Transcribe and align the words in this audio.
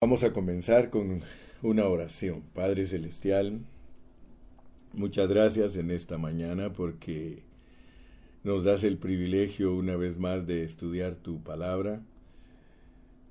Vamos 0.00 0.22
a 0.22 0.32
comenzar 0.32 0.90
con 0.90 1.22
una 1.60 1.88
oración. 1.88 2.44
Padre 2.54 2.86
Celestial, 2.86 3.62
muchas 4.92 5.28
gracias 5.28 5.74
en 5.74 5.90
esta 5.90 6.18
mañana 6.18 6.72
porque 6.72 7.42
nos 8.44 8.62
das 8.62 8.84
el 8.84 8.96
privilegio 8.96 9.74
una 9.74 9.96
vez 9.96 10.16
más 10.16 10.46
de 10.46 10.62
estudiar 10.62 11.16
tu 11.16 11.42
palabra. 11.42 12.00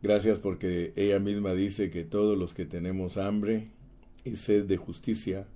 Gracias 0.03 0.39
porque 0.39 0.91
ella 0.97 1.19
misma 1.19 1.53
dice 1.53 1.89
que 1.89 2.03
todos 2.03 2.37
los 2.37 2.53
que 2.53 2.65
tenemos 2.65 3.15
hambre 3.15 3.69
y 4.25 4.35
sed 4.35 4.65
de 4.65 4.75
justicia, 4.75 5.47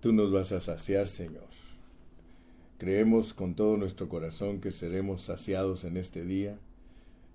tú 0.00 0.12
nos 0.12 0.32
vas 0.32 0.50
a 0.50 0.60
saciar, 0.60 1.06
Señor. 1.06 1.46
Creemos 2.78 3.34
con 3.34 3.54
todo 3.54 3.76
nuestro 3.76 4.08
corazón 4.08 4.60
que 4.60 4.72
seremos 4.72 5.22
saciados 5.22 5.84
en 5.84 5.96
este 5.96 6.24
día 6.24 6.58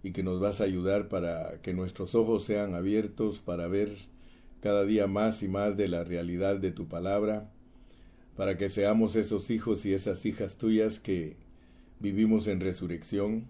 y 0.03 0.11
que 0.11 0.21
nos 0.21 0.41
vas 0.41 0.59
a 0.59 0.65
ayudar 0.65 1.07
para 1.07 1.61
que 1.61 1.73
nuestros 1.73 2.13
ojos 2.13 2.43
sean 2.43 2.75
abiertos 2.75 3.39
para 3.39 3.67
ver 3.67 3.95
cada 4.61 4.83
día 4.83 5.07
más 5.07 5.41
y 5.43 5.47
más 5.47 5.77
de 5.77 5.87
la 5.87 6.03
realidad 6.03 6.57
de 6.57 6.71
tu 6.71 6.87
palabra, 6.87 7.49
para 8.35 8.57
que 8.57 8.69
seamos 8.69 9.15
esos 9.15 9.49
hijos 9.49 9.85
y 9.85 9.93
esas 9.93 10.25
hijas 10.25 10.57
tuyas 10.57 10.99
que 10.99 11.37
vivimos 11.99 12.47
en 12.47 12.59
resurrección, 12.59 13.45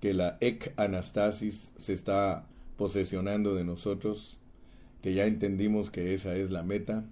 que 0.00 0.14
la 0.14 0.38
ec 0.40 0.72
anastasis 0.76 1.72
se 1.78 1.92
está 1.92 2.46
posesionando 2.76 3.54
de 3.54 3.64
nosotros, 3.64 4.38
que 5.02 5.14
ya 5.14 5.26
entendimos 5.26 5.90
que 5.90 6.14
esa 6.14 6.36
es 6.36 6.50
la 6.50 6.62
meta, 6.62 7.04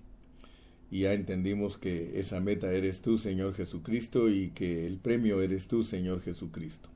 y 0.93 1.01
ya 1.01 1.13
entendimos 1.13 1.79
que 1.79 2.19
esa 2.19 2.41
meta 2.41 2.73
eres 2.73 3.01
tú, 3.01 3.19
Señor 3.19 3.55
Jesucristo, 3.55 4.29
y 4.29 4.51
que 4.51 4.87
el 4.87 4.99
premio 4.99 5.41
eres 5.41 5.69
tú, 5.69 5.85
Señor 5.85 6.21
Jesucristo. 6.23 6.89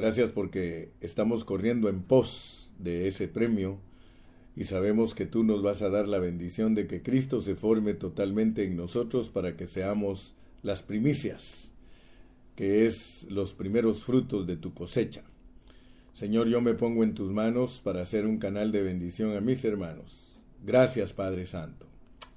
Gracias 0.00 0.30
porque 0.30 0.92
estamos 1.02 1.44
corriendo 1.44 1.90
en 1.90 2.00
pos 2.00 2.70
de 2.78 3.06
ese 3.06 3.28
premio 3.28 3.76
y 4.56 4.64
sabemos 4.64 5.14
que 5.14 5.26
tú 5.26 5.44
nos 5.44 5.62
vas 5.62 5.82
a 5.82 5.90
dar 5.90 6.08
la 6.08 6.18
bendición 6.18 6.74
de 6.74 6.86
que 6.86 7.02
Cristo 7.02 7.42
se 7.42 7.54
forme 7.54 7.92
totalmente 7.92 8.64
en 8.64 8.78
nosotros 8.78 9.28
para 9.28 9.58
que 9.58 9.66
seamos 9.66 10.32
las 10.62 10.82
primicias, 10.82 11.70
que 12.56 12.86
es 12.86 13.26
los 13.28 13.52
primeros 13.52 14.02
frutos 14.02 14.46
de 14.46 14.56
tu 14.56 14.72
cosecha. 14.72 15.22
Señor, 16.14 16.48
yo 16.48 16.62
me 16.62 16.72
pongo 16.72 17.04
en 17.04 17.12
tus 17.12 17.30
manos 17.30 17.82
para 17.84 18.00
hacer 18.00 18.26
un 18.26 18.38
canal 18.38 18.72
de 18.72 18.80
bendición 18.80 19.36
a 19.36 19.42
mis 19.42 19.62
hermanos. 19.66 20.34
Gracias, 20.64 21.12
Padre 21.12 21.46
Santo. 21.46 21.84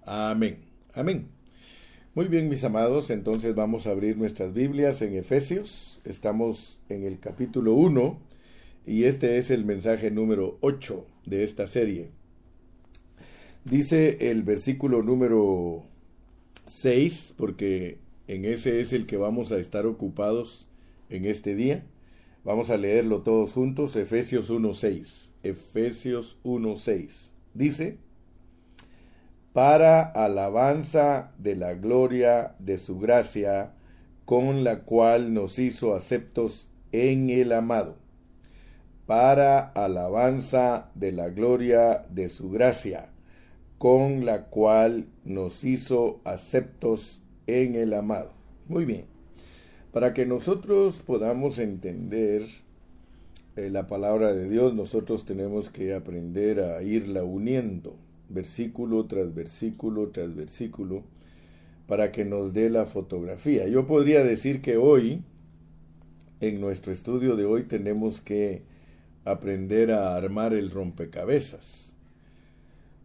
Amén. 0.05 0.65
Amén. 0.93 1.42
Muy 2.15 2.27
bien, 2.27 2.47
mis 2.47 2.63
amados, 2.63 3.09
entonces 3.09 3.55
vamos 3.55 3.87
a 3.87 3.89
abrir 3.89 4.17
nuestras 4.17 4.53
Biblias 4.53 5.01
en 5.01 5.15
Efesios. 5.15 5.99
Estamos 6.05 6.79
en 6.87 7.05
el 7.05 7.17
capítulo 7.17 7.73
1 7.73 8.19
y 8.85 9.05
este 9.05 9.39
es 9.39 9.49
el 9.49 9.65
mensaje 9.65 10.11
número 10.11 10.59
8 10.61 11.07
de 11.25 11.43
esta 11.43 11.65
serie. 11.65 12.11
Dice 13.65 14.29
el 14.29 14.43
versículo 14.43 15.01
número 15.01 15.85
6, 16.67 17.33
porque 17.35 17.97
en 18.27 18.45
ese 18.45 18.79
es 18.79 18.93
el 18.93 19.07
que 19.07 19.17
vamos 19.17 19.51
a 19.51 19.57
estar 19.57 19.87
ocupados 19.87 20.67
en 21.09 21.25
este 21.25 21.55
día. 21.55 21.83
Vamos 22.43 22.69
a 22.69 22.77
leerlo 22.77 23.23
todos 23.23 23.53
juntos, 23.53 23.95
Efesios 23.95 24.51
1.6. 24.51 25.31
Efesios 25.41 26.37
1.6. 26.43 27.31
Dice, 27.55 27.97
para 29.53 30.01
alabanza 30.01 31.31
de 31.37 31.55
la 31.55 31.75
gloria 31.75 32.55
de 32.57 32.79
su 32.79 32.99
gracia, 32.99 33.71
con 34.25 34.63
la 34.63 34.79
cual 34.79 35.33
nos 35.35 35.59
hizo 35.59 35.93
aceptos 35.93 36.69
en 36.91 37.29
el 37.29 37.51
amado, 37.51 37.97
para 39.05 39.59
alabanza 39.59 40.89
de 40.95 41.11
la 41.11 41.29
gloria 41.29 42.03
de 42.09 42.29
su 42.29 42.49
gracia, 42.49 43.09
con 43.77 44.25
la 44.25 44.45
cual 44.45 45.05
nos 45.23 45.63
hizo 45.63 46.19
aceptos 46.23 47.21
en 47.45 47.75
el 47.75 47.93
amado. 47.93 48.31
Muy 48.67 48.85
bien, 48.85 49.05
para 49.91 50.15
que 50.15 50.25
nosotros 50.25 51.03
podamos 51.05 51.59
entender 51.59 52.43
eh, 53.55 53.69
la 53.69 53.85
palabra 53.85 54.33
de 54.33 54.49
Dios, 54.49 54.73
nosotros 54.73 55.25
tenemos 55.25 55.69
que 55.69 55.93
aprender 55.93 56.59
a 56.59 56.81
irla 56.81 57.23
uniendo 57.23 57.95
versículo 58.33 59.05
tras 59.05 59.33
versículo 59.33 60.09
tras 60.09 60.35
versículo, 60.35 61.03
para 61.87 62.11
que 62.11 62.25
nos 62.25 62.53
dé 62.53 62.69
la 62.69 62.85
fotografía. 62.85 63.67
Yo 63.67 63.87
podría 63.87 64.23
decir 64.23 64.61
que 64.61 64.77
hoy, 64.77 65.21
en 66.39 66.59
nuestro 66.59 66.91
estudio 66.91 67.35
de 67.35 67.45
hoy, 67.45 67.63
tenemos 67.63 68.21
que 68.21 68.63
aprender 69.25 69.91
a 69.91 70.15
armar 70.15 70.53
el 70.53 70.71
rompecabezas. 70.71 71.93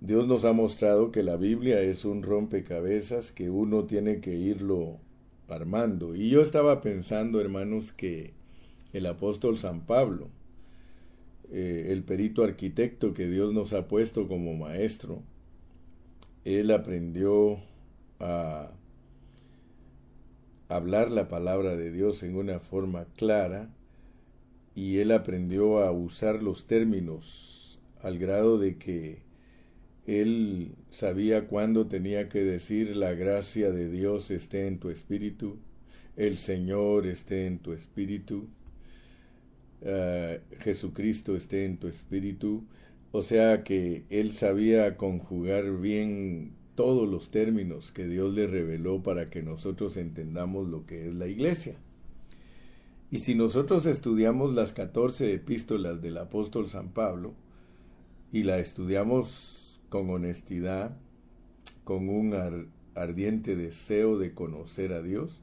Dios 0.00 0.28
nos 0.28 0.44
ha 0.44 0.52
mostrado 0.52 1.10
que 1.10 1.24
la 1.24 1.36
Biblia 1.36 1.80
es 1.80 2.04
un 2.04 2.22
rompecabezas 2.22 3.32
que 3.32 3.50
uno 3.50 3.84
tiene 3.84 4.20
que 4.20 4.36
irlo 4.36 4.98
armando. 5.48 6.14
Y 6.14 6.30
yo 6.30 6.40
estaba 6.40 6.80
pensando, 6.80 7.40
hermanos, 7.40 7.92
que 7.92 8.32
el 8.92 9.06
apóstol 9.06 9.58
San 9.58 9.80
Pablo, 9.86 10.28
eh, 11.50 11.86
el 11.90 12.02
perito 12.02 12.44
arquitecto 12.44 13.14
que 13.14 13.26
Dios 13.26 13.52
nos 13.52 13.72
ha 13.72 13.88
puesto 13.88 14.28
como 14.28 14.54
maestro, 14.54 15.22
él 16.44 16.70
aprendió 16.70 17.58
a 18.20 18.70
hablar 20.68 21.10
la 21.10 21.28
palabra 21.28 21.76
de 21.76 21.90
Dios 21.90 22.22
en 22.22 22.36
una 22.36 22.60
forma 22.60 23.06
clara 23.16 23.70
y 24.74 24.98
él 24.98 25.12
aprendió 25.12 25.78
a 25.78 25.90
usar 25.90 26.42
los 26.42 26.66
términos 26.66 27.78
al 28.02 28.18
grado 28.18 28.58
de 28.58 28.76
que 28.76 29.18
él 30.06 30.72
sabía 30.90 31.48
cuándo 31.48 31.86
tenía 31.86 32.28
que 32.28 32.42
decir 32.42 32.96
la 32.96 33.12
gracia 33.12 33.70
de 33.70 33.90
Dios 33.90 34.30
esté 34.30 34.66
en 34.66 34.78
tu 34.78 34.90
espíritu, 34.90 35.58
el 36.16 36.38
Señor 36.38 37.06
esté 37.06 37.46
en 37.46 37.58
tu 37.58 37.72
espíritu, 37.72 38.48
eh, 39.82 40.40
Jesucristo 40.60 41.36
esté 41.36 41.64
en 41.64 41.78
tu 41.78 41.88
espíritu, 41.88 42.64
o 43.12 43.22
sea 43.22 43.62
que 43.64 44.04
él 44.10 44.32
sabía 44.32 44.96
conjugar 44.96 45.80
bien 45.80 46.52
todos 46.74 47.08
los 47.08 47.30
términos 47.30 47.90
que 47.90 48.06
Dios 48.06 48.34
le 48.34 48.46
reveló 48.46 49.02
para 49.02 49.30
que 49.30 49.42
nosotros 49.42 49.96
entendamos 49.96 50.68
lo 50.68 50.86
que 50.86 51.08
es 51.08 51.14
la 51.14 51.26
iglesia. 51.26 51.76
Y 53.10 53.18
si 53.18 53.34
nosotros 53.34 53.86
estudiamos 53.86 54.54
las 54.54 54.72
14 54.72 55.32
epístolas 55.32 56.02
del 56.02 56.18
apóstol 56.18 56.68
San 56.68 56.90
Pablo 56.90 57.34
y 58.32 58.42
la 58.42 58.58
estudiamos 58.58 59.80
con 59.88 60.10
honestidad, 60.10 60.96
con 61.84 62.10
un 62.10 62.68
ardiente 62.94 63.56
deseo 63.56 64.18
de 64.18 64.34
conocer 64.34 64.92
a 64.92 65.02
Dios, 65.02 65.42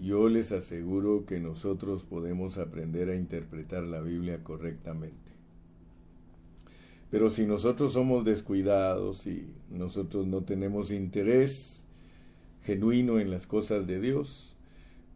yo 0.00 0.28
les 0.28 0.52
aseguro 0.52 1.24
que 1.26 1.40
nosotros 1.40 2.04
podemos 2.04 2.58
aprender 2.58 3.08
a 3.10 3.14
interpretar 3.14 3.84
la 3.84 4.00
Biblia 4.00 4.42
correctamente. 4.42 5.32
Pero 7.10 7.30
si 7.30 7.46
nosotros 7.46 7.92
somos 7.92 8.24
descuidados 8.24 9.26
y 9.26 9.46
nosotros 9.70 10.26
no 10.26 10.42
tenemos 10.42 10.90
interés 10.90 11.84
genuino 12.64 13.20
en 13.20 13.30
las 13.30 13.46
cosas 13.46 13.86
de 13.86 14.00
Dios, 14.00 14.56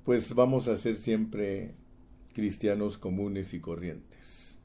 pues 0.05 0.35
vamos 0.35 0.69
a 0.69 0.77
ser 0.77 0.97
siempre 0.97 1.75
cristianos 2.35 2.99
comunes 2.99 3.53
y 3.53 3.61
corrientes. 3.61 4.59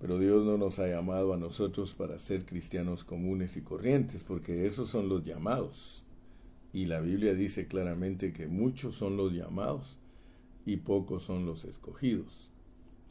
Pero 0.00 0.18
Dios 0.18 0.44
no 0.44 0.56
nos 0.56 0.78
ha 0.78 0.88
llamado 0.88 1.34
a 1.34 1.36
nosotros 1.36 1.94
para 1.94 2.18
ser 2.18 2.44
cristianos 2.44 3.04
comunes 3.04 3.56
y 3.56 3.60
corrientes, 3.60 4.24
porque 4.24 4.66
esos 4.66 4.88
son 4.88 5.08
los 5.08 5.22
llamados. 5.22 6.01
Y 6.72 6.86
la 6.86 7.00
Biblia 7.00 7.34
dice 7.34 7.66
claramente 7.66 8.32
que 8.32 8.48
muchos 8.48 8.94
son 8.94 9.16
los 9.16 9.32
llamados 9.32 9.98
y 10.64 10.78
pocos 10.78 11.24
son 11.24 11.44
los 11.44 11.64
escogidos. 11.64 12.50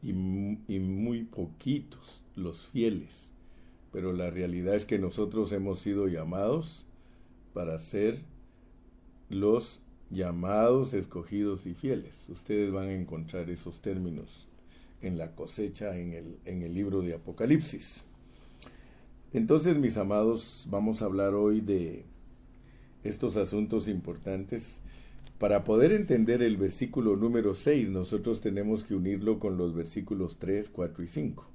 Y, 0.04 0.14
muy 0.14 1.24
poquitos 1.24 2.24
los 2.36 2.66
fieles. 2.66 3.32
Pero 3.92 4.14
la 4.14 4.32
realidad 4.32 4.76
es 4.76 4.86
que 4.86 4.98
nosotros 4.98 5.52
hemos 5.52 5.80
sido 5.80 6.08
llamados 6.08 6.86
para 7.54 7.78
ser 7.78 8.22
los 9.30 9.80
llamados, 10.10 10.96
escogidos 10.96 11.68
y 11.68 11.76
fieles. 11.76 12.26
Ustedes 12.30 12.72
van 12.72 12.88
a 12.88 12.94
encontrar 12.94 13.50
esos 13.52 13.82
términos 13.82 14.48
en 15.02 15.20
la 15.20 15.36
cosecha 15.36 15.98
en 15.98 16.14
el, 16.14 16.40
en 16.46 16.64
el 16.64 16.74
libro 16.74 17.02
de 17.02 17.14
Apocalipsis. 17.14 18.06
Entonces, 19.34 19.78
mis 19.78 19.98
amados, 19.98 20.66
vamos 20.70 21.02
a 21.02 21.06
hablar 21.06 21.36
hoy 21.36 21.62
de 21.62 22.06
estos 23.04 23.38
asuntos 23.38 23.88
importantes, 23.88 24.82
para 25.38 25.64
poder 25.64 25.92
entender 25.92 26.44
el 26.44 26.58
versículo 26.58 27.16
número 27.16 27.56
6, 27.56 27.90
nosotros 27.90 28.42
tenemos 28.42 28.84
que 28.84 28.94
unirlo 28.94 29.40
con 29.40 29.58
los 29.58 29.74
versículos 29.74 30.38
3, 30.38 30.70
4 30.70 31.04
y 31.04 31.08
5. 31.08 31.48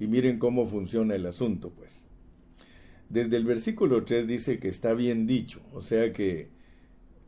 Y 0.00 0.06
miren 0.08 0.40
cómo 0.40 0.66
funciona 0.66 1.14
el 1.14 1.26
asunto, 1.26 1.70
pues. 1.70 2.04
Desde 3.08 3.36
el 3.36 3.44
versículo 3.44 4.04
3 4.04 4.26
dice 4.26 4.58
que 4.58 4.68
está 4.68 4.94
bien 4.94 5.26
dicho, 5.26 5.60
o 5.72 5.82
sea 5.82 6.12
que 6.12 6.48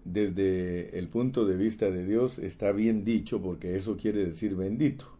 desde 0.05 0.99
el 0.99 1.09
punto 1.09 1.47
de 1.47 1.57
vista 1.57 1.91
de 1.91 2.05
Dios 2.05 2.39
está 2.39 2.73
bien 2.73 3.05
dicho 3.05 3.41
porque 3.41 3.77
eso 3.77 3.97
quiere 3.97 4.25
decir 4.27 4.55
bendito. 4.57 5.17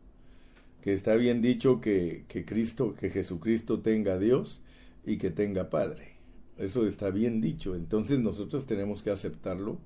que 0.83 0.93
está 0.93 1.17
bien 1.17 1.41
dicho 1.41 1.81
que, 1.81 2.25
que 2.29 2.45
Cristo, 2.45 2.95
que 2.95 3.11
Jesucristo 3.11 3.81
tenga 3.81 4.19
Dios 4.19 4.63
y 5.07 5.19
que 5.19 5.31
tenga 5.31 5.71
Padre. 5.71 6.14
Eso 6.59 6.87
está 6.87 7.11
bien 7.11 7.41
dicho. 7.41 7.75
Entonces 7.75 8.19
nosotros 8.19 8.67
tenemos 8.67 9.03
que 9.03 9.11
aceptarlo 9.11 9.79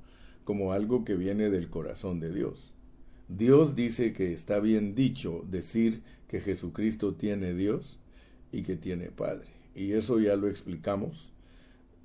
como 0.44 0.72
algo 0.72 1.04
que 1.04 1.14
viene 1.14 1.50
del 1.50 1.68
corazón 1.68 2.20
de 2.20 2.32
Dios. 2.32 2.72
Dios 3.28 3.74
dice 3.74 4.12
que 4.12 4.32
está 4.32 4.58
bien 4.60 4.94
dicho 4.94 5.44
decir 5.50 6.02
que 6.28 6.40
Jesucristo 6.40 7.14
tiene 7.14 7.54
Dios 7.54 7.98
y 8.52 8.62
que 8.62 8.76
tiene 8.76 9.10
Padre. 9.10 9.48
Y 9.74 9.92
eso 9.92 10.18
ya 10.18 10.36
lo 10.36 10.48
explicamos. 10.48 11.32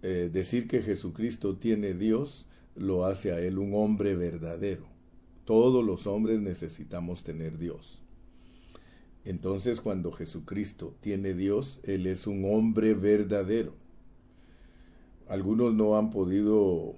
Eh, 0.02 0.30
decir 0.32 0.68
que 0.68 0.82
Jesucristo 0.82 1.56
tiene 1.56 1.94
Dios 1.94 2.46
lo 2.76 3.06
hace 3.06 3.32
a 3.32 3.40
él 3.40 3.58
un 3.58 3.74
hombre 3.74 4.16
verdadero. 4.16 4.86
Todos 5.46 5.84
los 5.84 6.08
hombres 6.08 6.40
necesitamos 6.40 7.24
tener 7.24 7.58
Dios. 7.58 8.02
Entonces 9.26 9.80
cuando 9.80 10.12
Jesucristo 10.12 10.96
tiene 11.00 11.34
Dios, 11.34 11.80
Él 11.84 12.08
es 12.08 12.28
un 12.28 12.44
hombre 12.46 12.94
verdadero. 12.94 13.74
Algunos 15.34 15.74
no 15.74 15.98
han 15.98 16.12
podido 16.12 16.94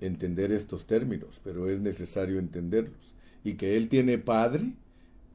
entender 0.00 0.50
estos 0.50 0.86
términos, 0.86 1.40
pero 1.44 1.70
es 1.70 1.78
necesario 1.78 2.40
entenderlos. 2.40 3.14
Y 3.44 3.52
que 3.52 3.76
Él 3.76 3.88
tiene 3.88 4.18
Padre, 4.18 4.72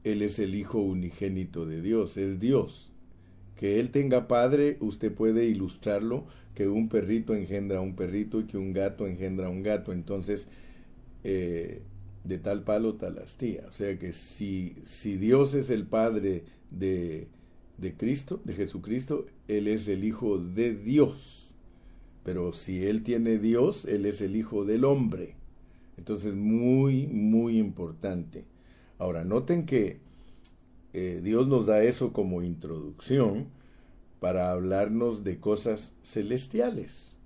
Él 0.04 0.20
es 0.20 0.38
el 0.38 0.54
Hijo 0.54 0.78
unigénito 0.80 1.64
de 1.64 1.80
Dios, 1.80 2.18
es 2.18 2.38
Dios. 2.38 2.90
Que 3.58 3.80
Él 3.80 3.88
tenga 3.88 4.28
Padre, 4.28 4.76
usted 4.80 5.14
puede 5.14 5.46
ilustrarlo, 5.46 6.26
que 6.54 6.68
un 6.68 6.90
perrito 6.90 7.34
engendra 7.34 7.78
a 7.78 7.80
un 7.80 7.96
perrito 7.96 8.40
y 8.40 8.44
que 8.44 8.58
un 8.58 8.74
gato 8.74 9.06
engendra 9.06 9.46
a 9.46 9.50
un 9.50 9.62
gato. 9.62 9.94
Entonces, 9.94 10.50
eh, 11.24 11.80
de 12.24 12.36
tal 12.36 12.64
palo 12.64 12.96
tal 12.96 13.16
astilla. 13.16 13.64
O 13.66 13.72
sea 13.72 13.98
que 13.98 14.12
si, 14.12 14.76
si 14.84 15.16
Dios 15.16 15.54
es 15.54 15.70
el 15.70 15.86
Padre 15.86 16.44
de, 16.70 17.28
de 17.78 17.94
Cristo, 17.94 18.42
de 18.44 18.52
Jesucristo, 18.52 19.24
Él 19.48 19.68
es 19.68 19.88
el 19.88 20.04
Hijo 20.04 20.36
de 20.36 20.74
Dios. 20.74 21.45
Pero 22.26 22.52
si 22.52 22.84
Él 22.84 23.04
tiene 23.04 23.38
Dios, 23.38 23.84
Él 23.84 24.04
es 24.04 24.20
el 24.20 24.34
Hijo 24.34 24.64
del 24.64 24.84
hombre. 24.84 25.36
Entonces, 25.96 26.34
muy, 26.34 27.06
muy 27.06 27.56
importante. 27.56 28.44
Ahora, 28.98 29.24
noten 29.24 29.64
que 29.64 30.00
eh, 30.92 31.20
Dios 31.22 31.46
nos 31.46 31.66
da 31.66 31.84
eso 31.84 32.12
como 32.12 32.42
introducción 32.42 33.46
para 34.18 34.50
hablarnos 34.50 35.22
de 35.22 35.38
cosas 35.38 35.94
celestiales. 36.02 37.16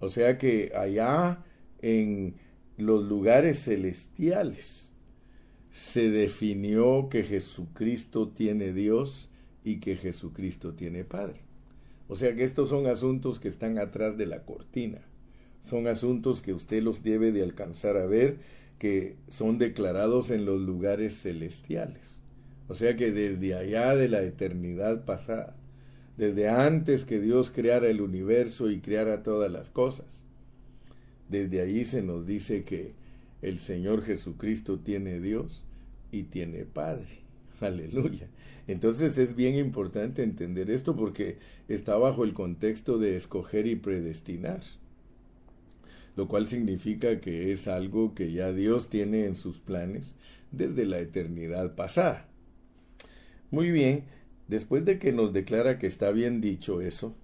O 0.00 0.08
sea 0.08 0.38
que 0.38 0.72
allá 0.74 1.44
en 1.82 2.36
los 2.78 3.04
lugares 3.04 3.64
celestiales 3.64 4.92
se 5.72 6.08
definió 6.08 7.10
que 7.10 7.22
Jesucristo 7.22 8.30
tiene 8.30 8.72
Dios 8.72 9.28
y 9.62 9.80
que 9.80 9.96
Jesucristo 9.96 10.72
tiene 10.72 11.04
Padre. 11.04 11.47
O 12.08 12.16
sea 12.16 12.34
que 12.34 12.44
estos 12.44 12.70
son 12.70 12.86
asuntos 12.86 13.38
que 13.38 13.48
están 13.48 13.78
atrás 13.78 14.16
de 14.16 14.26
la 14.26 14.44
cortina. 14.44 15.02
Son 15.62 15.86
asuntos 15.86 16.40
que 16.40 16.54
usted 16.54 16.82
los 16.82 17.02
debe 17.02 17.32
de 17.32 17.42
alcanzar 17.42 17.96
a 17.98 18.06
ver, 18.06 18.38
que 18.78 19.16
son 19.28 19.58
declarados 19.58 20.30
en 20.30 20.46
los 20.46 20.60
lugares 20.60 21.20
celestiales. 21.20 22.20
O 22.68 22.74
sea 22.74 22.96
que 22.96 23.12
desde 23.12 23.54
allá 23.54 23.94
de 23.94 24.08
la 24.08 24.22
eternidad 24.22 25.04
pasada, 25.04 25.56
desde 26.16 26.48
antes 26.48 27.04
que 27.04 27.20
Dios 27.20 27.50
creara 27.50 27.88
el 27.88 28.00
universo 28.00 28.70
y 28.70 28.80
creara 28.80 29.22
todas 29.22 29.50
las 29.52 29.68
cosas, 29.68 30.06
desde 31.28 31.60
ahí 31.60 31.84
se 31.84 32.02
nos 32.02 32.26
dice 32.26 32.64
que 32.64 32.92
el 33.42 33.60
Señor 33.60 34.02
Jesucristo 34.02 34.78
tiene 34.78 35.20
Dios 35.20 35.64
y 36.10 36.24
tiene 36.24 36.64
Padre. 36.64 37.27
Aleluya. 37.60 38.28
Entonces 38.66 39.18
es 39.18 39.34
bien 39.34 39.54
importante 39.56 40.22
entender 40.22 40.70
esto 40.70 40.94
porque 40.94 41.38
está 41.68 41.96
bajo 41.96 42.24
el 42.24 42.34
contexto 42.34 42.98
de 42.98 43.16
escoger 43.16 43.66
y 43.66 43.76
predestinar, 43.76 44.62
lo 46.16 46.28
cual 46.28 46.48
significa 46.48 47.20
que 47.20 47.52
es 47.52 47.66
algo 47.68 48.14
que 48.14 48.32
ya 48.32 48.52
Dios 48.52 48.88
tiene 48.88 49.24
en 49.24 49.36
sus 49.36 49.58
planes 49.58 50.16
desde 50.52 50.84
la 50.84 50.98
eternidad 50.98 51.74
pasada. 51.74 52.28
Muy 53.50 53.70
bien, 53.70 54.04
después 54.48 54.84
de 54.84 54.98
que 54.98 55.12
nos 55.12 55.32
declara 55.32 55.78
que 55.78 55.86
está 55.86 56.10
bien 56.10 56.40
dicho 56.40 56.82
eso, 56.82 57.14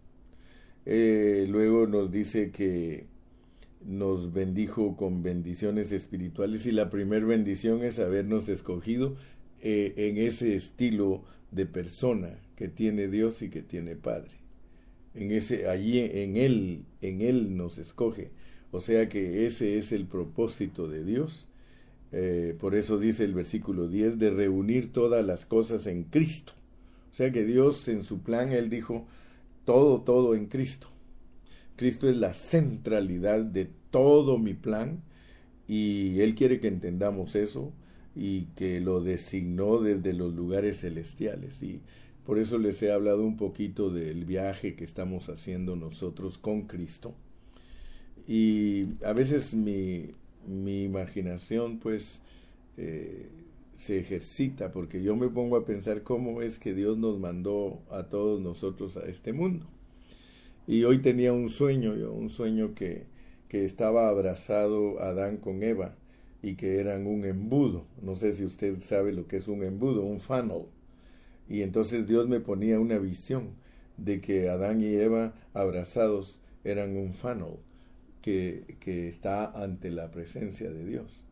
eh, 0.86 1.46
luego 1.48 1.86
nos 1.86 2.10
dice 2.10 2.50
que 2.50 3.06
nos 3.84 4.32
bendijo 4.32 4.96
con 4.96 5.22
bendiciones 5.22 5.92
espirituales 5.92 6.64
y 6.64 6.72
la 6.72 6.88
primera 6.88 7.26
bendición 7.26 7.82
es 7.82 7.98
habernos 7.98 8.48
escogido 8.48 9.16
eh, 9.64 9.94
en 9.96 10.19
ese 10.19 10.55
estilo 10.55 11.25
de 11.50 11.64
persona 11.66 12.38
que 12.55 12.69
tiene 12.69 13.08
Dios 13.08 13.43
y 13.43 13.49
que 13.49 13.62
tiene 13.62 13.96
Padre. 13.96 14.32
En 15.14 15.32
ese 15.32 15.69
allí 15.69 15.99
en 15.99 16.37
él 16.37 16.84
en 17.00 17.22
él 17.22 17.56
nos 17.56 17.78
escoge. 17.78 18.31
O 18.72 18.81
sea 18.81 19.08
que 19.08 19.46
ese 19.46 19.78
es 19.78 19.90
el 19.93 20.05
propósito 20.06 20.87
de 20.87 21.02
Dios. 21.02 21.49
Eh, 22.12 22.55
por 22.61 22.75
eso 22.75 22.99
dice 22.99 23.25
el 23.25 23.32
versículo 23.32 23.88
10 23.88 24.19
de 24.19 24.31
reunir 24.31 24.93
todas 24.93 25.25
las 25.25 25.46
cosas 25.46 25.87
en 25.87 26.05
Cristo. 26.05 26.52
O 27.10 27.17
sea 27.17 27.32
que 27.32 27.44
Dios 27.44 27.88
en 27.88 28.05
su 28.05 28.20
plan 28.20 28.52
él 28.52 28.69
dijo 28.69 29.06
todo 29.64 30.02
todo 30.02 30.34
en 30.34 30.46
Cristo. 30.46 30.88
Cristo 31.76 32.08
es 32.08 32.17
la 32.17 32.34
centralidad 32.34 33.40
de 33.40 33.70
todo 33.90 34.38
mi 34.38 34.52
plan 34.55 35.02
y 35.67 36.20
Él 36.20 36.34
quiere 36.34 36.60
que 36.60 36.69
entendamos 36.69 37.34
eso 37.34 37.72
y 38.14 38.46
que 38.56 38.81
lo 38.81 39.00
designó 39.00 39.81
desde 39.81 40.12
los 40.12 40.34
lugares 40.34 40.81
celestiales. 40.81 41.62
Y 41.62 41.81
por 42.25 42.38
eso 42.38 42.58
les 42.58 42.82
he 42.82 42.93
hablado 42.93 43.25
un 43.25 43.37
poquito 43.37 43.90
del 43.90 44.25
viaje 44.25 44.75
que 44.75 44.84
estamos 44.84 45.28
haciendo 45.28 45.76
nosotros 45.76 46.38
con 46.38 46.62
Cristo. 46.62 47.14
Y 48.26 48.87
a 49.05 49.12
veces 49.12 49.55
mi, 49.55 50.11
mi 50.46 50.84
imaginación 50.84 51.78
pues 51.78 52.20
eh, 52.76 53.28
se 53.76 53.99
ejercita 53.99 54.72
porque 54.72 55.02
yo 55.02 55.17
me 55.17 55.28
pongo 55.28 55.56
a 55.56 55.67
pensar 55.67 56.02
cómo 56.02 56.40
es 56.40 56.58
que 56.58 56.72
Dios 56.72 56.96
nos 56.96 57.19
mandó 57.19 57.81
a 57.90 58.05
todos 58.05 58.40
nosotros 58.40 58.96
a 58.96 59.06
este 59.06 59.32
mundo. 59.32 59.67
Y 60.67 60.84
hoy 60.84 61.00
tenía 61.00 61.32
un 61.32 61.50
sueño, 61.50 61.93
un 62.10 62.31
sueño 62.31 62.75
que, 62.75 63.05
que 63.49 63.64
estaba 63.64 64.08
abrazado 64.08 65.00
Adán 65.00 65.37
con 65.37 65.62
Eva 65.62 65.94
y 66.44 66.56
que 66.56 66.79
eran 66.79 67.06
un 67.06 67.25
embudo. 67.25 67.87
No 68.02 68.17
sé 68.17 68.35
si 68.35 68.44
usted 68.44 68.79
sabe 68.82 69.14
lo 69.14 69.26
que 69.26 69.38
es 69.38 69.49
un 69.49 69.62
embudo, 69.62 70.02
un 70.02 70.20
funnel. 70.20 70.67
Y 71.49 71.62
entonces 71.62 72.06
Dios 72.06 72.29
me 72.29 72.38
ponía 72.38 72.79
una 72.79 72.99
visión 72.99 73.55
de 73.96 74.20
que 74.20 74.50
Adán 74.50 74.82
y 74.82 74.94
Eva 74.94 75.32
abrazados 75.55 76.43
eran 76.63 76.98
un 76.98 77.15
funnel 77.15 77.56
que, 78.20 78.77
que 78.79 79.08
está 79.08 79.53
ante 79.53 79.91
la 79.91 80.10
presencia 80.10 80.70
de 80.70 80.84
Dios. 80.84 81.24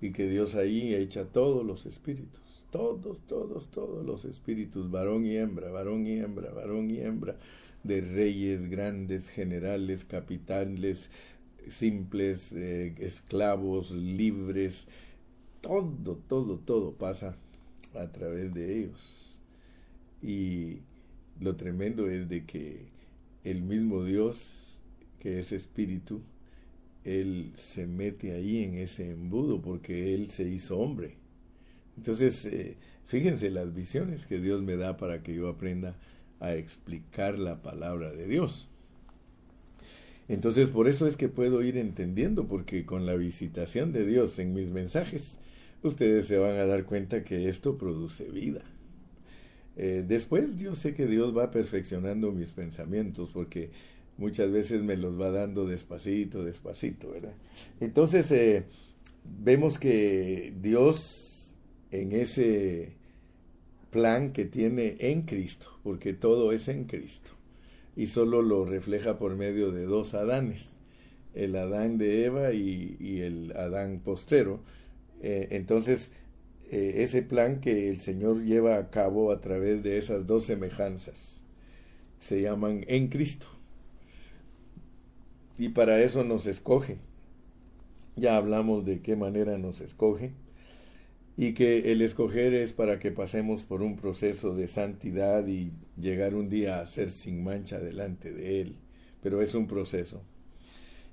Y 0.00 0.10
que 0.10 0.28
Dios 0.28 0.56
ahí 0.56 0.96
echa 0.96 1.26
todos 1.26 1.64
los 1.64 1.86
espíritus, 1.86 2.64
todos, 2.72 3.20
todos, 3.24 3.70
todos 3.70 4.04
los 4.04 4.24
espíritus, 4.24 4.90
varón 4.90 5.26
y 5.26 5.36
hembra, 5.36 5.70
varón 5.70 6.08
y 6.08 6.18
hembra, 6.18 6.50
varón 6.50 6.90
y 6.90 6.98
hembra, 6.98 7.36
de 7.84 8.00
reyes, 8.00 8.68
grandes 8.68 9.30
generales, 9.30 10.04
capitanes, 10.04 11.10
simples, 11.70 12.52
eh, 12.52 12.94
esclavos, 12.98 13.90
libres, 13.90 14.88
todo, 15.60 16.16
todo, 16.28 16.58
todo 16.58 16.92
pasa 16.92 17.36
a 17.94 18.06
través 18.08 18.52
de 18.54 18.78
ellos. 18.78 19.38
Y 20.22 20.78
lo 21.40 21.56
tremendo 21.56 22.08
es 22.08 22.28
de 22.28 22.44
que 22.44 22.86
el 23.44 23.62
mismo 23.62 24.04
Dios, 24.04 24.78
que 25.20 25.38
es 25.38 25.52
espíritu, 25.52 26.22
Él 27.04 27.52
se 27.56 27.86
mete 27.86 28.32
ahí 28.32 28.64
en 28.64 28.74
ese 28.74 29.10
embudo 29.10 29.60
porque 29.60 30.14
Él 30.14 30.30
se 30.30 30.48
hizo 30.48 30.78
hombre. 30.78 31.14
Entonces, 31.96 32.44
eh, 32.46 32.76
fíjense 33.06 33.50
las 33.50 33.74
visiones 33.74 34.26
que 34.26 34.40
Dios 34.40 34.62
me 34.62 34.76
da 34.76 34.96
para 34.96 35.22
que 35.22 35.34
yo 35.34 35.48
aprenda 35.48 35.96
a 36.40 36.54
explicar 36.54 37.38
la 37.38 37.62
palabra 37.62 38.12
de 38.12 38.26
Dios. 38.26 38.68
Entonces 40.28 40.68
por 40.68 40.88
eso 40.88 41.06
es 41.06 41.16
que 41.16 41.28
puedo 41.28 41.62
ir 41.62 41.76
entendiendo, 41.76 42.46
porque 42.46 42.84
con 42.84 43.06
la 43.06 43.14
visitación 43.14 43.92
de 43.92 44.04
Dios 44.04 44.38
en 44.38 44.54
mis 44.54 44.68
mensajes, 44.68 45.38
ustedes 45.82 46.26
se 46.26 46.38
van 46.38 46.56
a 46.56 46.66
dar 46.66 46.84
cuenta 46.84 47.24
que 47.24 47.48
esto 47.48 47.78
produce 47.78 48.24
vida. 48.30 48.62
Eh, 49.76 50.04
después 50.06 50.56
yo 50.56 50.74
sé 50.74 50.94
que 50.94 51.06
Dios 51.06 51.36
va 51.36 51.50
perfeccionando 51.50 52.32
mis 52.32 52.50
pensamientos, 52.50 53.30
porque 53.32 53.70
muchas 54.16 54.50
veces 54.50 54.82
me 54.82 54.96
los 54.96 55.20
va 55.20 55.30
dando 55.30 55.66
despacito, 55.66 56.44
despacito, 56.44 57.10
¿verdad? 57.10 57.34
Entonces 57.80 58.30
eh, 58.32 58.64
vemos 59.42 59.78
que 59.78 60.54
Dios 60.60 61.54
en 61.90 62.12
ese 62.12 62.92
plan 63.90 64.32
que 64.32 64.44
tiene 64.44 64.96
en 64.98 65.22
Cristo, 65.22 65.78
porque 65.82 66.12
todo 66.12 66.52
es 66.52 66.68
en 66.68 66.84
Cristo, 66.84 67.30
y 67.96 68.08
solo 68.08 68.42
lo 68.42 68.66
refleja 68.66 69.18
por 69.18 69.34
medio 69.36 69.72
de 69.72 69.84
dos 69.84 70.14
Adanes, 70.14 70.76
el 71.34 71.56
Adán 71.56 71.98
de 71.98 72.26
Eva 72.26 72.52
y, 72.52 73.20
el 73.22 73.56
Adán 73.56 74.00
postrero. 74.04 74.60
Eh, 75.22 75.48
entonces, 75.52 76.12
eh, 76.70 76.94
ese 76.98 77.22
plan 77.22 77.60
que 77.60 77.88
el 77.88 78.00
Señor 78.00 78.44
lleva 78.44 78.76
a 78.76 78.90
cabo 78.90 79.32
a 79.32 79.40
través 79.40 79.82
de 79.82 79.98
esas 79.98 80.26
dos 80.26 80.44
semejanzas. 80.44 81.42
Se 82.20 82.42
llaman 82.42 82.84
en 82.88 83.08
Cristo. 83.08 83.46
Y 85.58 85.70
para 85.70 86.02
eso 86.02 86.22
nos 86.22 86.46
escoge. 86.46 86.98
Ya 88.16 88.36
hablamos 88.36 88.84
de 88.84 89.00
qué 89.00 89.16
manera 89.16 89.58
nos 89.58 89.80
escoge. 89.80 90.32
Y 91.36 91.52
que 91.52 91.92
el 91.92 92.00
escoger 92.00 92.54
es 92.54 92.72
para 92.72 92.98
que 92.98 93.12
pasemos 93.12 93.62
por 93.62 93.82
un 93.82 93.96
proceso 93.96 94.54
de 94.54 94.68
santidad 94.68 95.46
y 95.46 95.72
llegar 96.00 96.34
un 96.34 96.48
día 96.48 96.80
a 96.80 96.86
ser 96.86 97.10
sin 97.10 97.44
mancha 97.44 97.78
delante 97.78 98.32
de 98.32 98.62
Él. 98.62 98.76
Pero 99.22 99.42
es 99.42 99.54
un 99.54 99.66
proceso. 99.66 100.22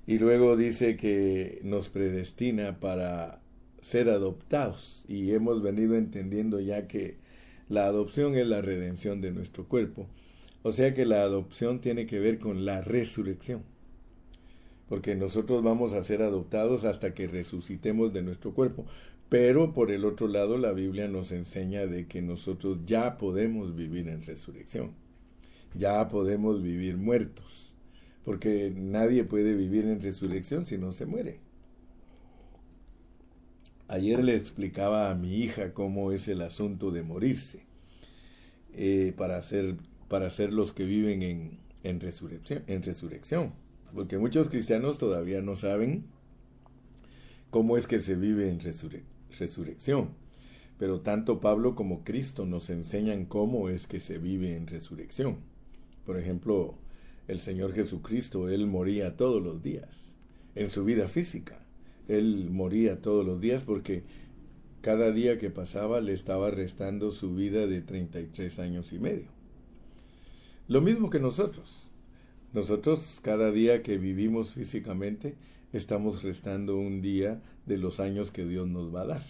Y 0.06 0.18
luego 0.18 0.56
dice 0.56 0.96
que 0.96 1.60
nos 1.62 1.88
predestina 1.88 2.78
para 2.80 3.40
ser 3.80 4.08
adoptados. 4.08 5.04
Y 5.08 5.32
hemos 5.32 5.62
venido 5.62 5.94
entendiendo 5.94 6.60
ya 6.60 6.86
que 6.86 7.16
la 7.68 7.86
adopción 7.86 8.36
es 8.36 8.46
la 8.46 8.62
redención 8.62 9.20
de 9.20 9.30
nuestro 9.30 9.66
cuerpo. 9.66 10.06
O 10.62 10.72
sea 10.72 10.94
que 10.94 11.04
la 11.04 11.22
adopción 11.22 11.80
tiene 11.80 12.06
que 12.06 12.18
ver 12.18 12.38
con 12.38 12.64
la 12.64 12.80
resurrección. 12.82 13.62
Porque 14.88 15.14
nosotros 15.14 15.62
vamos 15.62 15.94
a 15.94 16.04
ser 16.04 16.22
adoptados 16.22 16.84
hasta 16.84 17.14
que 17.14 17.26
resucitemos 17.26 18.12
de 18.12 18.22
nuestro 18.22 18.52
cuerpo. 18.52 18.86
Pero 19.34 19.72
por 19.72 19.90
el 19.90 20.04
otro 20.04 20.28
lado 20.28 20.58
la 20.58 20.70
Biblia 20.70 21.08
nos 21.08 21.32
enseña 21.32 21.88
de 21.88 22.06
que 22.06 22.22
nosotros 22.22 22.78
ya 22.86 23.18
podemos 23.18 23.74
vivir 23.74 24.06
en 24.06 24.22
resurrección. 24.22 24.92
Ya 25.76 26.06
podemos 26.06 26.62
vivir 26.62 26.96
muertos. 26.96 27.72
Porque 28.24 28.72
nadie 28.72 29.24
puede 29.24 29.54
vivir 29.54 29.86
en 29.86 30.00
resurrección 30.00 30.66
si 30.66 30.78
no 30.78 30.92
se 30.92 31.06
muere. 31.06 31.40
Ayer 33.88 34.22
le 34.22 34.36
explicaba 34.36 35.10
a 35.10 35.16
mi 35.16 35.42
hija 35.42 35.74
cómo 35.74 36.12
es 36.12 36.28
el 36.28 36.40
asunto 36.40 36.92
de 36.92 37.02
morirse 37.02 37.64
eh, 38.72 39.14
para, 39.16 39.36
hacer, 39.36 39.78
para 40.06 40.30
ser 40.30 40.52
los 40.52 40.72
que 40.72 40.84
viven 40.84 41.22
en, 41.24 41.58
en, 41.82 41.98
resurrección, 41.98 42.62
en 42.68 42.84
resurrección. 42.84 43.52
Porque 43.96 44.16
muchos 44.16 44.48
cristianos 44.48 44.98
todavía 44.98 45.42
no 45.42 45.56
saben 45.56 46.04
cómo 47.50 47.76
es 47.76 47.88
que 47.88 47.98
se 47.98 48.14
vive 48.14 48.48
en 48.48 48.60
resurrección. 48.60 49.13
Pero 50.78 51.00
tanto 51.00 51.40
Pablo 51.40 51.74
como 51.74 52.04
Cristo 52.04 52.46
nos 52.46 52.70
enseñan 52.70 53.26
cómo 53.26 53.68
es 53.68 53.86
que 53.86 54.00
se 54.00 54.18
vive 54.18 54.56
en 54.56 54.66
resurrección. 54.66 55.38
Por 56.04 56.18
ejemplo, 56.18 56.76
el 57.28 57.40
Señor 57.40 57.72
Jesucristo, 57.72 58.48
Él 58.48 58.66
moría 58.66 59.16
todos 59.16 59.42
los 59.42 59.62
días 59.62 60.14
en 60.54 60.70
su 60.70 60.84
vida 60.84 61.08
física 61.08 61.64
él 62.08 62.48
moría 62.50 63.00
todos 63.00 63.24
los 63.24 63.40
días 63.40 63.62
porque 63.62 64.02
cada 64.82 65.10
día 65.12 65.38
que 65.38 65.50
pasaba 65.50 66.00
le 66.00 66.12
estaba 66.12 66.50
restando 66.50 67.10
su 67.10 67.34
vida 67.34 67.66
de 67.66 67.80
33 67.80 68.58
años 68.58 68.92
y 68.92 68.98
medio. 68.98 69.28
Lo 70.68 70.80
mismo 70.80 71.10
que 71.10 71.20
nosotros. 71.20 71.88
Nosotros 72.52 73.20
cada 73.22 73.50
día 73.50 73.82
que 73.82 73.98
vivimos 73.98 74.52
físicamente 74.52 75.34
estamos 75.76 76.22
restando 76.22 76.76
un 76.76 77.02
día 77.02 77.42
de 77.66 77.78
los 77.78 77.98
años 77.98 78.30
que 78.30 78.44
Dios 78.44 78.68
nos 78.68 78.94
va 78.94 79.02
a 79.02 79.06
dar. 79.06 79.22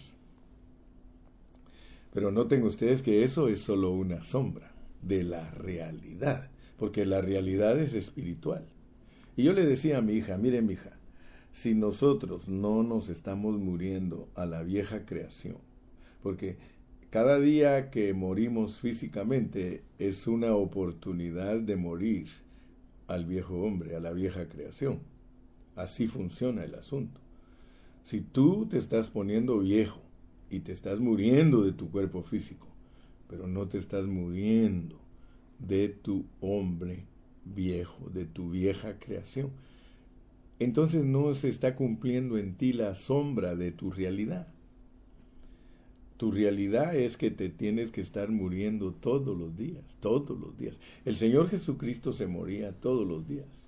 Pero 2.13 2.31
noten 2.31 2.63
ustedes 2.63 3.01
que 3.01 3.23
eso 3.23 3.49
es 3.49 3.59
solo 3.59 3.91
una 3.91 4.23
sombra 4.23 4.71
de 5.01 5.23
la 5.23 5.51
realidad, 5.51 6.49
porque 6.77 7.05
la 7.05 7.21
realidad 7.21 7.79
es 7.79 7.93
espiritual. 7.93 8.65
Y 9.35 9.43
yo 9.43 9.53
le 9.53 9.65
decía 9.65 9.97
a 9.97 10.01
mi 10.01 10.13
hija, 10.13 10.37
mire 10.37 10.61
mi 10.61 10.73
hija, 10.73 10.91
si 11.51 11.73
nosotros 11.73 12.47
no 12.47 12.83
nos 12.83 13.09
estamos 13.09 13.57
muriendo 13.57 14.29
a 14.35 14.45
la 14.45 14.61
vieja 14.61 15.05
creación, 15.05 15.57
porque 16.21 16.57
cada 17.09 17.39
día 17.39 17.89
que 17.89 18.13
morimos 18.13 18.77
físicamente 18.77 19.83
es 19.97 20.27
una 20.27 20.53
oportunidad 20.53 21.59
de 21.59 21.75
morir 21.75 22.27
al 23.07 23.25
viejo 23.25 23.61
hombre, 23.61 23.95
a 23.95 23.99
la 23.99 24.11
vieja 24.11 24.47
creación. 24.47 25.14
Así 25.75 26.07
funciona 26.07 26.63
el 26.63 26.75
asunto. 26.75 27.19
Si 28.03 28.21
tú 28.21 28.67
te 28.67 28.77
estás 28.77 29.09
poniendo 29.09 29.59
viejo 29.59 30.01
y 30.49 30.59
te 30.59 30.71
estás 30.71 30.99
muriendo 30.99 31.63
de 31.63 31.73
tu 31.73 31.89
cuerpo 31.89 32.21
físico, 32.21 32.67
pero 33.27 33.47
no 33.47 33.67
te 33.67 33.77
estás 33.77 34.05
muriendo 34.05 34.99
de 35.59 35.89
tu 35.89 36.25
hombre 36.39 37.05
viejo, 37.43 38.09
de 38.09 38.25
tu 38.25 38.51
vieja 38.51 38.99
creación, 38.99 39.49
entonces 40.59 41.03
no 41.03 41.35
se 41.35 41.49
está 41.49 41.75
cumpliendo 41.75 42.37
en 42.37 42.55
ti 42.55 42.73
la 42.73 42.95
sombra 42.95 43.55
de 43.55 43.71
tu 43.71 43.91
realidad. 43.91 44.47
Tu 46.17 46.31
realidad 46.31 46.95
es 46.95 47.17
que 47.17 47.29
te 47.29 47.49
tienes 47.49 47.91
que 47.91 47.99
estar 47.99 48.29
muriendo 48.29 48.93
todos 48.93 49.37
los 49.37 49.57
días, 49.57 49.97
todos 49.99 50.39
los 50.39 50.57
días. 50.57 50.79
El 51.03 51.15
Señor 51.15 51.49
Jesucristo 51.49 52.13
se 52.13 52.27
moría 52.27 52.71
todos 52.71 53.05
los 53.05 53.27
días. 53.27 53.64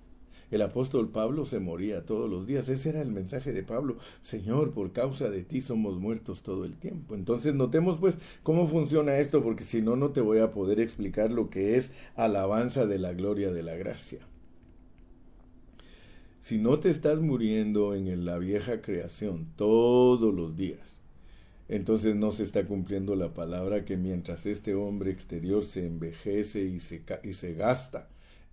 El 0.49 0.61
apóstol 0.61 1.09
Pablo 1.09 1.45
se 1.45 1.59
moría 1.59 2.05
todos 2.05 2.29
los 2.29 2.47
días. 2.47 2.69
Ese 2.69 2.89
era 2.89 3.01
el 3.01 3.11
mensaje 3.11 3.51
de 3.51 3.63
Pablo. 3.63 3.97
Señor, 4.21 4.73
por 4.73 4.93
causa 4.93 5.29
de 5.29 5.43
ti 5.43 5.61
somos 5.61 5.99
muertos 5.99 6.41
todo 6.41 6.63
el 6.63 6.77
tiempo. 6.77 7.15
Entonces 7.15 7.53
notemos 7.53 7.97
pues 7.99 8.17
cómo 8.43 8.67
funciona 8.67 9.17
esto, 9.17 9.43
porque 9.43 9.63
si 9.63 9.81
no, 9.81 9.95
no 9.95 10.11
te 10.11 10.21
voy 10.21 10.39
a 10.39 10.51
poder 10.51 10.79
explicar 10.79 11.31
lo 11.31 11.49
que 11.49 11.75
es 11.75 11.91
alabanza 12.15 12.85
de 12.85 12.99
la 12.99 13.13
gloria 13.13 13.51
de 13.51 13.63
la 13.63 13.75
gracia. 13.75 14.19
Si 16.39 16.57
no 16.57 16.79
te 16.79 16.89
estás 16.89 17.19
muriendo 17.19 17.93
en 17.93 18.23
la 18.23 18.37
vieja 18.37 18.81
creación 18.81 19.47
todos 19.57 20.33
los 20.33 20.55
días, 20.55 20.97
entonces 21.67 22.15
no 22.15 22.31
se 22.31 22.43
está 22.43 22.65
cumpliendo 22.65 23.17
la 23.17 23.33
palabra 23.33 23.83
que 23.83 23.97
mientras 23.97 24.45
este 24.45 24.73
hombre 24.73 25.11
exterior 25.11 25.65
se 25.65 25.85
envejece 25.85 26.61
y 26.63 26.79
se, 26.79 27.03
y 27.23 27.33
se 27.33 27.53
gasta, 27.53 28.07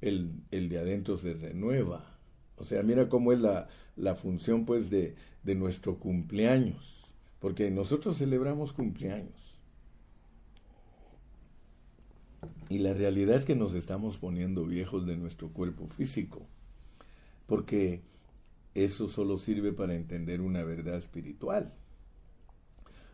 el, 0.08 0.32
el, 0.50 0.68
de 0.68 0.78
adentro 0.78 1.18
se 1.18 1.34
renueva. 1.34 2.18
O 2.56 2.64
sea, 2.64 2.82
mira 2.82 3.08
cómo 3.08 3.32
es 3.32 3.40
la, 3.40 3.68
la 3.96 4.14
función 4.14 4.64
pues 4.64 4.90
de, 4.90 5.16
de 5.42 5.54
nuestro 5.54 5.98
cumpleaños, 5.98 7.14
porque 7.40 7.70
nosotros 7.70 8.18
celebramos 8.18 8.72
cumpleaños. 8.72 9.58
Y 12.68 12.78
la 12.78 12.94
realidad 12.94 13.36
es 13.36 13.44
que 13.44 13.56
nos 13.56 13.74
estamos 13.74 14.16
poniendo 14.16 14.64
viejos 14.64 15.06
de 15.06 15.16
nuestro 15.16 15.48
cuerpo 15.48 15.86
físico 15.88 16.46
porque 17.46 18.02
eso 18.74 19.08
solo 19.08 19.38
sirve 19.38 19.72
para 19.72 19.94
entender 19.94 20.40
una 20.40 20.64
verdad 20.64 20.96
espiritual. 20.96 21.72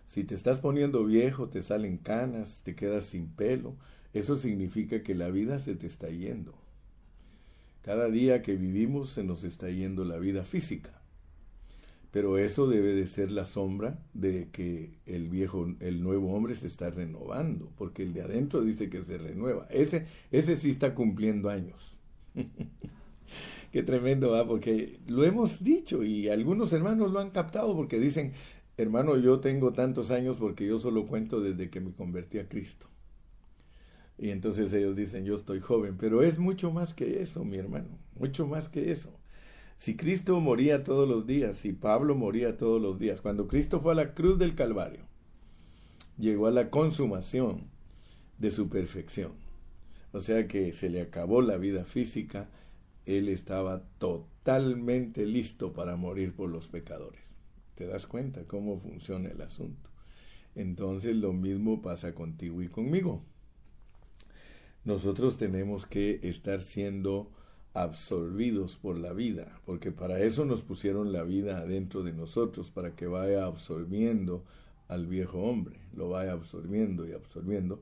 Si 0.07 0.25
te 0.25 0.35
estás 0.35 0.59
poniendo 0.59 1.05
viejo, 1.05 1.49
te 1.49 1.63
salen 1.63 1.99
canas, 1.99 2.63
te 2.65 2.75
quedas 2.75 3.07
sin 3.07 3.29
pelo, 3.29 3.77
eso 4.13 4.39
significa 4.39 5.03
que 5.03 5.15
la 5.15 5.31
vida 5.31 5.59
se 5.61 5.77
te 5.77 5.87
está 5.87 6.09
yendo. 6.09 6.60
Cada 7.83 8.11
día 8.11 8.43
que 8.43 8.57
vivimos 8.57 9.11
se 9.11 9.25
nos 9.25 9.45
está 9.45 9.71
yendo 9.71 10.05
la 10.05 10.19
vida 10.19 10.45
física. 10.45 11.01
Pero 12.11 12.39
eso 12.39 12.67
debe 12.67 12.93
de 12.93 13.07
ser 13.07 13.31
la 13.31 13.47
sombra 13.47 13.99
de 14.15 14.49
que 14.51 14.99
el 15.07 15.29
viejo, 15.29 15.69
el 15.79 16.03
nuevo 16.03 16.35
hombre 16.35 16.57
se 16.57 16.67
está 16.67 16.91
renovando, 16.91 17.73
porque 17.77 18.03
el 18.03 18.13
de 18.13 18.23
adentro 18.23 18.63
dice 18.63 18.91
que 18.91 19.03
se 19.05 19.17
renueva. 19.17 19.67
Ese, 19.71 20.07
ese 20.33 20.57
sí 20.57 20.71
está 20.71 20.95
cumpliendo 20.95 21.49
años. 21.51 21.95
Qué 23.73 23.85
tremendo, 23.85 24.33
¿va? 24.33 24.47
Porque 24.47 24.99
lo 25.07 25.25
hemos 25.25 25.63
dicho 25.63 26.03
y 26.03 26.29
algunos 26.29 26.73
hermanos 26.73 27.13
lo 27.13 27.21
han 27.21 27.31
captado 27.31 27.77
porque 27.77 28.01
dicen, 28.01 28.33
hermano, 28.77 29.17
yo 29.17 29.39
tengo 29.39 29.73
tantos 29.73 30.11
años 30.11 30.37
porque 30.39 30.67
yo 30.67 30.81
solo 30.81 31.07
cuento 31.07 31.41
desde 31.41 31.71
que 31.71 31.81
me 31.81 31.93
convertí 31.93 32.41
a 32.41 32.49
Cristo. 32.49 32.90
Y 34.23 34.33
entonces 34.33 34.71
ellos 34.75 34.95
dicen, 34.97 35.25
yo 35.25 35.35
estoy 35.35 35.61
joven, 35.61 35.97
pero 35.99 36.23
es 36.23 36.39
mucho 36.39 36.71
más 36.71 36.93
que 36.93 37.23
eso, 37.23 37.43
mi 37.43 37.57
hermano, 37.57 37.89
mucho 38.17 38.47
más 38.47 38.69
que 38.69 38.91
eso. 38.91 39.11
Si 39.77 39.97
Cristo 39.97 40.39
moría 40.41 40.85
todos 40.85 41.09
los 41.09 41.27
días, 41.27 41.57
si 41.57 41.73
Pablo 41.73 42.15
moría 42.15 42.59
todos 42.59 42.83
los 42.83 42.99
días, 42.99 43.23
cuando 43.23 43.49
Cristo 43.49 43.81
fue 43.81 43.93
a 43.93 43.95
la 43.95 44.13
cruz 44.13 44.39
del 44.39 44.55
Calvario, 44.55 45.07
llegó 46.19 46.49
a 46.49 46.51
la 46.51 46.69
consumación 46.69 47.63
de 48.37 48.51
su 48.51 48.69
perfección. 48.69 49.33
O 50.13 50.21
sea 50.21 50.47
que 50.47 50.75
se 50.75 50.91
le 50.91 51.01
acabó 51.01 51.41
la 51.41 51.57
vida 51.57 51.87
física, 51.87 52.51
él 53.07 53.27
estaba 53.31 53.85
totalmente 53.97 55.25
listo 55.25 55.73
para 55.73 55.97
morir 55.97 56.35
por 56.35 56.51
los 56.51 56.69
pecadores. 56.69 57.23
¿Te 57.75 57.87
das 57.87 58.07
cuenta 58.07 58.45
cómo 58.45 58.79
funciona 58.79 59.31
el 59.31 59.41
asunto? 59.41 59.89
Entonces 60.55 61.17
lo 61.17 61.33
mismo 61.33 61.81
pasa 61.81 62.15
contigo 62.15 62.61
y 62.61 62.69
conmigo. 62.69 63.25
Nosotros 64.85 65.37
tenemos 65.37 65.87
que 65.87 66.21
estar 66.23 66.63
siendo 66.63 67.31
absorbidos 67.75 68.77
por 68.77 68.99
la 68.99 69.13
vida, 69.13 69.61
porque 69.65 69.93
para 69.93 70.21
eso 70.21 70.45
nos 70.45 70.63
pusieron 70.63 71.13
la 71.13 71.23
vida 71.23 71.59
adentro 71.59 72.03
de 72.03 72.13
nosotros, 72.13 72.71
para 72.71 72.97
que 72.97 73.07
vaya 73.07 73.47
absorbiendo 73.47 74.45
al 74.89 75.07
viejo 75.07 75.39
hombre, 75.39 75.79
lo 75.95 76.09
vaya 76.09 76.33
absorbiendo 76.33 77.07
y 77.07 77.13
absorbiendo, 77.13 77.81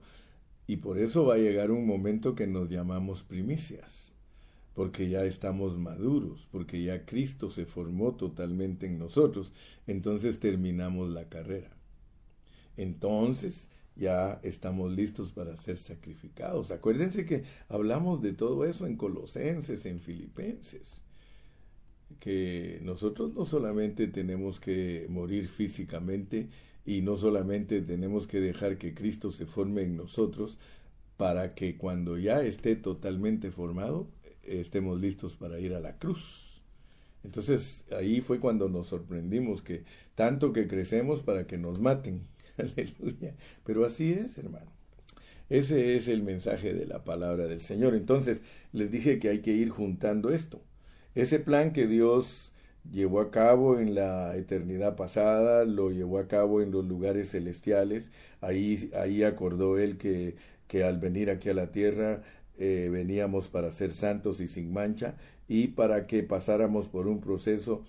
y 0.67 0.77
por 0.77 0.99
eso 0.99 1.25
va 1.25 1.35
a 1.35 1.39
llegar 1.39 1.71
un 1.71 1.87
momento 1.87 2.35
que 2.35 2.47
nos 2.47 2.69
llamamos 2.69 3.23
primicias 3.23 4.09
porque 4.79 5.09
ya 5.09 5.25
estamos 5.25 5.77
maduros, 5.77 6.47
porque 6.53 6.81
ya 6.85 7.05
Cristo 7.05 7.51
se 7.51 7.67
formó 7.67 8.15
totalmente 8.15 8.87
en 8.87 8.97
nosotros, 8.97 9.53
entonces 9.89 10.39
terminamos 10.39 11.11
la 11.11 11.29
carrera. 11.29 11.77
entonces 12.77 13.69
ya 13.99 14.41
estamos 14.45 14.93
listos 14.93 15.33
para 15.33 15.57
ser 15.57 15.77
sacrificados. 15.77 16.71
Acuérdense 16.71 17.27
que 17.27 17.43
hablamos 17.69 18.23
de 18.23 18.33
todo 18.33 18.65
eso 18.65 18.87
en 18.87 18.97
Colosenses, 18.97 19.85
en 19.87 20.01
Filipenses, 20.01 21.03
que 22.21 22.81
nosotros 22.85 23.35
no 23.35 23.45
solamente 23.45 24.07
tenemos 24.07 24.61
que 24.61 25.07
morir 25.11 25.49
físicamente 25.49 26.49
y 26.87 27.03
no 27.03 27.17
solamente 27.17 27.83
tenemos 27.83 28.27
que 28.27 28.41
dejar 28.41 28.79
que 28.79 28.95
Cristo 28.95 29.33
se 29.33 29.47
forme 29.47 29.83
en 29.83 29.97
nosotros 29.97 30.59
para 31.17 31.55
que 31.55 31.77
cuando 31.77 32.17
ya 32.17 32.43
esté 32.43 32.77
totalmente 32.77 33.51
formado 33.51 34.09
estemos 34.45 35.01
listos 35.01 35.35
para 35.35 35.59
ir 35.59 35.75
a 35.75 35.81
la 35.81 35.99
cruz. 35.99 36.63
Entonces 37.25 37.85
ahí 37.91 38.21
fue 38.21 38.39
cuando 38.39 38.69
nos 38.69 38.87
sorprendimos 38.87 39.61
que 39.61 39.83
tanto 40.15 40.53
que 40.53 40.69
crecemos 40.69 41.23
para 41.23 41.49
que 41.49 41.59
nos 41.59 41.81
maten 41.81 42.23
Aleluya. 42.77 43.35
Pero 43.65 43.85
así 43.85 44.13
es, 44.13 44.39
hermano. 44.39 44.67
Ese 45.49 45.97
es 45.97 46.09
el 46.09 46.23
mensaje 46.23 46.75
de 46.75 46.87
la 46.87 47.05
palabra 47.05 47.47
del 47.47 47.61
Señor. 47.63 47.95
Entonces, 47.95 48.43
les 48.73 48.91
dije 48.91 49.19
que 49.19 49.31
hay 49.31 49.41
que 49.41 49.53
ir 49.53 49.71
juntando 49.71 50.31
esto. 50.31 50.61
Ese 51.15 51.41
plan 51.41 51.73
que 51.73 51.87
Dios 51.87 52.53
llevó 52.91 53.21
a 53.21 53.31
cabo 53.31 53.79
en 53.79 53.95
la 53.95 54.37
eternidad 54.37 54.97
pasada, 54.97 55.65
lo 55.65 55.91
llevó 55.91 56.19
a 56.19 56.29
cabo 56.29 56.61
en 56.63 56.71
los 56.71 56.85
lugares 56.87 57.31
celestiales. 57.31 58.11
Ahí, 58.41 58.91
ahí 58.95 59.23
acordó 59.23 59.79
Él 59.79 59.97
que, 59.97 60.37
que 60.67 60.85
al 60.85 60.99
venir 60.99 61.31
aquí 61.31 61.49
a 61.49 61.55
la 61.55 61.73
tierra 61.73 62.23
eh, 62.59 62.89
veníamos 62.91 63.49
para 63.49 63.71
ser 63.73 63.95
santos 63.95 64.41
y 64.41 64.49
sin 64.49 64.73
mancha 64.73 65.17
y 65.49 65.69
para 65.69 66.07
que 66.07 66.23
pasáramos 66.25 66.89
por 66.89 67.07
un 67.09 67.21
proceso 67.21 67.85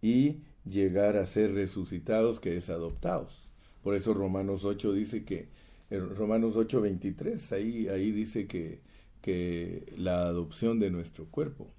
y 0.00 0.42
llegar 0.64 1.16
a 1.16 1.26
ser 1.26 1.52
resucitados, 1.54 2.40
que 2.40 2.56
es 2.56 2.70
adoptados. 2.70 3.51
Por 3.82 3.94
eso 3.94 4.14
Romanos 4.14 4.64
8 4.64 4.92
dice 4.92 5.24
que, 5.24 5.48
Romanos 5.90 6.56
8, 6.56 6.80
23, 6.80 7.52
ahí, 7.52 7.88
ahí 7.88 8.12
dice 8.12 8.46
que, 8.46 8.80
que 9.20 9.92
la 9.96 10.22
adopción 10.22 10.78
de 10.78 10.90
nuestro 10.90 11.26
cuerpo, 11.26 11.70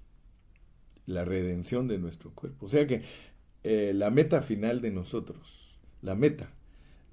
la 1.06 1.24
redención 1.24 1.88
de 1.88 1.98
nuestro 1.98 2.30
cuerpo. 2.30 2.66
O 2.66 2.68
sea 2.68 2.86
que 2.86 3.02
eh, 3.64 3.92
la 3.94 4.10
meta 4.10 4.42
final 4.42 4.80
de 4.80 4.90
nosotros, 4.90 5.78
la 6.02 6.14
meta, 6.14 6.50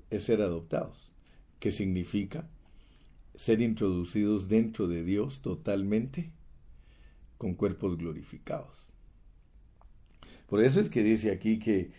es 0.10 0.24
ser 0.24 0.42
adoptados, 0.42 1.12
que 1.60 1.72
significa 1.72 2.48
ser 3.36 3.62
introducidos 3.62 4.50
dentro 4.50 4.88
de 4.88 5.04
Dios 5.04 5.42
totalmente 5.42 6.32
con 7.38 7.56
cuerpos 7.56 7.98
glorificados. 7.98 8.90
Por 10.48 10.62
eso 10.62 10.82
es 10.82 10.90
que 10.90 11.02
dice 11.02 11.32
aquí 11.32 11.60
que 11.60 11.92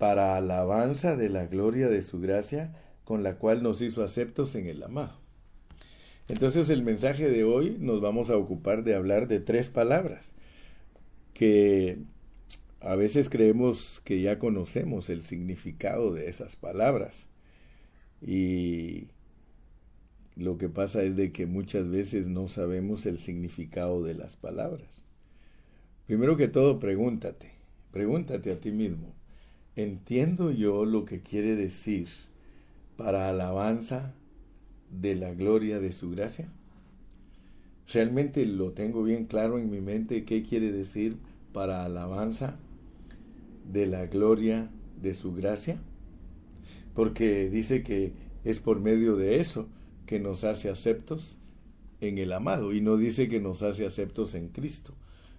para 0.00 0.34
alabanza 0.34 1.14
de 1.14 1.28
la 1.28 1.44
gloria 1.44 1.90
de 1.90 2.00
su 2.00 2.20
gracia, 2.22 2.72
con 3.04 3.22
la 3.22 3.36
cual 3.36 3.62
nos 3.62 3.82
hizo 3.82 4.02
aceptos 4.02 4.54
en 4.54 4.66
el 4.66 4.82
amado. 4.82 5.20
Entonces 6.26 6.70
el 6.70 6.82
mensaje 6.82 7.28
de 7.28 7.44
hoy 7.44 7.76
nos 7.78 8.00
vamos 8.00 8.30
a 8.30 8.38
ocupar 8.38 8.82
de 8.82 8.94
hablar 8.94 9.28
de 9.28 9.40
tres 9.40 9.68
palabras 9.68 10.32
que 11.34 11.98
a 12.80 12.94
veces 12.94 13.28
creemos 13.28 14.00
que 14.02 14.22
ya 14.22 14.38
conocemos 14.38 15.10
el 15.10 15.20
significado 15.20 16.14
de 16.14 16.30
esas 16.30 16.56
palabras 16.56 17.26
y 18.22 19.08
lo 20.34 20.56
que 20.56 20.70
pasa 20.70 21.02
es 21.02 21.14
de 21.14 21.30
que 21.30 21.44
muchas 21.44 21.90
veces 21.90 22.26
no 22.26 22.48
sabemos 22.48 23.04
el 23.04 23.18
significado 23.18 24.02
de 24.02 24.14
las 24.14 24.36
palabras. 24.36 25.04
Primero 26.06 26.38
que 26.38 26.48
todo, 26.48 26.80
pregúntate, 26.80 27.50
pregúntate 27.92 28.50
a 28.50 28.60
ti 28.60 28.70
mismo, 28.70 29.19
¿Entiendo 29.76 30.50
yo 30.50 30.84
lo 30.84 31.04
que 31.04 31.22
quiere 31.22 31.54
decir 31.54 32.08
para 32.96 33.28
alabanza 33.28 34.14
de 34.90 35.14
la 35.14 35.32
gloria 35.32 35.78
de 35.78 35.92
su 35.92 36.10
gracia? 36.10 36.48
¿Realmente 37.92 38.44
lo 38.46 38.72
tengo 38.72 39.04
bien 39.04 39.26
claro 39.26 39.58
en 39.58 39.70
mi 39.70 39.80
mente 39.80 40.24
qué 40.24 40.42
quiere 40.42 40.72
decir 40.72 41.16
para 41.52 41.84
alabanza 41.84 42.56
de 43.72 43.86
la 43.86 44.06
gloria 44.06 44.70
de 45.00 45.14
su 45.14 45.32
gracia? 45.34 45.80
Porque 46.94 47.48
dice 47.48 47.84
que 47.84 48.12
es 48.44 48.58
por 48.58 48.80
medio 48.80 49.14
de 49.14 49.40
eso 49.40 49.68
que 50.04 50.18
nos 50.18 50.42
hace 50.42 50.68
aceptos 50.68 51.36
en 52.00 52.18
el 52.18 52.32
amado 52.32 52.72
y 52.72 52.80
no 52.80 52.96
dice 52.96 53.28
que 53.28 53.40
nos 53.40 53.62
hace 53.62 53.86
aceptos 53.86 54.34
en 54.34 54.48
Cristo, 54.48 54.94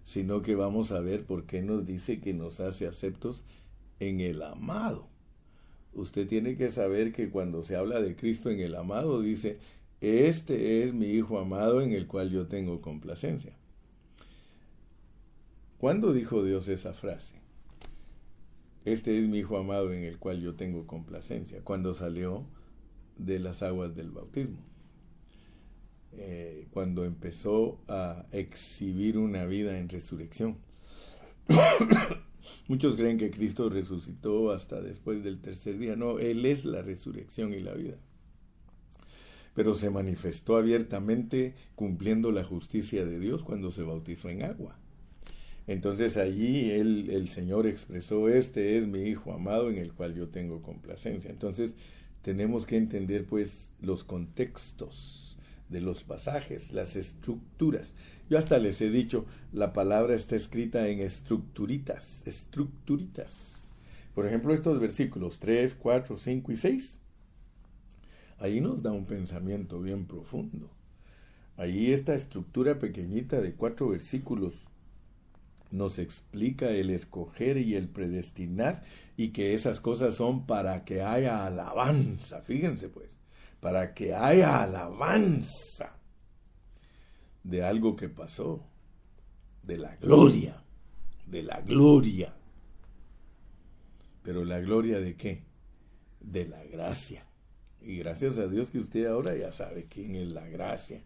sino 0.06 0.42
que 0.42 0.56
vamos 0.56 0.94
a 0.94 1.02
ver 1.02 1.26
por 1.26 1.46
qué 1.46 1.62
nos 1.62 1.86
dice 1.86 2.22
que 2.22 2.34
nos 2.34 2.62
hace 2.62 2.88
aceptos 2.88 3.44
en 3.44 3.61
el 4.02 4.42
amado. 4.42 5.08
Usted 5.94 6.28
tiene 6.28 6.56
que 6.56 6.72
saber 6.72 7.12
que 7.12 7.30
cuando 7.30 7.64
se 7.64 7.76
habla 7.76 8.02
de 8.02 8.16
Cristo 8.16 8.50
en 8.50 8.60
el 8.60 8.76
amado, 8.76 9.22
dice, 9.22 9.60
este 10.00 10.84
es 10.84 10.94
mi 10.94 11.08
Hijo 11.08 11.38
amado 11.38 11.82
en 11.82 11.92
el 11.94 12.08
cual 12.08 12.32
yo 12.32 12.48
tengo 12.48 12.82
complacencia. 12.82 13.54
¿Cuándo 15.78 16.14
dijo 16.14 16.44
Dios 16.44 16.68
esa 16.68 16.94
frase? 16.94 17.36
Este 18.86 19.18
es 19.18 19.28
mi 19.28 19.40
Hijo 19.40 19.58
amado 19.58 19.94
en 19.94 20.04
el 20.04 20.18
cual 20.18 20.42
yo 20.42 20.56
tengo 20.56 20.88
complacencia. 20.88 21.62
Cuando 21.64 21.94
salió 21.94 22.46
de 23.18 23.40
las 23.40 23.62
aguas 23.62 23.96
del 23.96 24.12
bautismo. 24.12 24.60
Eh, 26.14 26.68
cuando 26.72 27.06
empezó 27.06 27.80
a 27.88 28.26
exhibir 28.32 29.18
una 29.18 29.46
vida 29.46 29.78
en 29.78 29.90
resurrección. 29.90 30.58
Muchos 32.68 32.96
creen 32.96 33.18
que 33.18 33.32
Cristo 33.32 33.70
resucitó 33.70 34.52
hasta 34.52 34.82
después 34.82 35.24
del 35.24 35.40
tercer 35.40 35.78
día. 35.78 35.96
No, 35.96 36.20
Él 36.20 36.46
es 36.46 36.66
la 36.66 36.82
resurrección 36.82 37.54
y 37.54 37.60
la 37.60 37.74
vida. 37.74 37.98
Pero 39.54 39.76
se 39.76 39.90
manifestó 39.90 40.56
abiertamente 40.56 41.56
cumpliendo 41.76 42.32
la 42.32 42.44
justicia 42.44 43.06
de 43.06 43.20
Dios 43.20 43.44
cuando 43.44 43.72
se 43.72 43.84
bautizó 43.84 44.30
en 44.30 44.44
agua. 44.44 44.78
Entonces 45.68 46.18
allí 46.18 46.72
él, 46.72 47.10
el 47.12 47.30
Señor 47.30 47.68
expresó, 47.68 48.30
este 48.30 48.78
es 48.78 48.88
mi 48.88 49.04
Hijo 49.04 49.32
amado 49.32 49.70
en 49.70 49.78
el 49.78 49.94
cual 49.94 50.16
yo 50.16 50.30
tengo 50.30 50.62
complacencia. 50.62 51.30
Entonces 51.30 51.76
tenemos 52.22 52.66
que 52.66 52.78
entender 52.78 53.26
pues 53.26 53.72
los 53.82 54.04
contextos 54.04 55.38
de 55.70 55.82
los 55.82 56.04
pasajes, 56.04 56.74
las 56.74 56.96
estructuras. 56.96 57.94
Yo 58.32 58.38
hasta 58.38 58.60
les 58.60 58.80
he 58.80 58.90
dicho, 58.90 59.26
la 59.52 59.74
palabra 59.74 60.16
está 60.16 60.38
escrita 60.38 60.88
en 60.88 61.02
estructuritas, 61.02 62.26
estructuritas. 62.26 63.74
Por 64.16 64.26
ejemplo, 64.26 64.54
estos 64.54 64.80
versículos 64.80 65.38
3, 65.40 65.76
4, 65.76 66.16
5 66.16 66.52
y 66.54 66.56
6. 66.56 67.00
Ahí 68.40 68.62
nos 68.62 68.82
da 68.82 68.94
un 68.94 69.04
pensamiento 69.04 69.82
bien 69.82 70.06
profundo. 70.06 70.70
Ahí 71.58 71.92
esta 71.92 72.16
estructura 72.16 72.80
pequeñita 72.80 73.42
de 73.42 73.54
cuatro 73.54 73.90
versículos 73.90 74.70
nos 75.70 76.00
explica 76.00 76.70
el 76.70 76.90
escoger 76.90 77.58
y 77.58 77.76
el 77.76 77.90
predestinar 77.90 78.82
y 79.18 79.32
que 79.32 79.56
esas 79.56 79.82
cosas 79.82 80.16
son 80.16 80.46
para 80.46 80.86
que 80.86 81.02
haya 81.02 81.46
alabanza. 81.46 82.42
Fíjense 82.44 82.88
pues, 82.88 83.20
para 83.60 83.94
que 83.94 84.16
haya 84.16 84.64
alabanza 84.64 85.98
de 87.44 87.64
algo 87.64 87.96
que 87.96 88.10
pasó, 88.10 88.64
de 89.64 89.78
la 89.78 89.96
gloria, 89.98 90.64
de 91.26 91.44
la 91.44 91.62
gloria. 91.62 92.36
Pero 94.24 94.46
la 94.46 94.60
gloria 94.60 95.00
de 95.00 95.16
qué? 95.16 95.44
De 96.20 96.48
la 96.48 96.64
gracia. 96.64 97.26
Y 97.82 97.98
gracias 97.98 98.38
a 98.38 98.48
Dios 98.48 98.70
que 98.70 98.80
usted 98.80 99.06
ahora 99.08 99.36
ya 99.36 99.52
sabe 99.52 99.88
quién 99.90 100.16
es 100.16 100.28
la 100.28 100.48
gracia. 100.48 101.02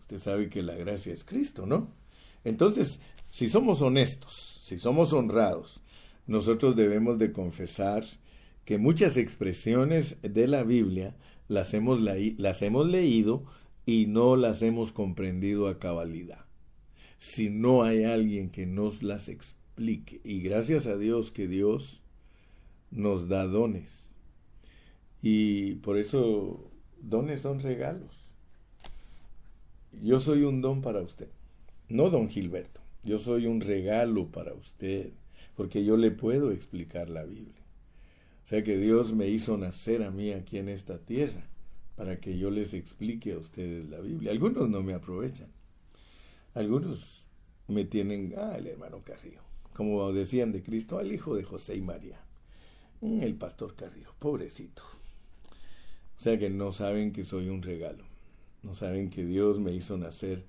Usted 0.00 0.18
sabe 0.18 0.48
que 0.48 0.62
la 0.62 0.74
gracia 0.74 1.12
es 1.12 1.24
Cristo, 1.24 1.66
¿no? 1.66 1.92
Entonces, 2.42 3.00
si 3.30 3.48
somos 3.48 3.80
honestos, 3.80 4.60
si 4.64 4.78
somos 4.78 5.12
honrados, 5.12 5.80
nosotros 6.26 6.74
debemos 6.76 7.18
de 7.18 7.32
confesar 7.32 8.04
que 8.64 8.78
muchas 8.78 9.16
expresiones 9.16 10.16
de 10.22 10.48
la 10.48 10.62
Biblia 10.62 11.14
las 11.48 11.74
hemos, 11.74 12.00
las 12.00 12.62
hemos 12.62 12.88
leído 12.88 13.44
y 13.86 14.06
no 14.06 14.36
las 14.36 14.62
hemos 14.62 14.92
comprendido 14.92 15.68
a 15.68 15.78
cabalidad. 15.78 16.44
Si 17.16 17.50
no 17.50 17.82
hay 17.82 18.04
alguien 18.04 18.50
que 18.50 18.66
nos 18.66 19.02
las 19.02 19.28
explique, 19.28 20.20
y 20.24 20.40
gracias 20.40 20.86
a 20.86 20.96
Dios 20.96 21.30
que 21.30 21.48
Dios 21.48 22.02
nos 22.90 23.28
da 23.28 23.46
dones, 23.46 24.10
y 25.22 25.76
por 25.76 25.96
eso 25.98 26.70
dones 27.00 27.40
son 27.40 27.60
regalos. 27.60 28.36
Yo 30.02 30.20
soy 30.20 30.42
un 30.42 30.60
don 30.60 30.82
para 30.82 31.00
usted, 31.00 31.28
no 31.88 32.10
don 32.10 32.28
Gilberto, 32.28 32.80
yo 33.04 33.18
soy 33.18 33.46
un 33.46 33.60
regalo 33.60 34.26
para 34.28 34.54
usted, 34.54 35.12
porque 35.56 35.84
yo 35.84 35.96
le 35.96 36.10
puedo 36.10 36.50
explicar 36.50 37.08
la 37.08 37.24
Biblia. 37.24 37.62
O 38.44 38.46
sea 38.48 38.62
que 38.62 38.76
Dios 38.76 39.14
me 39.14 39.28
hizo 39.28 39.56
nacer 39.56 40.02
a 40.02 40.10
mí 40.10 40.32
aquí 40.32 40.58
en 40.58 40.68
esta 40.68 40.98
tierra 40.98 41.48
para 41.96 42.20
que 42.20 42.36
yo 42.38 42.50
les 42.50 42.74
explique 42.74 43.32
a 43.32 43.38
ustedes 43.38 43.88
la 43.88 44.00
Biblia. 44.00 44.32
Algunos 44.32 44.68
no 44.68 44.82
me 44.82 44.94
aprovechan. 44.94 45.48
Algunos 46.54 47.24
me 47.68 47.84
tienen, 47.84 48.34
ah, 48.36 48.54
el 48.56 48.66
hermano 48.66 49.02
Carrillo, 49.04 49.40
como 49.72 50.12
decían 50.12 50.52
de 50.52 50.62
Cristo, 50.62 50.98
al 50.98 51.12
hijo 51.12 51.34
de 51.34 51.44
José 51.44 51.76
y 51.76 51.80
María. 51.80 52.20
Mm, 53.00 53.22
el 53.22 53.34
pastor 53.34 53.74
Carrillo, 53.74 54.14
pobrecito. 54.18 54.82
sea 56.16 56.38
que 56.38 56.50
no 56.50 56.72
saben 56.72 57.12
que 57.12 57.24
soy 57.24 57.48
un 57.48 57.62
regalo. 57.62 58.04
No 58.62 58.74
saben 58.74 59.10
que 59.10 59.24
Dios 59.24 59.60
me 59.60 59.72
hizo 59.72 59.98
nacer 59.98 60.44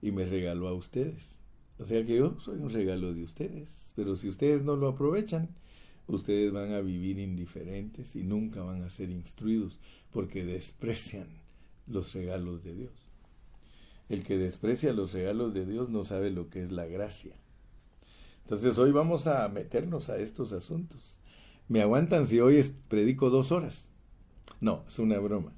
y 0.00 0.12
me 0.12 0.24
regaló 0.24 0.68
a 0.68 0.72
ustedes. 0.72 1.34
O 1.78 1.84
sea 1.84 2.04
que 2.06 2.16
yo 2.16 2.38
soy 2.40 2.58
un 2.58 2.70
regalo 2.70 3.12
de 3.12 3.22
ustedes. 3.22 3.68
Pero 3.96 4.16
si 4.16 4.28
ustedes 4.28 4.62
no 4.62 4.76
lo 4.76 4.88
aprovechan, 4.88 5.48
ustedes 6.06 6.52
van 6.52 6.72
a 6.72 6.80
vivir 6.80 7.18
indiferentes 7.18 8.16
y 8.16 8.22
nunca 8.22 8.62
van 8.62 8.82
a 8.82 8.90
ser 8.90 9.10
instruidos 9.10 9.78
porque 10.12 10.44
desprecian 10.44 11.28
los 11.86 12.12
regalos 12.12 12.62
de 12.64 12.74
Dios. 12.74 12.92
El 14.08 14.24
que 14.24 14.38
desprecia 14.38 14.92
los 14.92 15.12
regalos 15.12 15.54
de 15.54 15.66
Dios 15.66 15.88
no 15.88 16.04
sabe 16.04 16.30
lo 16.30 16.50
que 16.50 16.62
es 16.62 16.72
la 16.72 16.86
gracia. 16.86 17.34
Entonces 18.42 18.76
hoy 18.78 18.90
vamos 18.90 19.26
a 19.26 19.48
meternos 19.48 20.10
a 20.10 20.18
estos 20.18 20.52
asuntos. 20.52 21.18
¿Me 21.68 21.82
aguantan 21.82 22.26
si 22.26 22.40
hoy 22.40 22.60
predico 22.88 23.30
dos 23.30 23.52
horas? 23.52 23.88
No, 24.60 24.84
es 24.88 24.98
una 24.98 25.18
broma. 25.20 25.52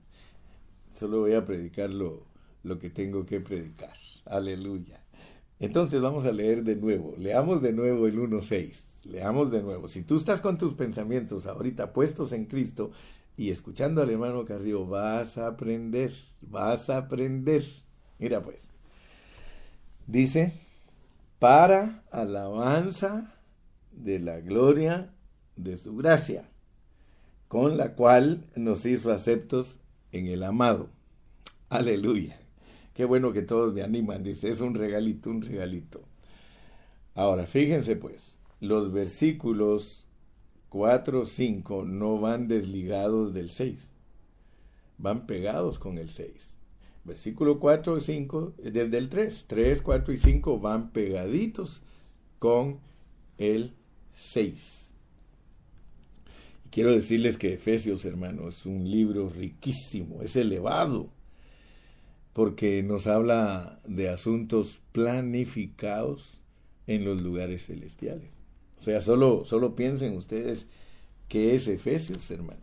Solo 0.95 1.21
voy 1.21 1.33
a 1.33 1.47
predicar 1.47 1.89
lo, 1.89 2.27
lo 2.63 2.79
que 2.79 2.91
tengo 2.91 3.25
que 3.25 3.41
predicar. 3.41 3.97
Aleluya. 4.27 5.03
Entonces 5.59 6.03
vamos 6.03 6.27
a 6.27 6.33
leer 6.33 6.65
de 6.65 6.77
nuevo. 6.77 7.15
Leamos 7.17 7.63
de 7.63 7.73
nuevo 7.73 8.07
el 8.07 8.19
1.6. 8.19 9.05
Leamos 9.05 9.51
de 9.51 9.63
nuevo. 9.63 9.89
Si 9.89 10.03
tú 10.03 10.17
estás 10.17 10.41
con 10.41 10.59
tus 10.59 10.75
pensamientos 10.75 11.47
ahorita 11.47 11.93
puestos 11.93 12.33
en 12.33 12.45
Cristo 12.45 12.93
y 13.37 13.51
escuchando 13.51 14.03
al 14.03 14.11
hermano 14.11 14.45
Carrillo, 14.45 14.87
vas 14.87 15.39
a 15.39 15.49
aprender, 15.49 16.13
vas 16.41 16.91
a 16.91 16.99
aprender. 16.99 17.65
Mira 18.19 18.43
pues. 18.43 18.71
Dice, 20.07 20.53
para 21.39 22.03
alabanza 22.11 23.35
de 23.93 24.19
la 24.19 24.41
gloria 24.41 25.11
de 25.57 25.77
su 25.77 25.97
gracia, 25.97 26.49
con 27.49 27.77
la 27.77 27.95
cual 27.95 28.45
nos 28.57 28.85
hizo 28.87 29.13
aceptos 29.13 29.79
en 30.13 30.27
el 30.27 30.43
amado. 30.43 30.89
Aleluya. 31.69 32.39
Qué 32.95 33.05
bueno 33.05 33.33
que 33.33 33.43
todos 33.43 33.73
me 33.73 33.83
animan, 33.83 34.23
dice, 34.23 34.51
es 34.51 34.61
un 34.61 34.75
regalito, 34.75 35.31
un 35.31 35.43
regalito. 35.43 36.03
Ahora, 37.15 37.47
fíjense 37.47 37.97
pues, 37.97 38.39
los 38.61 38.93
versículos 38.93 40.07
4, 40.73 41.27
5 41.27 41.85
no 41.85 42.19
van 42.19 42.49
desligados 42.49 43.35
del 43.35 43.51
6, 43.51 43.91
van 44.97 45.27
pegados 45.27 45.79
con 45.79 45.99
el 45.99 46.09
6. 46.09 46.57
Versículo 47.05 47.61
4 47.61 47.99
y 47.99 48.01
5, 48.01 48.55
desde 48.57 48.97
el 48.97 49.11
3, 49.11 49.45
3, 49.49 49.83
4 49.83 50.15
y 50.15 50.19
5 50.19 50.61
van 50.61 50.91
pegaditos 50.93 51.83
con 52.39 52.79
el 53.37 53.75
6. 54.17 54.93
Quiero 56.71 56.93
decirles 56.93 57.37
que 57.37 57.53
Efesios, 57.53 58.07
hermano, 58.07 58.49
es 58.49 58.65
un 58.65 58.91
libro 58.91 59.29
riquísimo, 59.29 60.23
es 60.23 60.37
elevado 60.37 61.11
porque 62.33 62.83
nos 62.83 63.07
habla 63.07 63.79
de 63.87 64.09
asuntos 64.09 64.81
planificados 64.93 66.41
en 66.87 67.05
los 67.05 67.21
lugares 67.21 67.67
celestiales. 67.67 68.42
O 68.83 68.85
sea, 68.85 69.01
solo, 69.01 69.45
solo 69.45 69.77
piensen 69.77 70.17
ustedes 70.17 70.67
qué 71.29 71.55
es 71.55 71.69
Efesios, 71.69 72.29
hermano. 72.33 72.59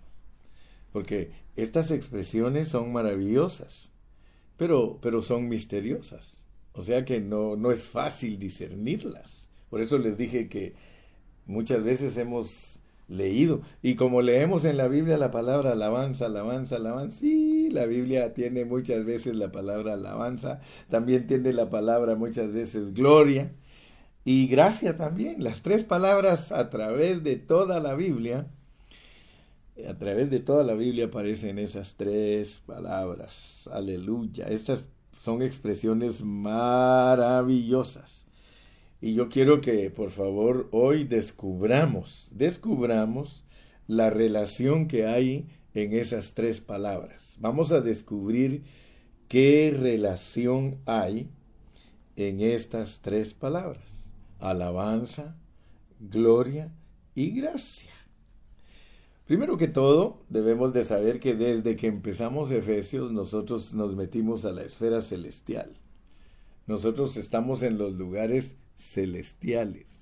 Porque 0.92 1.32
estas 1.56 1.92
expresiones 1.92 2.68
son 2.68 2.92
maravillosas, 2.92 3.88
pero, 4.58 5.00
pero 5.02 5.22
son 5.22 5.48
misteriosas. 5.48 6.34
O 6.74 6.84
sea 6.84 7.06
que 7.06 7.22
no, 7.22 7.56
no 7.56 7.72
es 7.72 7.84
fácil 7.84 8.38
discernirlas. 8.38 9.48
Por 9.70 9.80
eso 9.80 9.98
les 9.98 10.18
dije 10.18 10.50
que 10.50 10.74
muchas 11.46 11.86
veces 11.86 12.18
hemos 12.18 12.82
leído. 13.08 13.62
Y 13.82 13.96
como 13.96 14.22
leemos 14.22 14.66
en 14.66 14.76
la 14.76 14.90
Biblia 14.90 15.18
la 15.18 15.32
palabra 15.32 15.72
alabanza, 15.72 16.26
alabanza, 16.26 16.76
alabanza, 16.76 17.20
sí, 17.20 17.70
la 17.72 17.86
Biblia 17.86 18.34
tiene 18.34 18.66
muchas 18.66 19.06
veces 19.06 19.38
la 19.38 19.54
palabra 19.54 19.94
alabanza, 19.94 20.60
también 20.90 21.28
tiene 21.28 21.54
la 21.54 21.70
palabra 21.70 22.16
muchas 22.16 22.52
veces 22.52 22.94
gloria 22.94 23.54
y 24.26 24.48
gracia 24.48 24.98
también. 24.98 25.44
Las 25.44 25.62
tres 25.62 25.84
palabras 25.84 26.52
a 26.52 26.70
través 26.70 27.24
de 27.24 27.38
toda 27.38 27.80
la 27.80 27.96
Biblia, 27.96 28.48
a 29.88 29.94
través 29.96 30.30
de 30.30 30.40
toda 30.40 30.64
la 30.64 30.74
Biblia 30.74 31.06
aparecen 31.06 31.60
esas 31.60 31.96
tres 31.96 32.62
palabras. 32.66 33.70
Aleluya. 33.72 34.48
Estas 34.48 34.86
son 35.22 35.42
expresiones 35.42 36.22
maravillosas. 36.22 38.26
Y 39.02 39.14
yo 39.14 39.30
quiero 39.30 39.62
que 39.62 39.90
por 39.90 40.12
favor 40.12 40.68
hoy 40.72 41.06
descubramos, 41.06 42.28
descubramos 42.32 43.46
la 43.88 44.10
relación 44.10 44.88
que 44.88 45.06
hay 45.06 45.48
en 45.74 45.94
esas 45.94 46.34
tres 46.34 46.60
palabras. 46.60 47.36
Vamos 47.40 47.72
a 47.72 47.80
descubrir 47.80 48.64
qué 49.30 49.74
relación 49.78 50.80
hay 50.86 51.30
en 52.18 52.42
estas 52.42 53.00
tres 53.02 53.34
palabras. 53.34 53.99
Alabanza, 54.40 55.36
gloria 56.00 56.72
y 57.16 57.32
gracia. 57.32 57.92
Primero 59.26 59.58
que 59.58 59.68
todo, 59.68 60.24
debemos 60.30 60.74
de 60.74 60.84
saber 60.84 61.20
que 61.20 61.36
desde 61.36 61.76
que 61.76 61.88
empezamos 61.88 62.50
Efesios 62.50 63.12
nosotros 63.12 63.74
nos 63.74 63.96
metimos 63.96 64.44
a 64.46 64.52
la 64.52 64.64
esfera 64.64 65.02
celestial. 65.02 65.78
Nosotros 66.66 67.16
estamos 67.18 67.62
en 67.62 67.78
los 67.78 67.94
lugares 67.94 68.56
celestiales. 68.76 70.00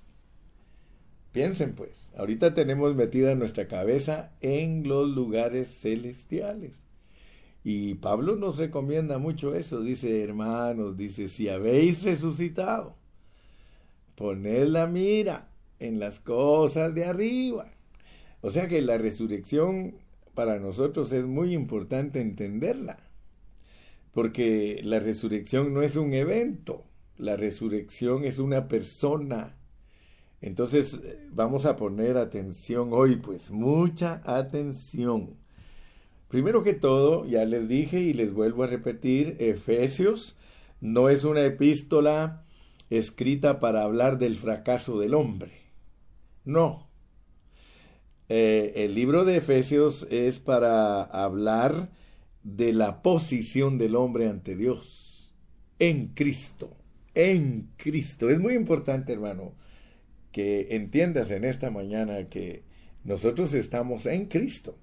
Piensen 1.32 1.74
pues, 1.74 2.10
ahorita 2.16 2.54
tenemos 2.54 2.94
metida 2.94 3.34
nuestra 3.34 3.68
cabeza 3.68 4.32
en 4.40 4.88
los 4.88 5.10
lugares 5.10 5.78
celestiales. 5.78 6.82
Y 7.64 7.94
Pablo 7.96 8.36
nos 8.36 8.56
recomienda 8.56 9.18
mucho 9.18 9.54
eso, 9.54 9.80
dice 9.80 10.22
hermanos, 10.22 10.96
dice, 10.96 11.28
si 11.28 11.48
habéis 11.48 12.02
resucitado, 12.02 12.96
poned 14.18 14.66
la 14.66 14.88
mira 14.88 15.48
en 15.78 16.00
las 16.00 16.18
cosas 16.18 16.92
de 16.92 17.04
arriba. 17.04 17.70
O 18.40 18.50
sea 18.50 18.66
que 18.66 18.82
la 18.82 18.98
resurrección 18.98 19.94
para 20.34 20.58
nosotros 20.58 21.12
es 21.12 21.24
muy 21.24 21.54
importante 21.54 22.20
entenderla, 22.20 22.98
porque 24.12 24.80
la 24.82 24.98
resurrección 24.98 25.72
no 25.72 25.82
es 25.82 25.94
un 25.94 26.14
evento, 26.14 26.84
la 27.16 27.36
resurrección 27.36 28.24
es 28.24 28.40
una 28.40 28.66
persona. 28.66 29.56
Entonces 30.40 31.00
vamos 31.30 31.64
a 31.64 31.76
poner 31.76 32.16
atención 32.16 32.90
hoy, 32.92 33.16
pues 33.16 33.52
mucha 33.52 34.20
atención. 34.24 35.36
Primero 36.26 36.64
que 36.64 36.74
todo, 36.74 37.24
ya 37.24 37.44
les 37.44 37.68
dije 37.68 38.00
y 38.00 38.12
les 38.12 38.32
vuelvo 38.32 38.64
a 38.64 38.66
repetir, 38.66 39.36
Efesios 39.38 40.36
no 40.80 41.08
es 41.08 41.22
una 41.22 41.44
epístola 41.44 42.44
escrita 42.90 43.60
para 43.60 43.82
hablar 43.82 44.18
del 44.18 44.36
fracaso 44.36 44.98
del 44.98 45.14
hombre. 45.14 45.52
No. 46.44 46.88
Eh, 48.28 48.72
el 48.76 48.94
libro 48.94 49.24
de 49.24 49.38
Efesios 49.38 50.06
es 50.10 50.38
para 50.38 51.02
hablar 51.02 51.90
de 52.42 52.72
la 52.72 53.02
posición 53.02 53.78
del 53.78 53.96
hombre 53.96 54.28
ante 54.28 54.54
Dios 54.56 55.34
en 55.78 56.08
Cristo 56.08 56.78
en 57.18 57.70
Cristo. 57.76 58.30
Es 58.30 58.38
muy 58.38 58.54
importante, 58.54 59.12
hermano, 59.12 59.52
que 60.30 60.68
entiendas 60.70 61.32
en 61.32 61.44
esta 61.44 61.68
mañana 61.68 62.28
que 62.28 62.62
nosotros 63.02 63.54
estamos 63.54 64.06
en 64.06 64.26
Cristo. 64.26 64.78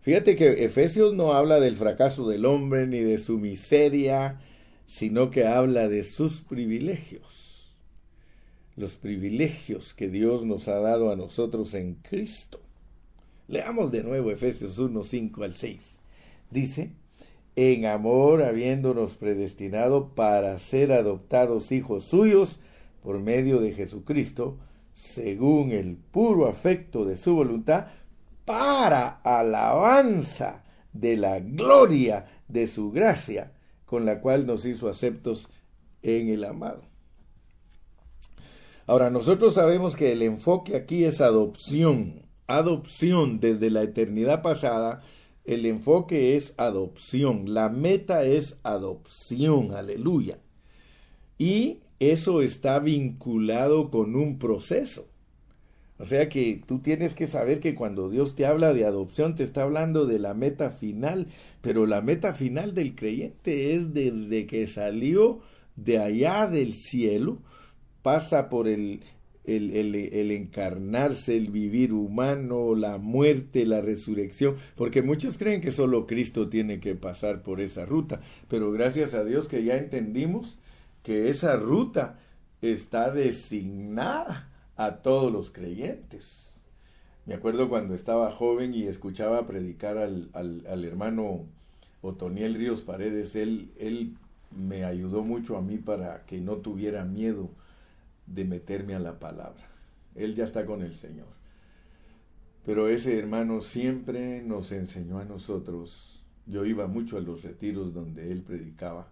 Fíjate 0.00 0.36
que 0.36 0.64
Efesios 0.64 1.14
no 1.14 1.34
habla 1.34 1.60
del 1.60 1.76
fracaso 1.76 2.26
del 2.26 2.46
hombre 2.46 2.86
ni 2.86 3.00
de 3.00 3.18
su 3.18 3.38
miseria, 3.38 4.40
sino 4.90 5.30
que 5.30 5.46
habla 5.46 5.88
de 5.88 6.02
sus 6.02 6.40
privilegios. 6.40 7.76
Los 8.74 8.96
privilegios 8.96 9.94
que 9.94 10.08
Dios 10.08 10.44
nos 10.44 10.66
ha 10.66 10.80
dado 10.80 11.12
a 11.12 11.16
nosotros 11.16 11.74
en 11.74 11.94
Cristo. 11.94 12.58
Leamos 13.46 13.92
de 13.92 14.02
nuevo 14.02 14.32
Efesios 14.32 14.80
1, 14.80 15.04
5 15.04 15.44
al 15.44 15.54
6. 15.54 15.96
Dice, 16.50 16.90
en 17.54 17.86
amor 17.86 18.42
habiéndonos 18.42 19.14
predestinado 19.14 20.08
para 20.08 20.58
ser 20.58 20.90
adoptados 20.90 21.70
hijos 21.70 22.02
suyos 22.02 22.58
por 23.00 23.20
medio 23.20 23.60
de 23.60 23.72
Jesucristo, 23.72 24.58
según 24.92 25.70
el 25.70 25.98
puro 25.98 26.48
afecto 26.48 27.04
de 27.04 27.16
su 27.16 27.36
voluntad, 27.36 27.86
para 28.44 29.20
alabanza 29.22 30.64
de 30.92 31.16
la 31.16 31.38
gloria 31.38 32.26
de 32.48 32.66
su 32.66 32.90
gracia, 32.90 33.52
con 33.90 34.06
la 34.06 34.20
cual 34.20 34.46
nos 34.46 34.66
hizo 34.66 34.88
aceptos 34.88 35.48
en 36.02 36.28
el 36.28 36.44
amado. 36.44 36.82
Ahora, 38.86 39.10
nosotros 39.10 39.54
sabemos 39.54 39.96
que 39.96 40.12
el 40.12 40.22
enfoque 40.22 40.76
aquí 40.76 41.04
es 41.04 41.20
adopción, 41.20 42.22
adopción 42.46 43.40
desde 43.40 43.68
la 43.68 43.82
eternidad 43.82 44.42
pasada, 44.42 45.02
el 45.44 45.66
enfoque 45.66 46.36
es 46.36 46.54
adopción, 46.56 47.52
la 47.52 47.68
meta 47.68 48.22
es 48.22 48.60
adopción, 48.62 49.72
aleluya. 49.72 50.38
Y 51.36 51.80
eso 51.98 52.42
está 52.42 52.78
vinculado 52.78 53.90
con 53.90 54.14
un 54.14 54.38
proceso. 54.38 55.09
O 56.00 56.06
sea 56.06 56.30
que 56.30 56.62
tú 56.66 56.78
tienes 56.78 57.14
que 57.14 57.26
saber 57.26 57.60
que 57.60 57.74
cuando 57.74 58.08
Dios 58.08 58.34
te 58.34 58.46
habla 58.46 58.72
de 58.72 58.86
adopción, 58.86 59.34
te 59.34 59.44
está 59.44 59.62
hablando 59.62 60.06
de 60.06 60.18
la 60.18 60.32
meta 60.32 60.70
final, 60.70 61.26
pero 61.60 61.86
la 61.86 62.00
meta 62.00 62.32
final 62.32 62.74
del 62.74 62.94
creyente 62.94 63.74
es 63.74 63.92
desde 63.92 64.46
que 64.46 64.66
salió 64.66 65.40
de 65.76 65.98
allá 65.98 66.46
del 66.46 66.72
cielo, 66.72 67.42
pasa 68.00 68.48
por 68.48 68.66
el, 68.66 69.02
el, 69.44 69.76
el, 69.94 70.30
encarnarse, 70.30 71.36
el 71.36 71.50
vivir 71.50 71.92
humano, 71.92 72.74
la 72.74 72.96
muerte, 72.96 73.66
la 73.66 73.82
resurrección, 73.82 74.56
porque 74.76 75.02
muchos 75.02 75.36
creen 75.36 75.60
que 75.60 75.70
solo 75.70 76.06
Cristo 76.06 76.48
tiene 76.48 76.80
que 76.80 76.94
pasar 76.94 77.42
por 77.42 77.60
esa 77.60 77.84
ruta, 77.84 78.22
pero 78.48 78.72
gracias 78.72 79.12
a 79.12 79.22
Dios 79.22 79.48
que 79.48 79.64
ya 79.64 79.76
entendimos 79.76 80.60
que 81.02 81.28
esa 81.28 81.56
ruta 81.56 82.18
está 82.62 83.10
designada 83.10 84.49
a 84.80 85.02
todos 85.02 85.30
los 85.30 85.50
creyentes. 85.50 86.58
Me 87.26 87.34
acuerdo 87.34 87.68
cuando 87.68 87.94
estaba 87.94 88.32
joven 88.32 88.72
y 88.72 88.84
escuchaba 88.84 89.46
predicar 89.46 89.98
al, 89.98 90.30
al, 90.32 90.84
hermano 90.86 91.44
Otoniel 92.00 92.54
Ríos 92.54 92.80
Paredes, 92.80 93.36
él, 93.36 93.72
él 93.78 94.16
me 94.56 94.84
ayudó 94.84 95.22
mucho 95.22 95.58
a 95.58 95.60
mí 95.60 95.76
para 95.76 96.24
que 96.24 96.40
no 96.40 96.56
tuviera 96.56 97.04
miedo 97.04 97.50
de 98.26 98.46
meterme 98.46 98.94
a 98.94 99.00
la 99.00 99.18
palabra. 99.18 99.68
Él 100.14 100.34
ya 100.34 100.44
está 100.44 100.64
con 100.64 100.80
el 100.80 100.94
Señor. 100.94 101.28
Pero 102.64 102.88
ese 102.88 103.18
hermano 103.18 103.60
siempre 103.60 104.40
nos 104.40 104.72
enseñó 104.72 105.18
a 105.18 105.26
nosotros. 105.26 106.24
Yo 106.46 106.64
iba 106.64 106.86
mucho 106.86 107.18
a 107.18 107.20
los 107.20 107.42
retiros 107.42 107.92
donde 107.92 108.32
él 108.32 108.40
predicaba 108.40 109.08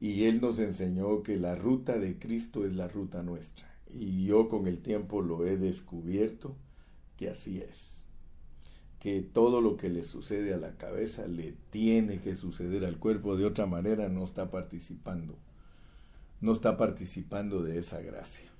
y 0.00 0.24
él 0.24 0.40
nos 0.40 0.58
enseñó 0.58 1.22
que 1.22 1.36
la 1.36 1.54
ruta 1.54 1.96
de 1.96 2.18
Cristo 2.18 2.66
es 2.66 2.74
la 2.74 2.88
ruta 2.88 3.22
nuestra 3.22 3.69
y 3.94 4.24
yo 4.24 4.48
con 4.48 4.66
el 4.66 4.80
tiempo 4.80 5.22
lo 5.22 5.46
he 5.46 5.56
descubierto 5.56 6.56
que 7.16 7.28
así 7.28 7.60
es. 7.60 8.00
Que 8.98 9.22
todo 9.22 9.60
lo 9.60 9.76
que 9.76 9.88
le 9.88 10.04
sucede 10.04 10.52
a 10.54 10.58
la 10.58 10.76
cabeza 10.76 11.26
le 11.26 11.54
tiene 11.70 12.20
que 12.20 12.34
suceder 12.34 12.84
al 12.84 12.98
cuerpo, 12.98 13.36
de 13.36 13.46
otra 13.46 13.66
manera 13.66 14.08
no 14.08 14.24
está 14.24 14.50
participando. 14.50 15.38
No 16.40 16.52
está 16.52 16.76
participando 16.76 17.62
de 17.62 17.78
esa 17.78 18.00
gracia. 18.00 18.50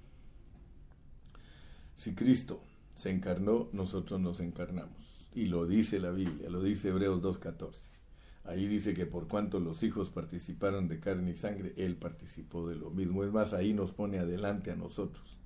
Si 1.96 2.14
Cristo 2.14 2.62
se 2.94 3.10
encarnó, 3.10 3.68
nosotros 3.72 4.20
nos 4.20 4.40
encarnamos. 4.40 5.28
Y 5.34 5.46
lo 5.46 5.66
dice 5.66 6.00
la 6.00 6.10
Biblia, 6.10 6.48
lo 6.50 6.62
dice 6.62 6.88
Hebreos 6.88 7.22
2.14. 7.22 7.99
Ahí 8.44 8.66
dice 8.66 8.94
que 8.94 9.07
por 9.07 9.29
cuanto 9.29 9.61
los 9.61 9.83
hijos 9.83 10.11
participaron 10.11 10.88
de 10.88 11.00
carne 11.00 11.31
y 11.33 11.37
sangre, 11.37 11.72
Él 11.76 11.96
participó 11.96 12.68
de 12.68 12.76
lo 12.76 12.90
mismo. 12.90 13.24
Es 13.24 13.33
más, 13.33 13.55
ahí 13.55 13.72
nos 13.74 13.92
pone 13.92 14.18
adelante 14.18 14.70
a 14.70 14.76
nosotros. 14.76 15.38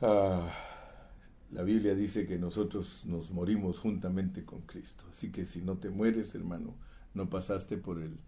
Ah, 0.00 0.52
la 1.50 1.62
Biblia 1.62 1.94
dice 1.94 2.26
que 2.26 2.38
nosotros 2.38 3.04
nos 3.06 3.30
morimos 3.30 3.78
juntamente 3.78 4.44
con 4.44 4.62
Cristo. 4.62 5.04
Así 5.10 5.30
que 5.30 5.44
si 5.46 5.62
no 5.62 5.78
te 5.78 5.90
mueres, 5.90 6.34
hermano, 6.34 6.74
no 7.14 7.30
pasaste 7.30 7.78
por 7.78 8.00
el, 8.02 8.18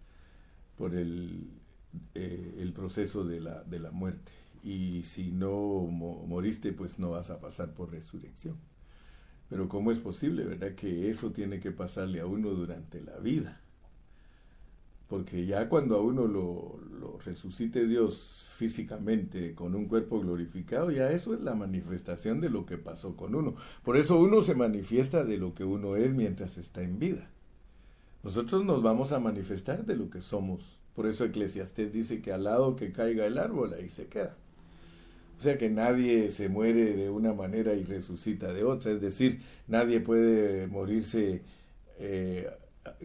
por 0.77 0.95
el, 0.95 1.49
eh, 2.15 2.55
el 2.59 2.73
proceso 2.73 3.25
de 3.25 3.41
la, 3.41 3.63
de 3.63 3.79
la 3.79 3.91
muerte. 3.91 4.31
Y 4.63 5.03
si 5.03 5.31
no 5.31 5.53
moriste, 5.87 6.73
pues 6.73 6.99
no 6.99 7.11
vas 7.11 7.29
a 7.29 7.39
pasar 7.39 7.73
por 7.73 7.91
resurrección. 7.91 8.57
Pero 9.49 9.69
¿cómo 9.69 9.91
es 9.91 9.99
posible, 9.99 10.43
verdad? 10.43 10.75
Que 10.75 11.09
eso 11.09 11.31
tiene 11.31 11.59
que 11.59 11.71
pasarle 11.71 12.19
a 12.19 12.25
uno 12.25 12.49
durante 12.49 13.01
la 13.01 13.17
vida. 13.17 13.61
Porque 15.07 15.45
ya 15.45 15.69
cuando 15.69 15.95
a 15.95 16.01
uno 16.01 16.27
lo, 16.27 16.79
lo, 16.99 17.17
resucite 17.19 17.87
Dios 17.87 18.45
físicamente 18.57 19.55
con 19.55 19.73
un 19.73 19.85
cuerpo 19.85 20.19
glorificado, 20.19 20.91
ya 20.91 21.11
eso 21.11 21.33
es 21.33 21.41
la 21.41 21.55
manifestación 21.55 22.41
de 22.41 22.49
lo 22.49 22.65
que 22.65 22.77
pasó 22.77 23.15
con 23.15 23.33
uno. 23.33 23.55
Por 23.83 23.95
eso 23.95 24.19
uno 24.19 24.41
se 24.41 24.55
manifiesta 24.55 25.23
de 25.23 25.37
lo 25.37 25.53
que 25.53 25.63
uno 25.63 25.95
es 25.95 26.13
mientras 26.13 26.57
está 26.57 26.81
en 26.81 26.99
vida. 26.99 27.29
Nosotros 28.23 28.65
nos 28.65 28.83
vamos 28.83 29.13
a 29.13 29.19
manifestar 29.19 29.85
de 29.85 29.95
lo 29.95 30.09
que 30.09 30.19
somos. 30.19 30.77
Por 30.93 31.07
eso 31.07 31.23
Eclesiastés 31.23 31.93
dice 31.93 32.21
que 32.21 32.33
al 32.33 32.43
lado 32.43 32.75
que 32.75 32.91
caiga 32.91 33.25
el 33.25 33.37
árbol, 33.37 33.73
ahí 33.73 33.87
se 33.87 34.07
queda. 34.07 34.35
O 35.37 35.41
sea 35.41 35.57
que 35.57 35.69
nadie 35.69 36.31
se 36.31 36.49
muere 36.49 36.95
de 36.95 37.09
una 37.11 37.33
manera 37.33 37.73
y 37.75 37.83
resucita 37.83 38.53
de 38.53 38.63
otra. 38.63 38.91
Es 38.91 39.01
decir, 39.01 39.41
nadie 39.67 39.99
puede 39.99 40.67
morirse, 40.67 41.43
eh, 41.99 42.49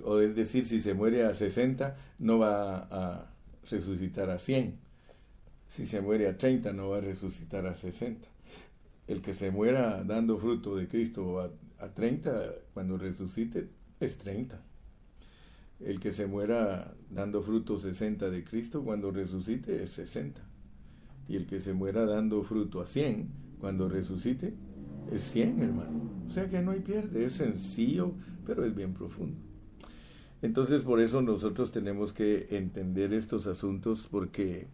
o 0.03 0.18
es 0.21 0.35
decir, 0.35 0.66
si 0.66 0.81
se 0.81 0.95
muere 0.95 1.25
a 1.27 1.35
60, 1.35 1.97
no 2.21 2.38
va 2.38 2.88
a 2.90 3.31
resucitar 3.71 4.31
a 4.31 4.38
100. 4.38 4.79
Si 5.71 5.87
se 5.87 6.01
muere 6.01 6.27
a 6.27 6.38
30, 6.38 6.73
no 6.73 6.90
va 6.90 6.99
a 6.99 7.01
resucitar 7.03 7.66
a 7.66 7.75
60. 7.75 8.27
El 9.09 9.21
que 9.21 9.35
se 9.35 9.51
muera 9.51 10.03
dando 10.03 10.38
fruto 10.38 10.77
de 10.77 10.88
Cristo 10.88 11.40
a, 11.40 11.51
a 11.85 11.88
30, 11.92 12.55
cuando 12.73 12.97
resucite, 12.97 13.68
es 14.01 14.16
30. 14.16 14.59
El 15.81 16.01
que 16.01 16.12
se 16.12 16.27
muera 16.27 16.95
dando 17.11 17.42
fruto 17.42 17.79
60 17.79 18.31
de 18.31 18.42
Cristo, 18.42 18.83
cuando 18.83 19.11
resucite, 19.11 19.83
es 19.83 19.90
60 19.90 20.52
y 21.29 21.37
el 21.37 21.47
que 21.47 21.61
se 21.61 21.73
muera 21.73 22.07
dando 22.07 22.43
fruto 22.43 22.81
a 22.81 22.87
100, 22.87 23.29
cuando 23.61 23.89
resucite, 23.89 24.55
es 25.11 25.23
100, 25.25 25.61
hermano. 25.61 26.11
O 26.27 26.31
sea 26.31 26.49
que 26.49 26.63
no 26.63 26.71
hay 26.71 26.81
pierde, 26.81 27.25
es 27.25 27.33
sencillo, 27.33 28.13
pero 28.47 28.65
es 28.65 28.75
bien 28.75 28.95
profundo. 28.95 29.39
Entonces 30.43 30.83
por 30.83 31.01
eso 31.01 31.23
nosotros 31.23 31.71
tenemos 31.71 32.13
que 32.13 32.49
entender 32.51 33.15
estos 33.15 33.47
asuntos 33.47 34.09
porque 34.11 34.67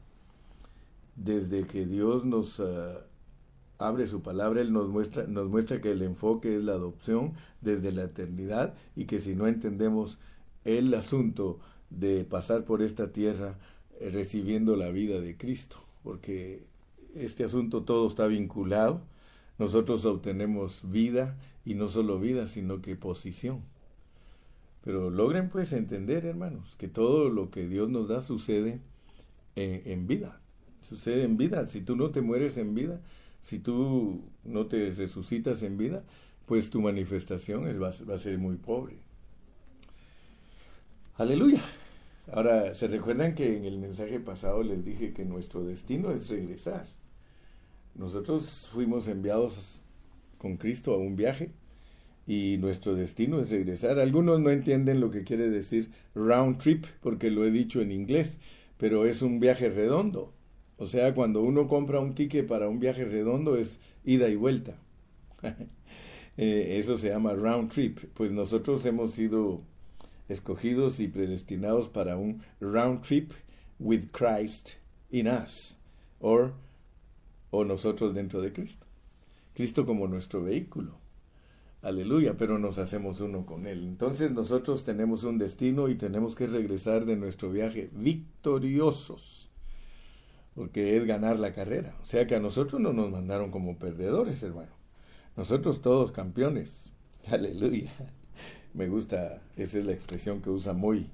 desde 1.15 1.67
que 1.67 1.85
Dios 1.85 2.25
nos 2.25 2.61
ah, 2.61 3.05
abre 3.79 4.07
su 4.07 4.23
palabra, 4.23 4.61
Él 4.61 4.73
nos 4.73 4.89
muestra, 4.89 5.27
nos 5.27 5.49
muestra 5.49 5.81
que 5.81 5.93
el 5.93 6.03
enfoque 6.03 6.57
es 6.57 6.63
la 6.63 6.73
adopción 6.73 7.35
desde 7.61 7.93
la 7.93 8.05
eternidad 8.05 8.75
y 8.97 9.05
que 9.05 9.21
si 9.21 9.35
no 9.35 9.47
entendemos 9.47 10.19
el 10.65 10.93
asunto 10.95 11.61
de 11.91 12.25
pasar 12.25 12.65
por 12.65 12.83
esta 12.83 13.13
tierra 13.13 13.59
eh, 14.01 14.11
recibiendo 14.11 14.77
la 14.77 14.91
vida 14.91 15.21
de 15.21 15.37
Cristo, 15.37 15.88
porque 16.09 16.63
este 17.15 17.45
asunto 17.45 17.83
todo 17.83 18.09
está 18.09 18.27
vinculado. 18.29 19.03
Nosotros 19.59 20.07
obtenemos 20.07 20.81
vida 20.91 21.37
y 21.67 21.75
no 21.75 21.91
solo 21.91 22.19
vida, 22.19 22.47
sino 22.47 22.81
que 22.81 22.97
posición. 22.97 23.61
Pero 24.83 25.11
logren 25.11 25.51
pues 25.51 25.71
entender, 25.75 26.25
hermanos, 26.25 26.77
que 26.79 26.89
todo 26.89 27.29
lo 27.29 27.51
que 27.51 27.69
Dios 27.69 27.91
nos 27.91 28.09
da 28.09 28.23
sucede 28.23 28.81
en, 29.55 30.07
vida. 30.07 30.41
Sucede 30.81 31.25
en 31.25 31.37
vida. 31.37 31.67
Si 31.67 31.83
tú 31.83 31.95
no 31.95 32.09
te 32.09 32.23
mueres 32.23 32.57
en 32.57 32.75
vida, 32.75 33.03
si 33.43 33.59
tú 33.59 34.23
no 34.45 34.65
te 34.65 34.95
resucitas 34.95 35.63
en 35.63 35.77
vida, 35.77 36.05
pues 36.47 36.71
tu 36.71 36.81
manifestación 36.81 37.69
es, 37.69 37.79
va 37.79 38.15
a 38.15 38.19
ser 38.19 38.39
muy 38.39 38.57
pobre. 38.57 38.97
Aleluya. 41.19 41.63
Ahora, 42.33 42.75
¿se 42.75 42.89
recuerdan 42.89 43.35
que 43.35 43.57
en 43.57 43.65
el 43.65 43.79
mensaje 43.79 44.21
pasado 44.21 44.63
les 44.63 44.85
dije 44.85 45.13
que 45.15 45.25
nuestro 45.25 45.65
destino 45.65 46.11
es 46.11 46.29
regresar? 46.29 46.87
Nosotros 47.95 48.69
fuimos 48.73 49.09
enviados 49.09 49.83
con 50.39 50.57
Cristo 50.57 50.95
a 50.95 50.99
un 50.99 51.17
viaje 51.17 51.51
y 52.27 52.59
nuestro 52.59 52.95
destino 52.95 53.41
es 53.41 53.51
regresar. 53.51 53.99
Algunos 53.99 54.41
no 54.41 54.51
entienden 54.51 55.01
lo 55.01 55.11
que 55.11 55.25
quiere 55.25 55.49
decir 55.49 55.91
round 56.15 56.59
trip 56.59 56.85
porque 57.01 57.31
lo 57.31 57.45
he 57.47 57.51
dicho 57.51 57.81
en 57.81 57.93
inglés, 57.93 58.39
pero 58.77 59.07
es 59.07 59.23
un 59.23 59.41
viaje 59.41 59.71
redondo. 59.71 60.35
O 60.77 60.87
sea, 60.87 61.15
cuando 61.15 61.43
uno 61.43 61.67
compra 61.67 62.01
un 62.01 62.15
ticket 62.15 62.47
para 62.47 62.69
un 62.69 62.79
viaje 62.79 63.05
redondo 63.05 63.57
es 63.57 63.81
ida 64.05 64.29
y 64.29 64.37
vuelta. 64.37 64.77
Eh, 66.41 66.79
eso 66.79 66.97
se 66.99 67.09
llama 67.09 67.35
round 67.35 67.69
trip. 67.69 67.99
Pues 68.15 68.31
nosotros 68.31 68.87
hemos 68.87 69.13
sido 69.13 69.61
escogidos 70.29 71.01
y 71.01 71.09
predestinados 71.09 71.89
para 71.89 72.17
un 72.17 72.43
round 72.61 73.03
trip 73.03 73.33
with 73.79 74.11
Christ 74.13 74.71
in 75.11 75.27
us, 75.29 75.79
or, 76.21 76.53
o 77.51 77.65
nosotros 77.65 78.15
dentro 78.15 78.41
de 78.41 78.53
Cristo. 78.53 78.87
Cristo 79.55 79.87
como 79.87 80.07
nuestro 80.07 80.43
vehículo. 80.43 80.99
Aleluya, 81.81 82.37
pero 82.37 82.59
nos 82.59 82.79
hacemos 82.79 83.21
uno 83.21 83.47
con 83.47 83.67
Él. 83.67 83.85
Entonces 83.85 84.33
nosotros 84.33 84.85
tenemos 84.85 85.25
un 85.25 85.39
destino 85.39 85.89
y 85.89 85.95
tenemos 85.95 86.35
que 86.35 86.47
regresar 86.47 87.07
de 87.07 87.17
nuestro 87.17 87.51
viaje 87.51 87.89
victoriosos, 87.93 89.51
porque 90.55 90.97
es 90.97 91.07
ganar 91.07 91.39
la 91.39 91.55
carrera. 91.55 91.97
O 92.03 92.07
sea 92.07 92.27
que 92.27 92.35
a 92.35 92.41
nosotros 92.41 92.81
no 92.81 92.93
nos 92.93 93.11
mandaron 93.11 93.51
como 93.51 93.79
perdedores, 93.79 94.43
hermano. 94.43 94.73
Nosotros 95.37 95.81
todos 95.81 96.11
campeones. 96.11 96.93
Aleluya 97.27 98.18
me 98.79 98.89
gusta, 98.89 99.43
esa 99.57 99.79
es 99.79 99.85
la 99.85 99.93
expresión 99.93 100.41
que 100.41 100.51
usa 100.51 100.73
muy 100.73 101.11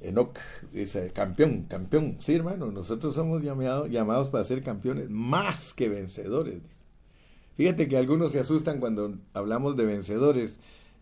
Enoch, 0.00 0.38
dice 0.72 1.10
campeón, 1.12 1.64
campeón. 1.68 2.16
Sí, 2.20 2.34
hermano, 2.34 2.70
nosotros 2.70 3.14
somos 3.14 3.42
llamados 3.42 4.28
para 4.28 4.44
ser 4.44 4.62
campeones 4.62 5.08
más 5.10 5.72
que 5.72 5.88
vencedores. 5.88 6.62
Fíjate 7.56 7.88
que 7.88 7.96
algunos 7.96 8.32
se 8.32 8.40
asustan 8.40 8.78
cuando 8.78 9.16
hablamos 9.32 9.76
de 9.76 9.86
vencedores. 9.86 10.60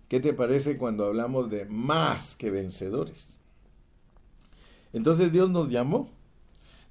¿Qué 0.09 0.21
te 0.21 0.33
parece 0.33 0.79
cuando 0.79 1.05
hablamos 1.05 1.51
de 1.51 1.67
más 1.67 2.37
que 2.37 2.51
vencedores? 2.51 3.29
Entonces 4.93 5.33
Dios 5.33 5.51
nos 5.51 5.71
llamó, 5.71 6.09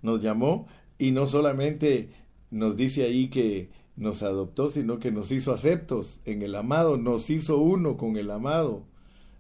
nos 0.02 0.22
llamó 0.22 0.68
y 1.00 1.12
no 1.12 1.26
solamente 1.26 2.10
nos 2.52 2.76
dice 2.76 3.04
ahí 3.06 3.30
que 3.30 3.70
nos 3.96 4.22
adoptó, 4.24 4.70
sino 4.70 5.00
que 5.00 5.12
nos 5.12 5.32
hizo 5.32 5.54
aceptos 5.54 6.20
en 6.26 6.44
el 6.44 6.54
amado, 6.54 6.98
nos 6.98 7.30
hizo 7.30 7.58
uno 7.58 7.98
con 7.98 8.18
el 8.18 8.30
amado, 8.30 8.84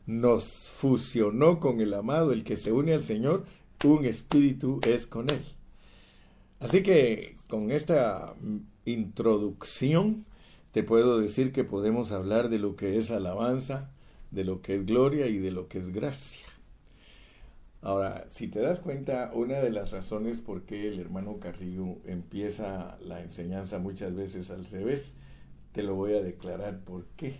nos 0.06 0.68
fusionó 0.68 1.60
con 1.60 1.82
el 1.82 1.94
amado, 1.94 2.32
el 2.32 2.44
que 2.44 2.58
se 2.58 2.72
une 2.72 2.94
al 2.94 3.04
Señor, 3.04 3.46
un 3.84 4.06
espíritu 4.06 4.80
es 4.88 5.06
con 5.06 5.30
él. 5.30 5.44
Así 6.60 6.84
que 6.84 7.38
con 7.50 7.72
esta 7.72 8.36
introducción 8.86 10.26
te 10.72 10.84
puedo 10.84 11.20
decir 11.20 11.52
que 11.52 11.64
podemos 11.64 12.12
hablar 12.12 12.50
de 12.50 12.60
lo 12.60 12.76
que 12.76 12.98
es 12.98 13.12
alabanza, 13.12 13.92
de 14.32 14.44
lo 14.44 14.62
que 14.62 14.76
es 14.76 14.86
gloria 14.86 15.28
y 15.28 15.38
de 15.38 15.52
lo 15.52 15.68
que 15.68 15.80
es 15.80 15.94
gracia. 15.94 16.46
Ahora, 17.82 18.26
si 18.30 18.48
te 18.48 18.60
das 18.60 18.80
cuenta, 18.80 19.32
una 19.34 19.60
de 19.60 19.70
las 19.70 19.92
razones 19.92 20.40
por 20.40 20.64
qué 20.64 20.88
el 20.88 21.00
hermano 21.00 21.40
Carrillo 21.40 21.98
empieza 22.06 22.98
la 23.02 23.22
enseñanza 23.22 23.78
muchas 23.78 24.16
veces 24.16 24.50
al 24.50 24.66
revés, 24.66 25.14
te 25.72 25.84
lo 25.84 25.94
voy 25.94 26.14
a 26.14 26.22
declarar 26.22 26.80
por 26.80 27.06
qué. 27.16 27.36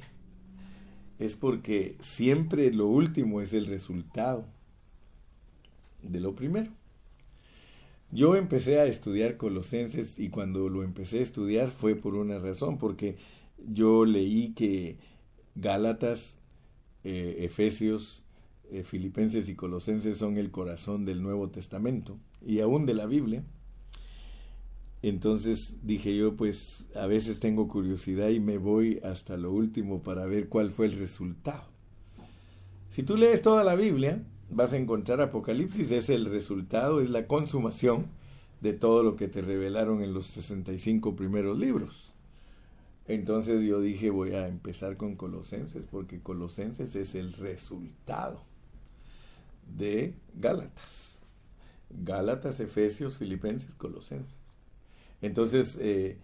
Es 1.20 1.36
porque 1.36 1.96
siempre 2.02 2.72
lo 2.72 2.88
último 2.88 3.42
es 3.42 3.54
el 3.54 3.68
resultado 3.68 4.46
de 6.04 6.20
lo 6.20 6.36
primero. 6.36 6.72
Yo 8.12 8.36
empecé 8.36 8.80
a 8.80 8.86
estudiar 8.86 9.38
Colosenses 9.38 10.20
y 10.20 10.30
cuando 10.30 10.70
lo 10.70 10.84
empecé 10.84 11.20
a 11.20 11.24
estudiar 11.24 11.70
fue 11.72 11.96
por 11.96 12.16
una 12.16 12.40
razón, 12.40 12.78
porque 12.78 13.18
yo 13.68 14.06
leí 14.06 14.54
que 14.54 14.98
Gálatas, 15.56 16.38
eh, 17.04 17.38
Efesios, 17.40 18.24
eh, 18.72 18.84
Filipenses 18.84 19.50
y 19.50 19.56
Colosenses 19.56 20.18
son 20.18 20.38
el 20.38 20.52
corazón 20.52 21.06
del 21.06 21.22
Nuevo 21.22 21.50
Testamento 21.50 22.18
y 22.46 22.60
aún 22.60 22.86
de 22.86 22.94
la 22.94 23.06
Biblia. 23.06 23.44
Entonces 25.08 25.78
dije 25.84 26.18
yo, 26.18 26.36
pues 26.36 26.88
a 26.96 27.06
veces 27.06 27.40
tengo 27.40 27.68
curiosidad 27.68 28.30
y 28.30 28.40
me 28.40 28.58
voy 28.58 29.00
hasta 29.04 29.38
lo 29.38 29.52
último 29.52 30.02
para 30.02 30.26
ver 30.26 30.50
cuál 30.50 30.72
fue 30.72 30.88
el 30.88 30.94
resultado. 30.94 31.66
Si 32.90 33.04
tú 33.04 33.16
lees 33.16 33.44
toda 33.44 33.64
la 33.64 33.76
Biblia, 33.76 34.24
vas 34.50 34.74
a 34.74 34.78
encontrar 34.78 35.22
Apocalipsis, 35.22 35.92
es 35.92 36.10
el 36.10 36.26
resultado, 36.26 37.02
es 37.02 37.12
la 37.12 37.28
consumación 37.28 38.08
de 38.62 38.74
todo 38.74 39.04
lo 39.04 39.16
que 39.16 39.28
te 39.28 39.44
revelaron 39.44 40.02
en 40.02 40.12
los 40.12 40.26
65 40.26 41.16
primeros 41.16 41.60
libros. 41.60 42.12
Entonces 43.08 43.64
yo 43.64 43.82
dije, 43.82 44.10
voy 44.10 44.32
a 44.32 44.48
empezar 44.48 44.98
con 44.98 45.16
Colosenses, 45.16 45.86
porque 45.86 46.20
Colosenses 46.20 46.96
es 46.96 47.14
el 47.14 47.34
resultado 47.34 48.42
de 49.68 50.16
Gálatas. 50.34 51.22
Gálatas, 51.92 52.60
Efesios, 52.60 53.18
Filipenses, 53.18 53.76
Colosenses. 53.76 54.45
Entonces, 55.22 55.78
eh, 55.82 56.18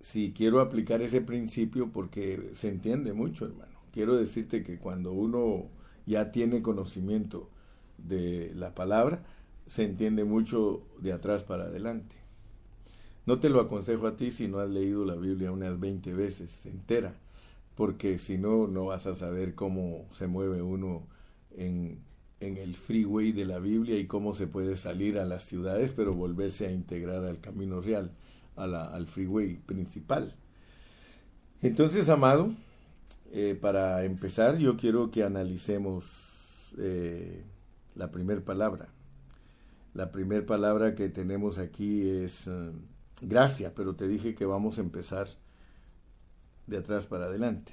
si 0.00 0.32
quiero 0.32 0.60
aplicar 0.60 1.02
ese 1.02 1.20
principio, 1.20 1.90
porque 1.92 2.50
se 2.54 2.68
entiende 2.68 3.12
mucho, 3.12 3.46
hermano, 3.46 3.76
quiero 3.92 4.16
decirte 4.16 4.62
que 4.62 4.78
cuando 4.78 5.12
uno 5.12 5.68
ya 6.06 6.30
tiene 6.30 6.62
conocimiento 6.62 7.50
de 7.98 8.52
la 8.54 8.74
palabra, 8.74 9.24
se 9.66 9.84
entiende 9.84 10.24
mucho 10.24 10.82
de 11.00 11.12
atrás 11.12 11.42
para 11.42 11.64
adelante. 11.64 12.14
No 13.26 13.40
te 13.40 13.48
lo 13.48 13.60
aconsejo 13.60 14.06
a 14.06 14.16
ti 14.16 14.30
si 14.30 14.46
no 14.46 14.60
has 14.60 14.70
leído 14.70 15.04
la 15.04 15.16
Biblia 15.16 15.50
unas 15.50 15.80
20 15.80 16.12
veces 16.12 16.64
entera, 16.66 17.14
porque 17.74 18.18
si 18.18 18.38
no, 18.38 18.68
no 18.68 18.86
vas 18.86 19.06
a 19.06 19.16
saber 19.16 19.54
cómo 19.54 20.06
se 20.12 20.28
mueve 20.28 20.62
uno 20.62 21.08
en, 21.56 21.98
en 22.38 22.56
el 22.56 22.76
freeway 22.76 23.32
de 23.32 23.44
la 23.44 23.58
Biblia 23.58 23.98
y 23.98 24.06
cómo 24.06 24.34
se 24.34 24.46
puede 24.46 24.76
salir 24.76 25.18
a 25.18 25.24
las 25.24 25.44
ciudades, 25.44 25.92
pero 25.92 26.14
volverse 26.14 26.68
a 26.68 26.70
integrar 26.70 27.24
al 27.24 27.40
camino 27.40 27.80
real, 27.80 28.12
a 28.56 28.66
la, 28.66 28.84
al 28.84 29.06
freeway 29.06 29.56
principal. 29.56 30.34
Entonces, 31.62 32.08
amado, 32.08 32.54
eh, 33.32 33.58
para 33.60 34.04
empezar, 34.04 34.58
yo 34.58 34.76
quiero 34.76 35.10
que 35.10 35.24
analicemos 35.24 36.74
eh, 36.78 37.44
la 37.94 38.10
primera 38.10 38.40
palabra. 38.40 38.88
La 39.94 40.12
primera 40.12 40.44
palabra 40.44 40.94
que 40.94 41.08
tenemos 41.08 41.58
aquí 41.58 42.08
es 42.08 42.46
eh, 42.46 42.72
gracia, 43.22 43.72
pero 43.74 43.96
te 43.96 44.08
dije 44.08 44.34
que 44.34 44.44
vamos 44.44 44.78
a 44.78 44.82
empezar 44.82 45.28
de 46.66 46.78
atrás 46.78 47.06
para 47.06 47.26
adelante. 47.26 47.72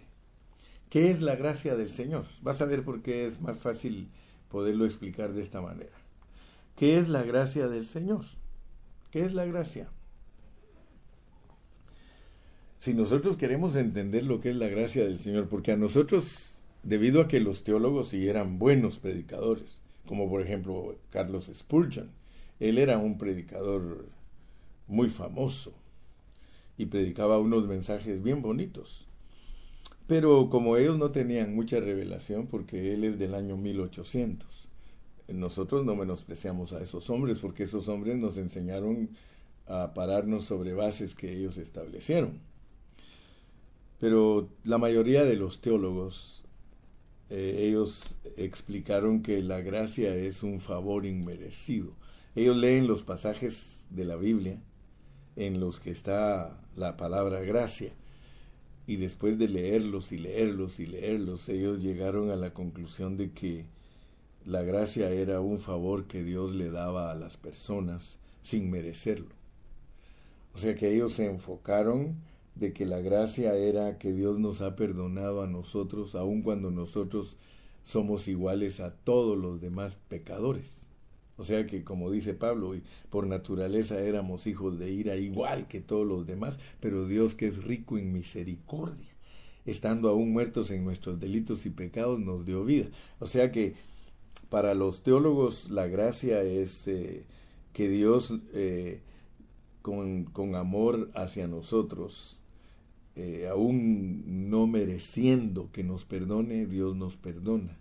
¿Qué 0.90 1.12
es 1.12 1.22
la 1.22 1.36
gracia 1.36 1.76
del 1.76 1.90
Señor? 1.90 2.26
Vas 2.42 2.62
a 2.62 2.66
ver 2.66 2.84
por 2.84 3.02
qué 3.02 3.26
es 3.26 3.42
más 3.42 3.58
fácil 3.58 4.10
poderlo 4.50 4.86
explicar 4.86 5.34
de 5.34 5.42
esta 5.42 5.62
manera. 5.62 5.96
¿Qué 6.76 6.98
es 6.98 7.10
la 7.10 7.24
gracia 7.24 7.68
del 7.68 7.86
Señor? 7.86 8.24
¿Qué 9.12 9.26
es 9.26 9.34
la 9.34 9.46
gracia? 9.46 9.90
Si 12.84 12.94
nosotros 12.94 13.38
queremos 13.38 13.78
entender 13.78 14.26
lo 14.26 14.42
que 14.42 14.50
es 14.50 14.58
la 14.58 14.68
gracia 14.68 15.06
del 15.06 15.18
Señor, 15.18 15.48
porque 15.48 15.72
a 15.72 15.78
nosotros, 15.78 16.62
debido 16.84 17.22
a 17.22 17.30
que 17.30 17.40
los 17.40 17.64
teólogos 17.64 18.10
sí 18.10 18.28
eran 18.28 18.60
buenos 18.60 19.00
predicadores, 19.00 19.80
como 20.06 20.30
por 20.30 20.42
ejemplo 20.42 20.98
Carlos 21.10 21.50
Spurgeon, 21.56 22.12
él 22.60 22.78
era 22.78 22.98
un 22.98 23.18
predicador 23.18 24.10
muy 24.86 25.08
famoso 25.08 25.72
y 26.78 26.88
predicaba 26.88 27.40
unos 27.40 27.70
mensajes 27.70 28.22
bien 28.22 28.42
bonitos. 28.42 29.08
Pero 30.06 30.50
como 30.50 30.76
ellos 30.76 30.98
no 30.98 31.12
tenían 31.12 31.56
mucha 31.56 31.80
revelación, 31.80 32.48
porque 32.48 32.94
él 32.94 33.06
es 33.06 33.18
del 33.18 33.34
año 33.34 33.56
1800, 33.56 34.68
nosotros 35.30 35.86
no 35.86 35.96
menospreciamos 35.96 36.74
a 36.74 36.84
esos 36.84 37.10
hombres, 37.10 37.38
porque 37.40 37.64
esos 37.64 37.88
hombres 37.88 38.18
nos 38.18 38.38
enseñaron 38.38 39.12
a 39.68 39.94
pararnos 39.94 40.44
sobre 40.44 40.74
bases 40.74 41.16
que 41.16 41.32
ellos 41.32 41.56
establecieron. 41.56 42.52
Pero 44.04 44.50
la 44.66 44.78
mayoría 44.78 45.24
de 45.24 45.38
los 45.38 45.62
teólogos, 45.62 46.44
eh, 47.30 47.68
ellos 47.70 48.18
explicaron 48.36 49.24
que 49.24 49.42
la 49.42 49.62
gracia 49.62 50.14
es 50.14 50.44
un 50.44 50.60
favor 50.60 51.06
inmerecido. 51.06 51.94
Ellos 52.36 52.58
leen 52.58 52.86
los 52.86 53.04
pasajes 53.04 53.82
de 53.92 54.04
la 54.04 54.18
Biblia 54.18 54.62
en 55.38 55.62
los 55.62 55.80
que 55.80 55.92
está 55.92 56.60
la 56.76 56.98
palabra 56.98 57.40
gracia 57.44 57.94
y 58.88 58.98
después 58.98 59.40
de 59.40 59.48
leerlos 59.48 60.12
y 60.12 60.18
leerlos 60.18 60.82
y 60.82 60.86
leerlos, 60.86 61.48
ellos 61.48 61.82
llegaron 61.82 62.30
a 62.30 62.36
la 62.36 62.54
conclusión 62.54 63.16
de 63.16 63.32
que 63.32 63.68
la 64.46 64.64
gracia 64.64 65.12
era 65.12 65.40
un 65.40 65.60
favor 65.60 66.08
que 66.08 66.26
Dios 66.26 66.54
le 66.54 66.70
daba 66.72 67.10
a 67.10 67.16
las 67.16 67.38
personas 67.38 68.18
sin 68.42 68.70
merecerlo. 68.70 69.34
O 70.54 70.58
sea 70.58 70.76
que 70.76 70.94
ellos 70.94 71.14
se 71.14 71.26
enfocaron 71.26 72.18
de 72.56 72.74
que 72.74 72.86
la 72.86 73.00
gracia 73.00 73.56
era 73.56 73.98
que 73.98 74.14
Dios 74.14 74.40
nos 74.40 74.62
ha 74.62 74.76
perdonado 74.76 75.42
a 75.42 75.48
nosotros, 75.48 76.16
aun 76.16 76.42
cuando 76.42 76.72
nosotros 76.72 77.38
somos 77.84 78.28
iguales 78.28 78.80
a 78.80 78.94
todos 78.94 79.38
los 79.38 79.62
demás 79.62 79.98
pecadores. 80.08 80.84
O 81.36 81.44
sea 81.44 81.66
que, 81.66 81.84
como 81.84 82.12
dice 82.12 82.34
Pablo, 82.34 82.76
por 83.10 83.26
naturaleza 83.26 84.00
éramos 84.00 84.46
hijos 84.46 84.78
de 84.78 84.92
ira 84.92 85.16
igual 85.16 85.68
que 85.68 85.82
todos 85.82 86.06
los 86.06 86.28
demás, 86.28 86.60
pero 86.80 87.08
Dios 87.08 87.34
que 87.34 87.48
es 87.48 87.64
rico 87.64 87.98
en 87.98 88.14
misericordia, 88.14 89.10
estando 89.66 90.10
aún 90.10 90.32
muertos 90.32 90.70
en 90.70 90.84
nuestros 90.84 91.20
delitos 91.20 91.66
y 91.66 91.72
pecados, 91.72 92.20
nos 92.20 92.46
dio 92.46 92.64
vida. 92.64 92.88
O 93.20 93.26
sea 93.26 93.52
que 93.52 93.74
para 94.50 94.76
los 94.76 95.02
teólogos 95.02 95.72
la 95.72 95.88
gracia 95.88 96.44
es 96.44 96.88
eh, 96.88 97.24
que 97.74 97.90
Dios, 97.90 98.36
eh, 98.54 99.02
con, 99.82 100.26
con, 100.26 100.54
amor 100.54 101.10
hacia 101.16 101.48
nosotros, 101.48 102.38
eh, 103.16 103.48
aún 103.50 104.50
no 104.50 104.66
mereciendo 104.68 105.70
que 105.72 105.84
nos 105.84 106.06
perdone, 106.06 106.66
Dios 106.66 106.96
nos 106.96 107.16
perdona. 107.16 107.78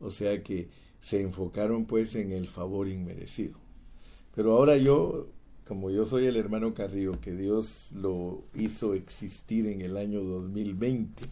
O 0.00 0.10
sea 0.10 0.42
que 0.42 0.68
se 1.00 1.22
enfocaron 1.22 1.86
pues 1.86 2.14
en 2.14 2.32
el 2.32 2.46
favor 2.46 2.88
inmerecido. 2.88 3.58
Pero 4.34 4.52
ahora 4.52 4.76
yo, 4.76 5.28
como 5.66 5.90
yo 5.90 6.06
soy 6.06 6.26
el 6.26 6.36
hermano 6.36 6.74
Carrillo, 6.74 7.20
que 7.20 7.32
Dios 7.32 7.90
lo 7.94 8.44
hizo 8.54 8.94
existir 8.94 9.66
en 9.66 9.80
el 9.80 9.96
año 9.96 10.22
2020, 10.22 11.22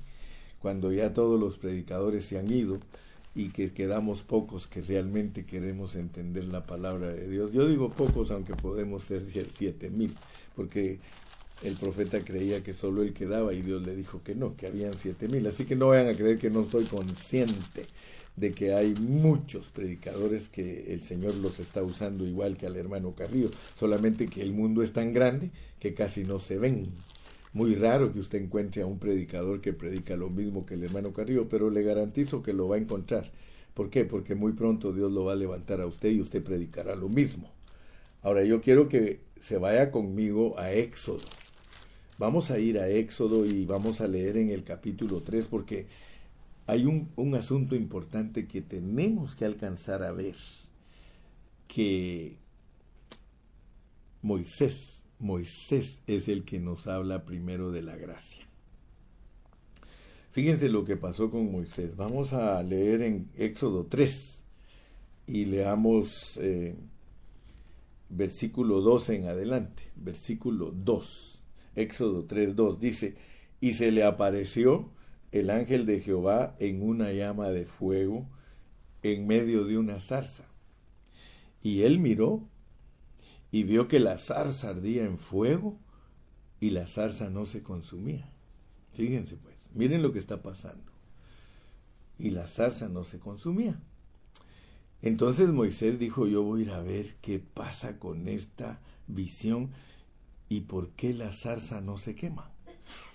cuando 0.58 0.92
ya 0.92 1.12
todos 1.12 1.38
los 1.38 1.58
predicadores 1.58 2.24
se 2.24 2.38
han 2.38 2.50
ido 2.50 2.78
y 3.34 3.50
que 3.50 3.72
quedamos 3.72 4.22
pocos 4.22 4.66
que 4.66 4.80
realmente 4.80 5.44
queremos 5.44 5.96
entender 5.96 6.44
la 6.44 6.66
palabra 6.66 7.08
de 7.08 7.28
Dios. 7.28 7.52
Yo 7.52 7.68
digo 7.68 7.90
pocos, 7.90 8.30
aunque 8.30 8.54
podemos 8.54 9.04
ser 9.04 9.24
siete 9.52 9.90
mil, 9.90 10.14
porque 10.54 11.00
el 11.62 11.76
profeta 11.76 12.24
creía 12.24 12.62
que 12.62 12.74
solo 12.74 13.02
él 13.02 13.12
quedaba 13.12 13.54
y 13.54 13.62
Dios 13.62 13.82
le 13.82 13.94
dijo 13.96 14.22
que 14.22 14.34
no, 14.34 14.56
que 14.56 14.66
habían 14.66 14.94
siete 14.94 15.28
mil. 15.28 15.46
Así 15.46 15.64
que 15.64 15.76
no 15.76 15.88
vayan 15.88 16.08
a 16.08 16.16
creer 16.16 16.38
que 16.38 16.50
no 16.50 16.62
estoy 16.62 16.84
consciente 16.84 17.86
de 18.36 18.52
que 18.52 18.74
hay 18.74 18.94
muchos 18.94 19.68
predicadores 19.68 20.48
que 20.48 20.92
el 20.92 21.02
Señor 21.02 21.36
los 21.36 21.60
está 21.60 21.82
usando 21.82 22.26
igual 22.26 22.56
que 22.56 22.66
al 22.66 22.76
hermano 22.76 23.14
Carrillo, 23.14 23.50
solamente 23.78 24.26
que 24.26 24.42
el 24.42 24.52
mundo 24.52 24.82
es 24.82 24.92
tan 24.92 25.12
grande 25.12 25.50
que 25.78 25.94
casi 25.94 26.24
no 26.24 26.40
se 26.40 26.58
ven. 26.58 26.88
Muy 27.52 27.76
raro 27.76 28.12
que 28.12 28.18
usted 28.18 28.42
encuentre 28.42 28.82
a 28.82 28.86
un 28.86 28.98
predicador 28.98 29.60
que 29.60 29.72
predica 29.72 30.16
lo 30.16 30.28
mismo 30.28 30.66
que 30.66 30.74
el 30.74 30.82
hermano 30.82 31.12
Carrillo, 31.12 31.48
pero 31.48 31.70
le 31.70 31.82
garantizo 31.82 32.42
que 32.42 32.52
lo 32.52 32.66
va 32.66 32.76
a 32.76 32.80
encontrar. 32.80 33.30
¿Por 33.74 33.90
qué? 33.90 34.04
Porque 34.04 34.34
muy 34.34 34.52
pronto 34.52 34.92
Dios 34.92 35.12
lo 35.12 35.24
va 35.24 35.32
a 35.32 35.36
levantar 35.36 35.80
a 35.80 35.86
usted 35.86 36.10
y 36.10 36.20
usted 36.20 36.42
predicará 36.42 36.96
lo 36.96 37.08
mismo. 37.08 37.50
Ahora 38.22 38.42
yo 38.42 38.60
quiero 38.60 38.88
que 38.88 39.20
se 39.40 39.58
vaya 39.58 39.92
conmigo 39.92 40.58
a 40.58 40.72
Éxodo. 40.72 41.20
Vamos 42.18 42.50
a 42.50 42.58
ir 42.58 42.78
a 42.78 42.88
Éxodo 42.88 43.44
y 43.44 43.64
vamos 43.66 44.00
a 44.00 44.08
leer 44.08 44.36
en 44.36 44.50
el 44.50 44.62
capítulo 44.64 45.20
3 45.22 45.46
porque 45.46 45.86
hay 46.66 46.86
un, 46.86 47.10
un 47.16 47.34
asunto 47.34 47.74
importante 47.74 48.46
que 48.46 48.62
tenemos 48.62 49.34
que 49.34 49.44
alcanzar 49.44 50.02
a 50.02 50.12
ver, 50.12 50.36
que 51.66 52.36
Moisés, 54.22 55.04
Moisés 55.18 56.02
es 56.06 56.28
el 56.28 56.44
que 56.44 56.60
nos 56.60 56.86
habla 56.86 57.24
primero 57.24 57.70
de 57.72 57.82
la 57.82 57.96
gracia. 57.96 58.46
Fíjense 60.34 60.68
lo 60.68 60.84
que 60.84 60.96
pasó 60.96 61.30
con 61.30 61.52
Moisés. 61.52 61.94
Vamos 61.94 62.32
a 62.32 62.60
leer 62.62 63.02
en 63.02 63.28
Éxodo 63.36 63.86
3 63.86 64.44
y 65.28 65.44
leamos 65.44 66.38
eh, 66.42 66.74
versículo 68.08 68.80
2 68.80 69.10
en 69.10 69.28
adelante. 69.28 69.92
Versículo 69.94 70.72
2. 70.72 71.33
Éxodo 71.76 72.24
3, 72.24 72.54
2 72.54 72.80
dice, 72.80 73.16
y 73.60 73.74
se 73.74 73.90
le 73.90 74.04
apareció 74.04 74.90
el 75.32 75.50
ángel 75.50 75.86
de 75.86 76.00
Jehová 76.00 76.54
en 76.58 76.82
una 76.82 77.12
llama 77.12 77.50
de 77.50 77.66
fuego 77.66 78.26
en 79.02 79.26
medio 79.26 79.64
de 79.64 79.78
una 79.78 80.00
zarza. 80.00 80.44
Y 81.62 81.82
él 81.82 81.98
miró 81.98 82.46
y 83.50 83.62
vio 83.64 83.88
que 83.88 84.00
la 84.00 84.18
zarza 84.18 84.70
ardía 84.70 85.04
en 85.04 85.18
fuego 85.18 85.78
y 86.60 86.70
la 86.70 86.86
zarza 86.86 87.30
no 87.30 87.46
se 87.46 87.62
consumía. 87.62 88.30
Fíjense 88.92 89.36
pues, 89.36 89.70
miren 89.74 90.02
lo 90.02 90.12
que 90.12 90.18
está 90.18 90.42
pasando. 90.42 90.92
Y 92.18 92.30
la 92.30 92.46
zarza 92.46 92.88
no 92.88 93.04
se 93.04 93.18
consumía. 93.18 93.80
Entonces 95.02 95.50
Moisés 95.50 95.98
dijo, 95.98 96.26
yo 96.26 96.42
voy 96.42 96.60
a 96.60 96.64
ir 96.64 96.70
a 96.70 96.80
ver 96.80 97.16
qué 97.20 97.38
pasa 97.38 97.98
con 97.98 98.28
esta 98.28 98.80
visión 99.06 99.70
y 100.54 100.60
por 100.60 100.90
qué 100.90 101.12
la 101.12 101.32
zarza 101.32 101.80
no 101.80 101.98
se 101.98 102.14
quema. 102.14 102.52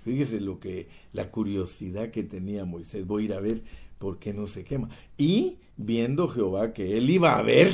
Fíjese 0.04 0.42
lo 0.42 0.60
que 0.60 0.90
la 1.14 1.32
curiosidad 1.32 2.12
que 2.12 2.24
tenía 2.24 2.66
Moisés, 2.66 3.08
voy 3.08 3.24
a 3.24 3.26
ir 3.26 3.34
a 3.34 3.40
ver 3.40 3.62
por 3.98 4.20
qué 4.20 4.34
no 4.34 4.48
se 4.48 4.66
quema. 4.66 4.90
Y 5.18 5.60
viendo 5.78 6.28
Jehová 6.28 6.74
que 6.74 6.98
él 6.98 7.10
iba 7.10 7.38
a 7.38 7.42
ver, 7.42 7.72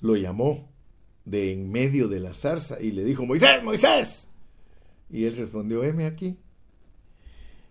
lo 0.00 0.16
llamó 0.16 0.68
de 1.24 1.52
en 1.52 1.70
medio 1.70 2.08
de 2.08 2.20
la 2.20 2.34
zarza 2.34 2.80
y 2.82 2.90
le 2.92 3.02
dijo, 3.02 3.24
Moisés, 3.24 3.62
Moisés. 3.62 4.28
Y 5.08 5.24
él 5.24 5.34
respondió, 5.36 5.82
heme 5.82 6.04
aquí. 6.04 6.36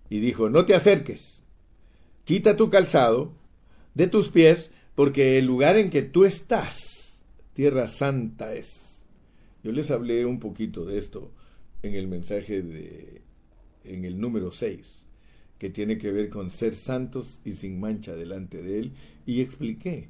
Y 0.09 0.21
dijo, 0.21 0.49
no 0.49 0.65
te 0.65 0.73
acerques, 0.73 1.43
quita 2.25 2.57
tu 2.57 2.71
calzado 2.71 3.33
de 3.93 4.07
tus 4.07 4.29
pies, 4.29 4.71
porque 4.95 5.37
el 5.37 5.45
lugar 5.45 5.77
en 5.77 5.91
que 5.91 6.01
tú 6.01 6.25
estás, 6.25 7.23
tierra 7.53 7.87
santa 7.87 8.55
es. 8.55 8.90
Yo 9.63 9.71
les 9.71 9.91
hablé 9.91 10.25
un 10.25 10.39
poquito 10.39 10.85
de 10.85 10.97
esto 10.97 11.31
en 11.83 11.93
el 11.95 12.07
mensaje 12.07 12.61
de 12.61 13.21
en 13.83 14.05
el 14.05 14.19
número 14.19 14.51
6, 14.51 15.05
que 15.57 15.69
tiene 15.69 15.97
que 15.97 16.11
ver 16.11 16.29
con 16.29 16.51
ser 16.51 16.75
santos 16.75 17.41
y 17.45 17.53
sin 17.53 17.79
mancha 17.79 18.15
delante 18.15 18.61
de 18.61 18.79
él, 18.79 18.91
y 19.25 19.41
expliqué 19.41 20.09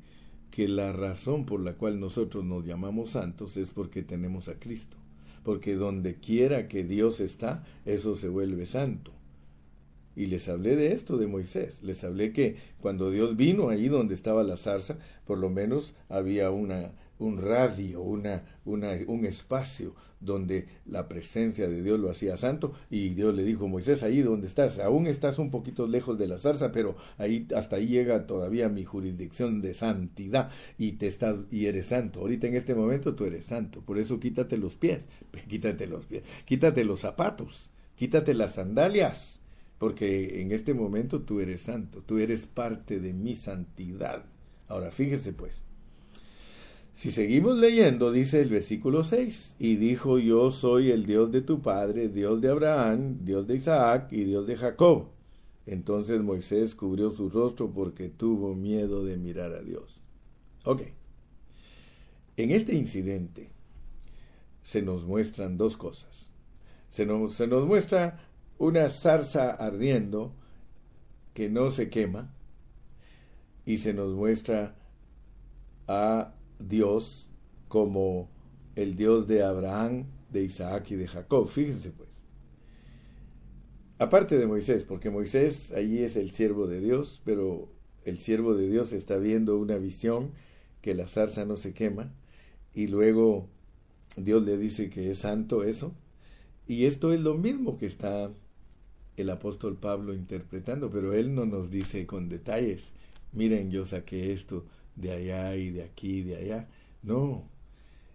que 0.49 0.67
la 0.67 0.91
razón 0.91 1.45
por 1.45 1.61
la 1.61 1.73
cual 1.73 1.99
nosotros 1.99 2.43
nos 2.43 2.65
llamamos 2.65 3.11
santos 3.11 3.55
es 3.57 3.69
porque 3.69 4.03
tenemos 4.03 4.49
a 4.49 4.59
Cristo, 4.59 4.97
porque 5.43 5.75
donde 5.75 6.15
quiera 6.15 6.67
que 6.67 6.83
Dios 6.83 7.21
está, 7.21 7.63
eso 7.85 8.15
se 8.15 8.27
vuelve 8.27 8.65
santo. 8.65 9.13
Y 10.15 10.27
les 10.27 10.49
hablé 10.49 10.75
de 10.75 10.93
esto 10.93 11.17
de 11.17 11.27
Moisés. 11.27 11.79
Les 11.83 12.03
hablé 12.03 12.33
que 12.33 12.57
cuando 12.79 13.11
Dios 13.11 13.35
vino 13.35 13.69
ahí 13.69 13.87
donde 13.87 14.15
estaba 14.15 14.43
la 14.43 14.57
zarza, 14.57 14.97
por 15.25 15.37
lo 15.37 15.49
menos 15.49 15.95
había 16.09 16.51
una, 16.51 16.91
un 17.19 17.41
radio, 17.41 18.01
una, 18.01 18.43
una, 18.65 18.91
un 19.07 19.25
espacio 19.25 19.95
donde 20.21 20.67
la 20.85 21.07
presencia 21.07 21.67
de 21.67 21.81
Dios 21.81 21.99
lo 21.99 22.09
hacía 22.09 22.37
santo. 22.37 22.73
Y 22.89 23.09
Dios 23.09 23.33
le 23.33 23.43
dijo, 23.43 23.67
Moisés, 23.67 24.03
ahí 24.03 24.21
donde 24.21 24.47
estás, 24.47 24.79
aún 24.79 25.07
estás 25.07 25.39
un 25.39 25.49
poquito 25.49 25.87
lejos 25.87 26.17
de 26.17 26.27
la 26.27 26.37
zarza, 26.37 26.71
pero 26.71 26.95
ahí 27.17 27.47
hasta 27.55 27.77
ahí 27.77 27.87
llega 27.87 28.27
todavía 28.27 28.69
mi 28.69 28.85
jurisdicción 28.85 29.61
de 29.61 29.73
santidad 29.73 30.51
y 30.77 30.93
te 30.93 31.07
estás 31.07 31.37
y 31.49 31.65
eres 31.65 31.87
santo. 31.87 32.21
Ahorita 32.21 32.47
en 32.47 32.55
este 32.55 32.75
momento 32.75 33.15
tú 33.15 33.25
eres 33.25 33.45
santo. 33.45 33.81
Por 33.81 33.97
eso 33.97 34.19
quítate 34.19 34.57
los 34.57 34.75
pies, 34.75 35.05
quítate 35.49 35.87
los 35.87 36.05
pies, 36.05 36.23
quítate 36.45 36.85
los 36.85 37.01
zapatos, 37.01 37.69
quítate 37.95 38.33
las 38.33 38.55
sandalias 38.55 39.40
porque 39.81 40.43
en 40.43 40.51
este 40.51 40.75
momento 40.75 41.23
tú 41.23 41.39
eres 41.39 41.63
santo, 41.63 42.03
tú 42.05 42.19
eres 42.19 42.45
parte 42.45 42.99
de 42.99 43.13
mi 43.13 43.33
santidad. 43.33 44.25
Ahora 44.67 44.91
fíjese 44.91 45.33
pues, 45.33 45.63
si 46.93 47.11
seguimos 47.11 47.57
leyendo, 47.57 48.11
dice 48.11 48.43
el 48.43 48.49
versículo 48.49 49.03
6, 49.03 49.55
y 49.57 49.77
dijo 49.77 50.19
yo 50.19 50.51
soy 50.51 50.91
el 50.91 51.07
Dios 51.07 51.31
de 51.31 51.41
tu 51.41 51.63
padre, 51.63 52.09
Dios 52.09 52.41
de 52.41 52.49
Abraham, 52.49 53.25
Dios 53.25 53.47
de 53.47 53.55
Isaac 53.55 54.09
y 54.11 54.23
Dios 54.23 54.45
de 54.45 54.55
Jacob. 54.55 55.07
Entonces 55.65 56.21
Moisés 56.21 56.75
cubrió 56.75 57.09
su 57.09 57.31
rostro 57.31 57.71
porque 57.71 58.07
tuvo 58.07 58.53
miedo 58.53 59.03
de 59.03 59.17
mirar 59.17 59.51
a 59.53 59.63
Dios. 59.63 59.99
Ok. 60.63 60.83
En 62.37 62.51
este 62.51 62.75
incidente 62.75 63.49
se 64.61 64.83
nos 64.83 65.05
muestran 65.05 65.57
dos 65.57 65.75
cosas. 65.75 66.29
Se 66.87 67.07
nos, 67.07 67.33
se 67.33 67.47
nos 67.47 67.65
muestra 67.65 68.30
una 68.61 68.91
zarza 68.91 69.49
ardiendo 69.49 70.35
que 71.33 71.49
no 71.49 71.71
se 71.71 71.89
quema 71.89 72.31
y 73.65 73.79
se 73.79 73.91
nos 73.91 74.13
muestra 74.13 74.75
a 75.87 76.35
Dios 76.59 77.33
como 77.67 78.29
el 78.75 78.95
Dios 78.95 79.27
de 79.27 79.41
Abraham, 79.41 80.05
de 80.29 80.43
Isaac 80.43 80.91
y 80.91 80.95
de 80.95 81.07
Jacob. 81.07 81.49
Fíjense 81.49 81.89
pues. 81.89 82.09
Aparte 83.97 84.37
de 84.37 84.45
Moisés, 84.45 84.83
porque 84.83 85.09
Moisés 85.09 85.71
allí 85.71 86.03
es 86.03 86.15
el 86.15 86.29
siervo 86.29 86.67
de 86.67 86.81
Dios, 86.81 87.19
pero 87.25 87.67
el 88.05 88.19
siervo 88.19 88.53
de 88.53 88.69
Dios 88.69 88.93
está 88.93 89.17
viendo 89.17 89.57
una 89.57 89.77
visión 89.77 90.33
que 90.81 90.93
la 90.93 91.07
zarza 91.07 91.45
no 91.45 91.57
se 91.57 91.73
quema 91.73 92.13
y 92.75 92.85
luego 92.85 93.49
Dios 94.17 94.43
le 94.43 94.55
dice 94.55 94.91
que 94.91 95.09
es 95.09 95.17
santo 95.17 95.63
eso. 95.63 95.95
Y 96.67 96.85
esto 96.85 97.11
es 97.11 97.21
lo 97.21 97.33
mismo 97.33 97.79
que 97.79 97.87
está 97.87 98.31
el 99.17 99.29
apóstol 99.29 99.77
Pablo 99.77 100.13
interpretando, 100.13 100.89
pero 100.89 101.13
él 101.13 101.35
no 101.35 101.45
nos 101.45 101.69
dice 101.69 102.05
con 102.05 102.29
detalles, 102.29 102.93
miren, 103.33 103.71
yo 103.71 103.85
saqué 103.85 104.33
esto 104.33 104.65
de 104.95 105.11
allá 105.11 105.55
y 105.55 105.69
de 105.69 105.83
aquí 105.83 106.17
y 106.17 106.21
de 106.23 106.35
allá. 106.37 106.67
No, 107.03 107.43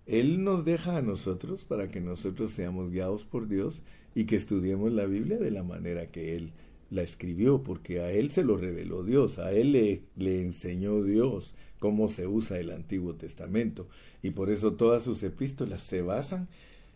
él 0.07 0.44
nos 0.44 0.64
deja 0.64 0.97
a 0.97 1.03
nosotros 1.03 1.64
para 1.64 1.88
que 1.88 2.01
nosotros 2.01 2.53
seamos 2.53 2.90
guiados 2.90 3.24
por 3.24 3.49
Dios 3.49 3.82
y 4.14 4.24
que 4.24 4.36
estudiemos 4.36 4.92
la 4.92 5.07
Biblia 5.07 5.38
de 5.38 5.51
la 5.51 5.62
manera 5.62 6.07
que 6.07 6.36
él 6.36 6.53
la 6.90 7.03
escribió, 7.03 7.62
porque 7.62 8.01
a 8.01 8.12
él 8.12 8.30
se 8.30 8.44
lo 8.44 8.57
reveló 8.57 9.03
Dios, 9.03 9.38
a 9.38 9.53
él 9.53 9.72
le, 9.72 10.03
le 10.16 10.40
enseñó 10.40 11.03
Dios 11.03 11.55
cómo 11.80 12.09
se 12.09 12.26
usa 12.26 12.59
el 12.59 12.70
Antiguo 12.70 13.14
Testamento, 13.14 13.88
y 14.22 14.30
por 14.30 14.51
eso 14.51 14.74
todas 14.74 15.03
sus 15.03 15.22
epístolas 15.24 15.82
se 15.82 16.03
basan 16.03 16.49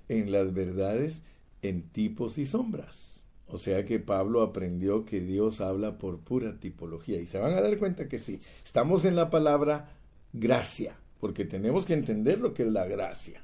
en 0.09 0.31
las 0.31 0.55
verdades 0.55 1.23
en 1.63 1.83
tipos 1.83 2.39
y 2.39 2.47
sombras. 2.47 3.20
O 3.53 3.59
sea 3.59 3.85
que 3.85 3.99
Pablo 3.99 4.43
aprendió 4.43 5.05
que 5.05 5.21
Dios 5.21 5.61
habla 5.61 5.99
por 5.99 6.19
pura 6.19 6.59
tipología. 6.59 7.21
Y 7.21 7.27
se 7.27 7.39
van 7.39 7.55
a 7.55 7.61
dar 7.61 7.77
cuenta 7.79 8.09
que 8.09 8.19
sí, 8.19 8.41
estamos 8.65 9.05
en 9.05 9.17
la 9.17 9.31
palabra 9.31 9.91
gracia, 10.33 10.97
porque 11.21 11.45
tenemos 11.45 11.87
que 11.87 11.95
entender 11.95 12.39
lo 12.39 12.55
que 12.55 12.63
es 12.63 12.73
la 12.73 12.87
gracia. 12.87 13.43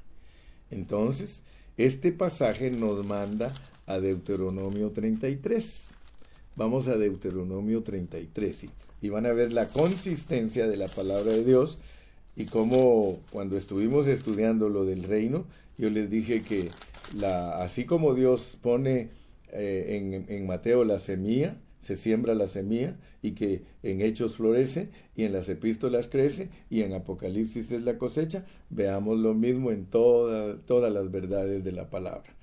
Entonces, 0.71 1.43
este 1.77 2.11
pasaje 2.11 2.71
nos 2.71 3.05
manda 3.05 3.53
a 3.85 3.99
Deuteronomio 3.99 4.91
33. 4.91 5.87
Vamos 6.55 6.87
a 6.87 6.97
Deuteronomio 6.97 7.83
33 7.83 8.63
y, 8.63 8.69
y 9.01 9.09
van 9.09 9.25
a 9.25 9.33
ver 9.33 9.53
la 9.53 9.67
consistencia 9.67 10.67
de 10.67 10.77
la 10.77 10.87
palabra 10.87 11.33
de 11.33 11.43
Dios 11.43 11.79
y 12.35 12.45
cómo 12.45 13.19
cuando 13.31 13.57
estuvimos 13.57 14.07
estudiando 14.07 14.69
lo 14.69 14.85
del 14.85 15.03
reino, 15.03 15.45
yo 15.77 15.89
les 15.89 16.09
dije 16.09 16.43
que 16.43 16.69
así 17.59 17.85
como 17.85 18.13
Dios 18.13 18.57
pone 18.61 19.09
eh, 19.51 20.25
en, 20.27 20.47
Mateo 20.47 20.83
la 20.83 20.99
semilla, 20.99 21.57
se 21.81 21.95
siembra 21.95 22.33
la 22.33 22.47
semilla 22.47 22.97
y 23.21 23.31
que 23.31 23.63
en 23.83 24.01
Hechos 24.01 24.35
florece 24.35 24.89
y 25.15 25.23
en 25.23 25.33
las 25.33 25.47
epístolas 25.49 26.07
crece 26.07 26.49
y 26.69 26.81
en 26.81 26.93
Apocalipsis 26.93 27.71
es 27.71 27.83
la 27.83 27.97
cosecha, 27.97 28.45
veamos 28.69 29.19
lo 29.19 29.33
mismo 29.33 29.71
en 29.71 29.85
todas 29.85 30.93
las 30.93 31.11
verdades 31.11 31.63
de 31.63 31.71
la 31.71 31.89
palabra. 31.89 32.35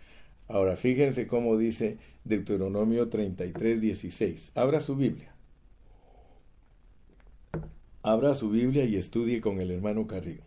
Ahora 0.49 0.77
fíjense 0.77 1.27
cómo 1.27 1.57
dice 1.57 1.99
Deuteronomio 2.25 3.09
33, 3.09 3.81
16. 3.81 4.53
Abra 4.55 4.81
su 4.81 4.97
Biblia. 4.97 5.33
Abra 8.03 8.35
su 8.35 8.51
Biblia 8.51 8.85
y 8.85 8.97
estudie 8.97 9.41
con 9.41 9.61
el 9.61 9.71
hermano 9.71 10.07
Carrillo. 10.07 10.43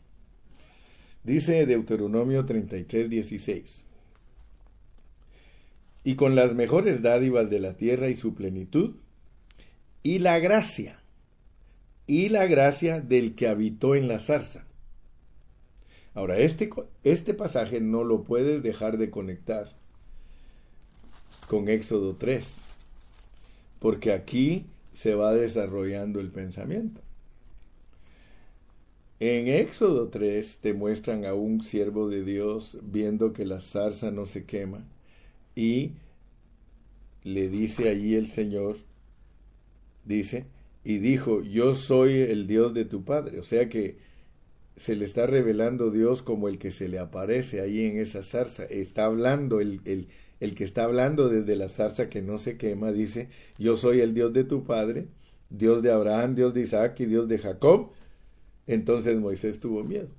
Dice 1.23 1.65
Deuteronomio 1.65 2.45
33, 2.45 3.09
16 3.09 3.86
y 6.07 6.15
con 6.15 6.35
las 6.35 6.55
mejores 6.55 7.01
dádivas 7.01 7.49
de 7.49 7.59
la 7.59 7.73
tierra 7.73 8.07
y 8.07 8.15
su 8.15 8.33
plenitud, 8.33 8.95
y 10.03 10.19
la 10.19 10.39
gracia, 10.39 11.01
y 12.05 12.29
la 12.29 12.45
gracia 12.45 13.01
del 13.01 13.35
que 13.35 13.49
habitó 13.49 13.93
en 13.93 14.07
la 14.07 14.19
zarza. 14.19 14.65
Ahora, 16.13 16.37
este, 16.37 16.69
este 17.03 17.33
pasaje 17.33 17.81
no 17.81 18.05
lo 18.05 18.23
puedes 18.23 18.63
dejar 18.63 18.97
de 18.97 19.09
conectar 19.09 19.73
con 21.49 21.67
Éxodo 21.67 22.15
3, 22.15 22.55
porque 23.79 24.13
aquí 24.13 24.65
se 24.93 25.13
va 25.13 25.33
desarrollando 25.33 26.21
el 26.21 26.29
pensamiento. 26.29 27.01
En 29.19 29.49
Éxodo 29.49 30.07
3 30.07 30.59
te 30.61 30.73
muestran 30.73 31.25
a 31.25 31.33
un 31.33 31.65
siervo 31.65 32.07
de 32.07 32.23
Dios 32.23 32.77
viendo 32.81 33.33
que 33.33 33.43
la 33.43 33.59
zarza 33.59 34.09
no 34.09 34.25
se 34.25 34.45
quema 34.45 34.85
y 35.57 35.93
le 37.23 37.49
dice 37.49 37.89
allí 37.89 38.13
el 38.13 38.27
Señor, 38.27 38.77
dice, 40.05 40.45
y 40.83 40.99
dijo, 40.99 41.41
yo 41.41 41.73
soy 41.73 42.19
el 42.19 42.45
Dios 42.45 42.75
de 42.75 42.85
tu 42.85 43.03
Padre. 43.03 43.39
O 43.39 43.43
sea 43.43 43.67
que 43.67 43.97
se 44.75 44.95
le 44.95 45.03
está 45.05 45.25
revelando 45.25 45.89
Dios 45.89 46.21
como 46.21 46.47
el 46.47 46.59
que 46.59 46.69
se 46.69 46.87
le 46.87 46.99
aparece 46.99 47.59
ahí 47.59 47.87
en 47.87 47.97
esa 47.97 48.21
zarza. 48.21 48.65
Está 48.65 49.05
hablando, 49.05 49.59
el, 49.59 49.81
el, 49.85 50.09
el 50.39 50.53
que 50.53 50.63
está 50.63 50.83
hablando 50.83 51.27
desde 51.27 51.55
la 51.55 51.69
zarza 51.69 52.07
que 52.07 52.21
no 52.21 52.37
se 52.37 52.57
quema, 52.57 52.91
dice, 52.91 53.29
yo 53.57 53.77
soy 53.77 54.01
el 54.01 54.13
Dios 54.13 54.33
de 54.33 54.43
tu 54.43 54.63
Padre, 54.63 55.07
Dios 55.49 55.81
de 55.81 55.91
Abraham, 55.91 56.35
Dios 56.35 56.53
de 56.53 56.61
Isaac 56.61 56.99
y 56.99 57.05
Dios 57.05 57.27
de 57.27 57.39
Jacob. 57.39 57.93
Entonces 58.67 59.17
Moisés 59.17 59.59
tuvo 59.59 59.83
miedo. 59.83 60.09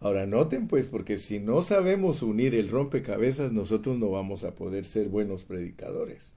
Ahora 0.00 0.26
noten 0.26 0.68
pues, 0.68 0.86
porque 0.86 1.18
si 1.18 1.40
no 1.40 1.62
sabemos 1.62 2.22
unir 2.22 2.54
el 2.54 2.70
rompecabezas, 2.70 3.52
nosotros 3.52 3.98
no 3.98 4.10
vamos 4.10 4.44
a 4.44 4.54
poder 4.54 4.84
ser 4.84 5.08
buenos 5.08 5.42
predicadores. 5.44 6.32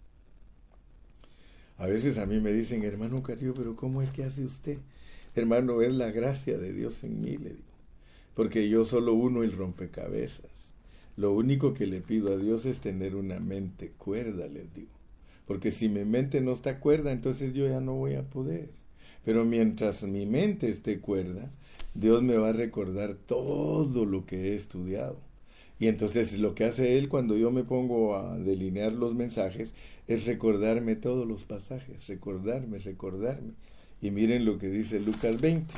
A 1.78 1.86
veces 1.86 2.18
a 2.18 2.26
mí 2.26 2.40
me 2.40 2.54
dicen, 2.54 2.84
hermano 2.84 3.24
Cario, 3.24 3.54
pero 3.54 3.76
¿cómo 3.76 4.02
es 4.02 4.12
que 4.12 4.24
hace 4.24 4.44
usted? 4.46 4.78
Hermano, 5.36 5.82
es 5.82 5.94
la 5.94 6.12
gracia 6.12 6.58
de 6.58 6.74
Dios 6.74 7.04
en 7.04 7.22
mí, 7.22 7.38
le 7.38 7.50
digo. 7.50 7.72
Porque 8.36 8.70
yo 8.70 8.86
solo 8.86 9.14
uno 9.14 9.44
el 9.44 9.52
rompecabezas. 9.52 10.74
Lo 11.18 11.34
único 11.34 11.74
que 11.74 11.88
le 11.88 12.02
pido 12.02 12.34
a 12.34 12.38
Dios 12.38 12.66
es 12.66 12.80
tener 12.80 13.16
una 13.16 13.40
mente 13.40 13.92
cuerda, 13.98 14.48
les 14.48 14.74
digo. 14.74 14.90
Porque 15.46 15.72
si 15.72 15.90
mi 15.90 16.06
mente 16.06 16.42
no 16.42 16.54
está 16.54 16.80
cuerda, 16.80 17.12
entonces 17.12 17.54
yo 17.54 17.68
ya 17.68 17.80
no 17.80 17.96
voy 17.96 18.16
a 18.16 18.24
poder. 18.24 18.70
Pero 19.26 19.46
mientras 19.46 20.04
mi 20.04 20.26
mente 20.26 20.70
esté 20.70 21.00
cuerda, 21.00 21.52
Dios 21.94 22.24
me 22.24 22.38
va 22.38 22.50
a 22.50 22.54
recordar 22.54 23.16
todo 23.16 24.06
lo 24.06 24.26
que 24.26 24.52
he 24.52 24.56
estudiado. 24.56 25.20
Y 25.80 25.88
entonces 25.88 26.38
lo 26.38 26.54
que 26.54 26.66
hace 26.66 26.98
Él 26.98 27.10
cuando 27.10 27.36
yo 27.36 27.52
me 27.52 27.64
pongo 27.64 28.16
a 28.16 28.38
delinear 28.38 28.94
los 28.94 29.16
mensajes 29.16 29.74
es 30.08 30.26
recordarme 30.26 30.96
todos 30.96 31.28
los 31.28 31.44
pasajes, 31.44 32.08
recordarme, 32.08 32.78
recordarme. 32.78 33.54
Y 34.02 34.12
miren 34.12 34.46
lo 34.46 34.58
que 34.58 34.70
dice 34.70 35.00
Lucas 35.00 35.42
20, 35.42 35.74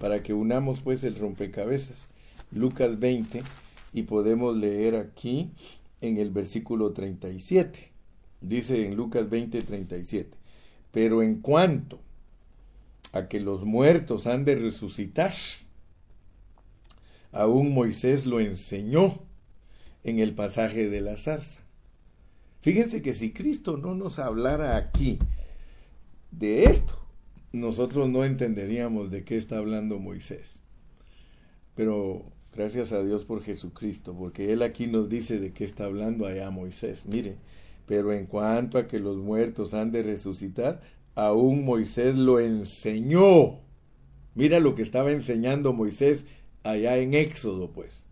para 0.00 0.22
que 0.22 0.32
unamos 0.32 0.80
pues 0.80 1.04
el 1.04 1.16
rompecabezas. 1.16 2.08
Lucas 2.50 2.98
20 2.98 3.42
y 3.92 4.02
podemos 4.02 4.56
leer 4.56 4.96
aquí 4.96 5.50
en 6.00 6.18
el 6.18 6.30
versículo 6.30 6.92
37. 6.92 7.90
Dice 8.40 8.86
en 8.86 8.96
Lucas 8.96 9.28
20, 9.28 9.62
37. 9.62 10.30
Pero 10.92 11.22
en 11.22 11.40
cuanto 11.40 12.00
a 13.16 13.28
que 13.28 13.40
los 13.40 13.64
muertos 13.64 14.26
han 14.26 14.44
de 14.44 14.56
resucitar, 14.56 15.32
aún 17.32 17.72
Moisés 17.72 18.26
lo 18.26 18.40
enseñó 18.40 19.20
en 20.04 20.18
el 20.18 20.34
pasaje 20.34 20.88
de 20.88 21.00
la 21.00 21.16
zarza. 21.16 21.60
Fíjense 22.60 23.02
que 23.02 23.12
si 23.12 23.32
Cristo 23.32 23.76
no 23.76 23.94
nos 23.94 24.18
hablara 24.18 24.76
aquí 24.76 25.18
de 26.30 26.64
esto, 26.64 26.98
nosotros 27.52 28.08
no 28.08 28.24
entenderíamos 28.24 29.10
de 29.10 29.24
qué 29.24 29.36
está 29.36 29.58
hablando 29.58 29.98
Moisés. 29.98 30.62
Pero 31.74 32.24
gracias 32.54 32.92
a 32.92 33.02
Dios 33.02 33.24
por 33.24 33.42
Jesucristo, 33.42 34.14
porque 34.18 34.52
Él 34.52 34.62
aquí 34.62 34.86
nos 34.86 35.08
dice 35.08 35.38
de 35.38 35.52
qué 35.52 35.64
está 35.64 35.84
hablando 35.84 36.26
allá 36.26 36.50
Moisés. 36.50 37.06
Mire, 37.06 37.36
pero 37.86 38.12
en 38.12 38.26
cuanto 38.26 38.78
a 38.78 38.88
que 38.88 38.98
los 38.98 39.16
muertos 39.16 39.74
han 39.74 39.92
de 39.92 40.02
resucitar, 40.02 40.82
aún 41.16 41.64
Moisés 41.64 42.14
lo 42.14 42.38
enseñó. 42.38 43.60
Mira 44.36 44.60
lo 44.60 44.76
que 44.76 44.82
estaba 44.82 45.10
enseñando 45.10 45.72
Moisés 45.72 46.26
allá 46.62 46.96
en 46.98 47.14
Éxodo, 47.14 47.72
pues. 47.72 48.04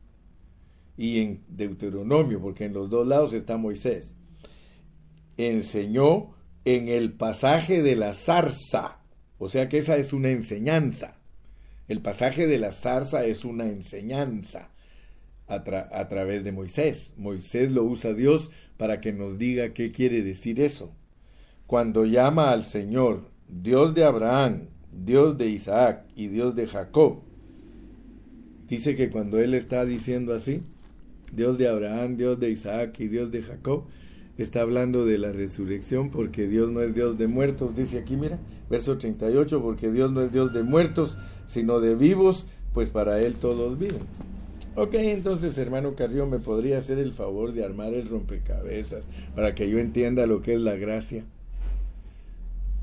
Y 0.96 1.20
en 1.20 1.44
Deuteronomio, 1.48 2.40
porque 2.40 2.64
en 2.64 2.72
los 2.72 2.90
dos 2.90 3.06
lados 3.06 3.32
está 3.32 3.56
Moisés 3.56 4.14
enseñó 5.36 6.34
en 6.64 6.88
el 6.88 7.12
pasaje 7.12 7.82
de 7.82 7.96
la 7.96 8.14
zarza. 8.14 8.98
O 9.38 9.48
sea 9.48 9.68
que 9.68 9.78
esa 9.78 9.96
es 9.96 10.12
una 10.12 10.30
enseñanza. 10.30 11.18
El 11.88 12.00
pasaje 12.00 12.46
de 12.46 12.58
la 12.58 12.72
zarza 12.72 13.26
es 13.26 13.44
una 13.44 13.66
enseñanza 13.66 14.70
a, 15.46 15.56
a, 15.56 16.08
través 16.08 16.44
de 16.44 16.52
Moisés. 16.52 17.12
Moisés 17.16 17.72
lo 17.72 17.84
usa 17.84 18.14
Dios 18.14 18.50
para 18.78 19.00
que 19.00 19.12
nos 19.12 19.38
diga 19.38 19.74
qué 19.74 19.92
quiere 19.92 20.22
decir 20.22 20.60
eso. 20.60 20.94
Cuando 21.66 22.04
llama 22.04 22.50
al 22.50 22.64
Señor, 22.64 23.30
Dios 23.48 23.94
de 23.94 24.04
Abraham, 24.04 24.68
Dios 24.92 25.38
de 25.38 25.48
Isaac 25.48 26.04
y 26.14 26.28
Dios 26.28 26.54
de 26.54 26.66
Jacob, 26.66 27.20
dice 28.68 28.96
que 28.96 29.10
cuando 29.10 29.38
él 29.38 29.54
está 29.54 29.84
diciendo 29.84 30.34
así, 30.34 30.62
Dios 31.32 31.56
de 31.56 31.68
Abraham, 31.68 32.16
Dios 32.16 32.38
de 32.38 32.50
Isaac 32.50 33.00
y 33.00 33.08
Dios 33.08 33.32
de 33.32 33.42
Jacob, 33.42 33.84
está 34.36 34.60
hablando 34.60 35.06
de 35.06 35.16
la 35.16 35.32
resurrección 35.32 36.10
porque 36.10 36.46
Dios 36.48 36.70
no 36.70 36.80
es 36.82 36.94
Dios 36.94 37.16
de 37.16 37.28
muertos, 37.28 37.74
dice 37.74 37.98
aquí, 37.98 38.16
mira, 38.16 38.38
verso 38.68 38.98
38, 38.98 39.62
porque 39.62 39.90
Dios 39.90 40.12
no 40.12 40.20
es 40.20 40.32
Dios 40.32 40.52
de 40.52 40.62
muertos, 40.62 41.18
sino 41.46 41.80
de 41.80 41.96
vivos, 41.96 42.46
pues 42.72 42.90
para 42.90 43.20
Él 43.20 43.34
todos 43.36 43.78
viven. 43.78 44.02
Ok, 44.76 44.94
entonces 44.94 45.56
hermano 45.56 45.94
Carrión, 45.94 46.30
¿me 46.30 46.40
podría 46.40 46.78
hacer 46.78 46.98
el 46.98 47.12
favor 47.12 47.52
de 47.52 47.64
armar 47.64 47.94
el 47.94 48.08
rompecabezas 48.08 49.06
para 49.34 49.54
que 49.54 49.70
yo 49.70 49.78
entienda 49.78 50.26
lo 50.26 50.42
que 50.42 50.54
es 50.54 50.60
la 50.60 50.74
gracia? 50.74 51.24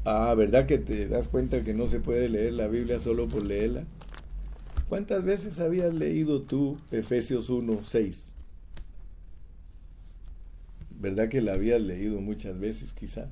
Ah, 0.03 0.33
¿verdad 0.35 0.65
que 0.65 0.79
te 0.79 1.07
das 1.07 1.27
cuenta 1.27 1.63
que 1.63 1.75
no 1.75 1.87
se 1.87 1.99
puede 1.99 2.27
leer 2.27 2.53
la 2.53 2.67
Biblia 2.67 2.99
solo 2.99 3.27
por 3.27 3.45
leerla? 3.45 3.83
¿Cuántas 4.89 5.23
veces 5.23 5.59
habías 5.59 5.93
leído 5.93 6.41
tú 6.41 6.79
Efesios 6.91 7.49
1, 7.49 7.81
6? 7.85 8.29
¿Verdad 10.99 11.29
que 11.29 11.41
la 11.41 11.53
había 11.53 11.77
leído 11.77 12.19
muchas 12.19 12.59
veces 12.59 12.93
quizá? 12.93 13.27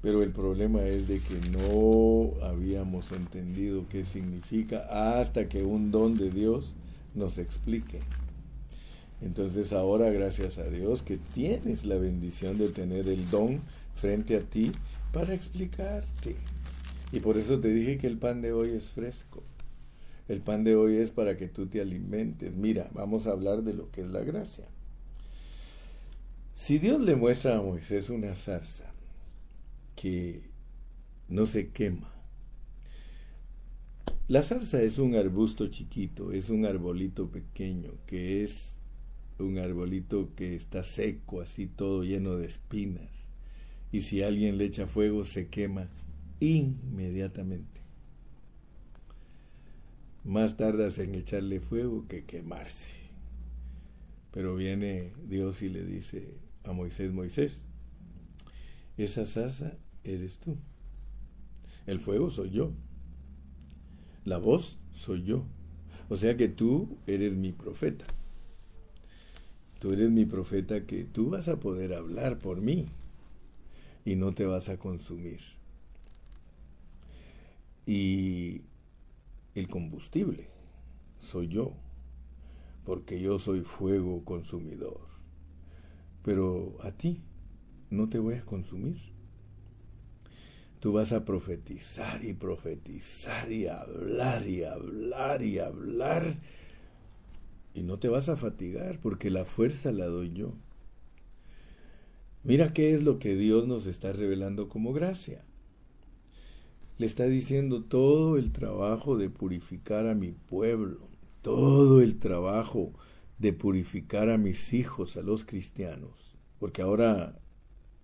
Pero 0.00 0.22
el 0.22 0.30
problema 0.30 0.82
es 0.84 1.08
de 1.08 1.20
que 1.20 1.38
no 1.50 2.32
habíamos 2.46 3.12
entendido 3.12 3.84
qué 3.90 4.04
significa 4.04 5.20
hasta 5.20 5.48
que 5.48 5.62
un 5.62 5.90
don 5.90 6.16
de 6.16 6.30
Dios 6.30 6.72
nos 7.14 7.36
explique. 7.36 8.00
Entonces 9.20 9.74
ahora 9.74 10.10
gracias 10.10 10.56
a 10.56 10.64
Dios 10.64 11.02
que 11.02 11.18
tienes 11.34 11.84
la 11.84 11.96
bendición 11.96 12.56
de 12.56 12.70
tener 12.70 13.08
el 13.08 13.28
don 13.28 13.60
frente 14.00 14.36
a 14.36 14.40
ti 14.40 14.72
para 15.12 15.34
explicarte. 15.34 16.36
Y 17.12 17.20
por 17.20 17.38
eso 17.38 17.58
te 17.58 17.68
dije 17.68 17.98
que 17.98 18.06
el 18.06 18.18
pan 18.18 18.42
de 18.42 18.52
hoy 18.52 18.70
es 18.70 18.90
fresco. 18.90 19.42
El 20.28 20.40
pan 20.40 20.62
de 20.62 20.76
hoy 20.76 20.96
es 20.96 21.10
para 21.10 21.36
que 21.36 21.48
tú 21.48 21.66
te 21.66 21.80
alimentes. 21.80 22.54
Mira, 22.54 22.90
vamos 22.92 23.26
a 23.26 23.30
hablar 23.30 23.62
de 23.62 23.72
lo 23.72 23.90
que 23.90 24.02
es 24.02 24.08
la 24.08 24.20
gracia. 24.20 24.66
Si 26.54 26.78
Dios 26.78 27.00
le 27.00 27.16
muestra 27.16 27.56
a 27.56 27.62
Moisés 27.62 28.10
una 28.10 28.34
zarza 28.34 28.92
que 29.96 30.42
no 31.28 31.46
se 31.46 31.68
quema, 31.68 32.12
la 34.26 34.42
zarza 34.42 34.82
es 34.82 34.98
un 34.98 35.14
arbusto 35.14 35.68
chiquito, 35.68 36.32
es 36.32 36.50
un 36.50 36.66
arbolito 36.66 37.30
pequeño, 37.30 37.92
que 38.06 38.44
es 38.44 38.74
un 39.38 39.58
arbolito 39.58 40.34
que 40.34 40.54
está 40.54 40.84
seco, 40.84 41.40
así 41.40 41.66
todo 41.66 42.02
lleno 42.02 42.36
de 42.36 42.46
espinas. 42.46 43.27
Y 43.90 44.02
si 44.02 44.22
alguien 44.22 44.58
le 44.58 44.66
echa 44.66 44.86
fuego, 44.86 45.24
se 45.24 45.48
quema 45.48 45.88
inmediatamente. 46.40 47.80
Más 50.24 50.56
tardas 50.56 50.98
en 50.98 51.14
echarle 51.14 51.60
fuego 51.60 52.06
que 52.06 52.24
quemarse. 52.24 52.92
Pero 54.30 54.56
viene 54.56 55.12
Dios 55.26 55.62
y 55.62 55.70
le 55.70 55.84
dice, 55.84 56.34
a 56.64 56.72
Moisés, 56.72 57.12
Moisés, 57.12 57.62
esa 58.98 59.24
sasa 59.26 59.72
eres 60.04 60.38
tú. 60.38 60.56
El 61.86 62.00
fuego 62.00 62.30
soy 62.30 62.50
yo. 62.50 62.72
La 64.24 64.36
voz 64.36 64.76
soy 64.92 65.24
yo. 65.24 65.46
O 66.10 66.18
sea 66.18 66.36
que 66.36 66.48
tú 66.48 66.98
eres 67.06 67.32
mi 67.32 67.52
profeta. 67.52 68.04
Tú 69.78 69.92
eres 69.92 70.10
mi 70.10 70.26
profeta 70.26 70.84
que 70.84 71.04
tú 71.04 71.30
vas 71.30 71.48
a 71.48 71.58
poder 71.58 71.94
hablar 71.94 72.38
por 72.38 72.60
mí 72.60 72.86
y 74.08 74.16
no 74.16 74.32
te 74.32 74.46
vas 74.46 74.68
a 74.68 74.78
consumir. 74.78 75.40
Y 77.86 78.62
el 79.54 79.68
combustible 79.68 80.48
soy 81.20 81.48
yo, 81.48 81.72
porque 82.84 83.20
yo 83.20 83.38
soy 83.38 83.62
fuego 83.62 84.24
consumidor 84.24 85.08
pero 86.28 86.76
a 86.82 86.90
ti 86.90 87.22
no 87.88 88.10
te 88.10 88.18
voy 88.18 88.34
a 88.34 88.44
consumir. 88.44 88.98
Tú 90.78 90.92
vas 90.92 91.12
a 91.12 91.24
profetizar 91.24 92.22
y 92.22 92.34
profetizar 92.34 93.50
y 93.50 93.66
hablar 93.66 94.46
y 94.46 94.62
hablar 94.62 95.42
y 95.42 95.58
hablar. 95.58 96.36
Y 97.72 97.82
no 97.82 97.98
te 97.98 98.08
vas 98.08 98.28
a 98.28 98.36
fatigar 98.36 98.98
porque 99.00 99.30
la 99.30 99.46
fuerza 99.46 99.90
la 99.90 100.04
doy 100.04 100.34
yo. 100.34 100.52
Mira 102.44 102.72
qué 102.72 102.94
es 102.94 103.02
lo 103.02 103.18
que 103.18 103.36
Dios 103.36 103.66
nos 103.66 103.86
está 103.86 104.12
revelando 104.12 104.68
como 104.68 104.92
gracia. 104.92 105.44
Le 106.96 107.06
está 107.06 107.26
diciendo 107.26 107.84
todo 107.84 108.36
el 108.36 108.52
trabajo 108.52 109.16
de 109.16 109.30
purificar 109.30 110.06
a 110.06 110.14
mi 110.14 110.32
pueblo, 110.32 110.98
todo 111.42 112.00
el 112.00 112.18
trabajo 112.18 112.92
de 113.38 113.52
purificar 113.52 114.30
a 114.30 114.38
mis 114.38 114.72
hijos, 114.72 115.16
a 115.16 115.22
los 115.22 115.44
cristianos, 115.44 116.36
porque 116.58 116.82
ahora 116.82 117.38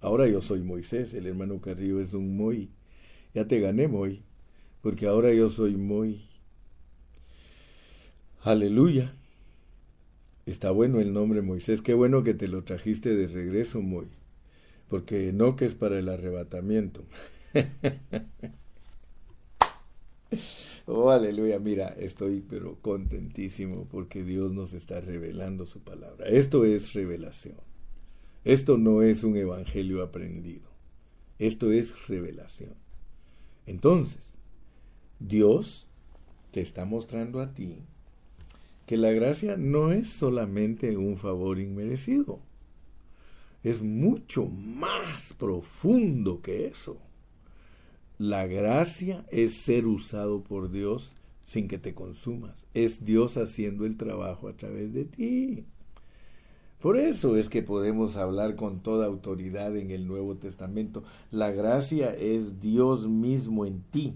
ahora 0.01 0.28
yo 0.28 0.43
soy 0.43 0.62
Moisés, 0.62 1.14
el 1.14 1.26
hermano 1.26 1.61
Carrillo 1.61 2.01
es 2.01 2.12
un 2.12 2.37
Moy. 2.37 2.70
Ya 3.35 3.49
te 3.49 3.59
gané, 3.59 3.89
Moy, 3.89 4.22
porque 4.80 5.07
ahora 5.09 5.32
yo 5.32 5.51
soy 5.51 5.76
Moy. 5.76 6.22
Aleluya. 8.43 9.14
Está 10.47 10.70
bueno 10.70 11.01
el 11.01 11.12
nombre 11.14 11.41
Moisés, 11.41 11.80
qué 11.80 11.95
bueno 11.95 12.22
que 12.22 12.35
te 12.35 12.49
lo 12.49 12.62
trajiste 12.62 13.16
de 13.16 13.26
regreso, 13.26 13.80
Moy, 13.80 14.09
porque 14.89 15.32
no 15.32 15.57
que 15.57 15.64
es 15.64 15.74
para 15.74 15.99
el 15.99 16.09
arrebatamiento. 16.09 17.05
Oh, 20.87 21.11
aleluya. 21.11 21.59
Mira, 21.59 21.89
estoy 21.99 22.45
pero 22.47 22.76
contentísimo 22.82 23.87
porque 23.91 24.22
Dios 24.22 24.53
nos 24.53 24.74
está 24.74 25.01
revelando 25.01 25.64
su 25.64 25.80
palabra. 25.80 26.26
Esto 26.28 26.64
es 26.64 26.93
revelación. 26.93 27.57
Esto 28.45 28.76
no 28.76 29.03
es 29.03 29.24
un 29.24 29.37
evangelio 29.37 30.03
aprendido. 30.03 30.68
Esto 31.39 31.72
es 31.72 32.07
revelación. 32.07 32.74
Entonces, 33.66 34.37
Dios 35.18 35.87
te 36.51 36.61
está 36.61 36.85
mostrando 36.85 37.41
a 37.41 37.55
ti 37.55 37.78
que 38.87 38.99
la 38.99 39.11
gracia 39.12 39.57
no 39.57 39.93
es 39.93 40.11
solamente 40.11 40.99
un 40.99 41.16
favor 41.16 41.59
inmerecido. 41.59 42.41
Es 43.65 43.83
mucho 43.83 44.47
más 44.47 45.33
profundo 45.33 46.43
que 46.43 46.67
eso. 46.67 46.99
La 48.19 48.47
gracia 48.47 49.25
es 49.31 49.55
ser 49.55 49.87
usado 49.87 50.43
por 50.43 50.71
Dios 50.71 51.17
sin 51.45 51.67
que 51.67 51.79
te 51.79 51.95
consumas. 51.95 52.67
Es 52.75 53.05
Dios 53.05 53.37
haciendo 53.39 53.87
el 53.87 53.97
trabajo 53.97 54.49
a 54.49 54.53
través 54.53 54.93
de 54.93 55.07
ti. 55.07 55.65
Por 56.79 56.99
eso 56.99 57.39
es 57.39 57.49
que 57.49 57.62
podemos 57.62 58.17
hablar 58.17 58.57
con 58.57 58.81
toda 58.81 59.07
autoridad 59.07 59.75
en 59.77 59.91
el 59.91 60.07
Nuevo 60.07 60.37
Testamento. 60.37 61.03
La 61.31 61.51
gracia 61.51 62.15
es 62.15 62.61
Dios 62.61 63.09
mismo 63.09 63.65
en 63.65 63.81
ti. 63.91 64.15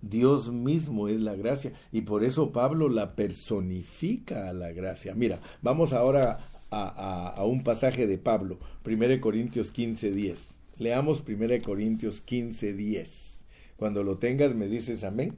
Dios 0.00 0.52
mismo 0.52 1.08
es 1.08 1.20
la 1.20 1.34
gracia. 1.34 1.72
Y 1.90 2.02
por 2.02 2.22
eso 2.22 2.52
Pablo 2.52 2.88
la 2.88 3.16
personifica 3.16 4.48
a 4.48 4.52
la 4.52 4.70
gracia. 4.72 5.14
Mira, 5.16 5.40
vamos 5.62 5.92
ahora 5.92 6.53
a, 6.74 7.44
un 7.44 7.62
pasaje 7.62 8.06
de 8.06 8.18
Pablo, 8.18 8.58
1 8.84 9.20
Corintios 9.20 9.70
15, 9.70 10.10
10. 10.10 10.58
Leamos 10.78 11.22
1 11.26 11.62
Corintios 11.62 12.20
15, 12.20 12.74
10. 12.74 13.44
Cuando 13.76 14.02
lo 14.02 14.18
tengas 14.18 14.54
me 14.54 14.66
dices 14.66 15.04
amén. 15.04 15.34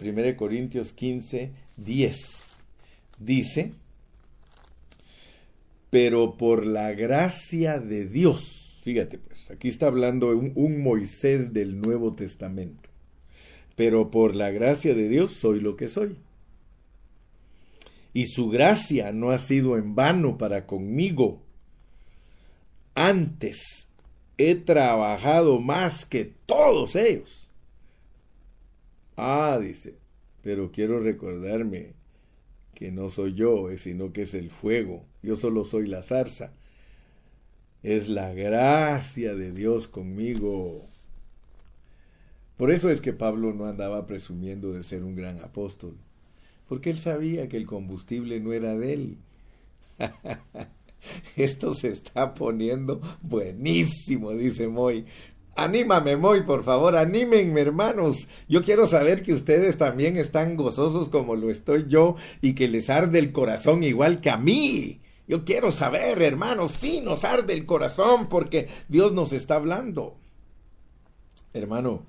1 0.00 0.36
Corintios 0.36 0.92
15, 0.92 1.52
10. 1.76 2.38
Dice, 3.20 3.72
pero 5.90 6.36
por 6.36 6.66
la 6.66 6.92
gracia 6.92 7.80
de 7.80 8.06
Dios, 8.06 8.80
fíjate 8.84 9.18
pues, 9.18 9.50
aquí 9.50 9.68
está 9.68 9.88
hablando 9.88 10.28
un, 10.36 10.52
un 10.54 10.82
Moisés 10.82 11.52
del 11.52 11.80
Nuevo 11.80 12.14
Testamento, 12.14 12.88
pero 13.74 14.10
por 14.10 14.36
la 14.36 14.50
gracia 14.50 14.94
de 14.94 15.08
Dios 15.08 15.32
soy 15.32 15.60
lo 15.60 15.76
que 15.76 15.88
soy. 15.88 16.16
Y 18.12 18.26
su 18.26 18.48
gracia 18.48 19.12
no 19.12 19.30
ha 19.30 19.38
sido 19.38 19.76
en 19.76 19.94
vano 19.94 20.38
para 20.38 20.66
conmigo. 20.66 21.42
Antes 22.94 23.88
he 24.38 24.54
trabajado 24.54 25.60
más 25.60 26.04
que 26.04 26.32
todos 26.46 26.96
ellos. 26.96 27.48
Ah, 29.16 29.58
dice, 29.60 29.96
pero 30.42 30.70
quiero 30.70 31.00
recordarme 31.00 31.92
que 32.74 32.92
no 32.92 33.10
soy 33.10 33.34
yo, 33.34 33.70
eh, 33.70 33.78
sino 33.78 34.12
que 34.12 34.22
es 34.22 34.34
el 34.34 34.50
fuego. 34.50 35.04
Yo 35.22 35.36
solo 35.36 35.64
soy 35.64 35.88
la 35.88 36.04
zarza. 36.04 36.52
Es 37.82 38.08
la 38.08 38.32
gracia 38.32 39.34
de 39.34 39.50
Dios 39.52 39.88
conmigo. 39.88 40.86
Por 42.56 42.70
eso 42.70 42.90
es 42.90 43.00
que 43.00 43.12
Pablo 43.12 43.52
no 43.52 43.66
andaba 43.66 44.06
presumiendo 44.06 44.72
de 44.72 44.84
ser 44.84 45.02
un 45.02 45.16
gran 45.16 45.40
apóstol, 45.40 45.96
porque 46.68 46.90
él 46.90 46.98
sabía 46.98 47.48
que 47.48 47.56
el 47.56 47.66
combustible 47.66 48.40
no 48.40 48.52
era 48.52 48.76
de 48.76 48.92
él. 48.92 49.18
Esto 51.36 51.74
se 51.74 51.88
está 51.88 52.34
poniendo 52.34 53.00
buenísimo, 53.22 54.32
dice 54.32 54.68
Moy. 54.68 55.06
Anímame, 55.56 56.16
Moy, 56.16 56.42
por 56.42 56.62
favor, 56.62 56.94
anímenme, 56.94 57.60
hermanos. 57.60 58.28
Yo 58.48 58.62
quiero 58.62 58.86
saber 58.86 59.22
que 59.22 59.32
ustedes 59.32 59.76
también 59.76 60.16
están 60.16 60.56
gozosos 60.56 61.08
como 61.08 61.34
lo 61.34 61.50
estoy 61.50 61.86
yo 61.88 62.16
y 62.40 62.54
que 62.54 62.68
les 62.68 62.90
arde 62.90 63.18
el 63.18 63.32
corazón 63.32 63.82
igual 63.82 64.20
que 64.20 64.30
a 64.30 64.36
mí. 64.36 65.00
Yo 65.26 65.44
quiero 65.44 65.72
saber, 65.72 66.22
hermanos, 66.22 66.72
sí 66.72 67.00
nos 67.00 67.24
arde 67.24 67.54
el 67.54 67.66
corazón 67.66 68.28
porque 68.28 68.68
Dios 68.88 69.12
nos 69.12 69.32
está 69.32 69.56
hablando. 69.56 70.16
Hermano, 71.52 72.06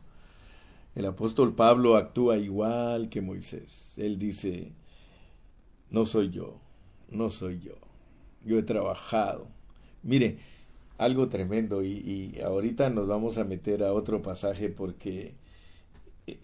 el 0.95 1.05
apóstol 1.05 1.55
Pablo 1.55 1.95
actúa 1.95 2.37
igual 2.37 3.09
que 3.09 3.21
Moisés. 3.21 3.93
Él 3.97 4.19
dice, 4.19 4.71
no 5.89 6.05
soy 6.05 6.29
yo, 6.31 6.59
no 7.09 7.29
soy 7.29 7.59
yo 7.61 7.89
yo 8.45 8.57
he 8.57 8.63
trabajado. 8.63 9.47
Mire, 10.03 10.37
algo 10.97 11.29
tremendo 11.29 11.83
y, 11.83 12.39
ahorita 12.43 12.89
nos 12.89 13.07
vamos 13.07 13.37
a 13.37 13.43
meter 13.43 13.83
a 13.83 13.93
otro 13.93 14.21
pasaje 14.21 14.69
porque 14.69 15.33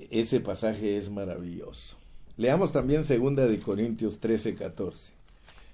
ese 0.10 0.40
pasaje 0.40 0.98
es 0.98 1.10
maravilloso. 1.10 1.98
Leamos 2.38 2.72
también 2.72 3.06
segunda 3.06 3.48
de 3.48 3.60
Corintios 3.60 4.20
13, 4.20 4.56
14. 4.56 5.14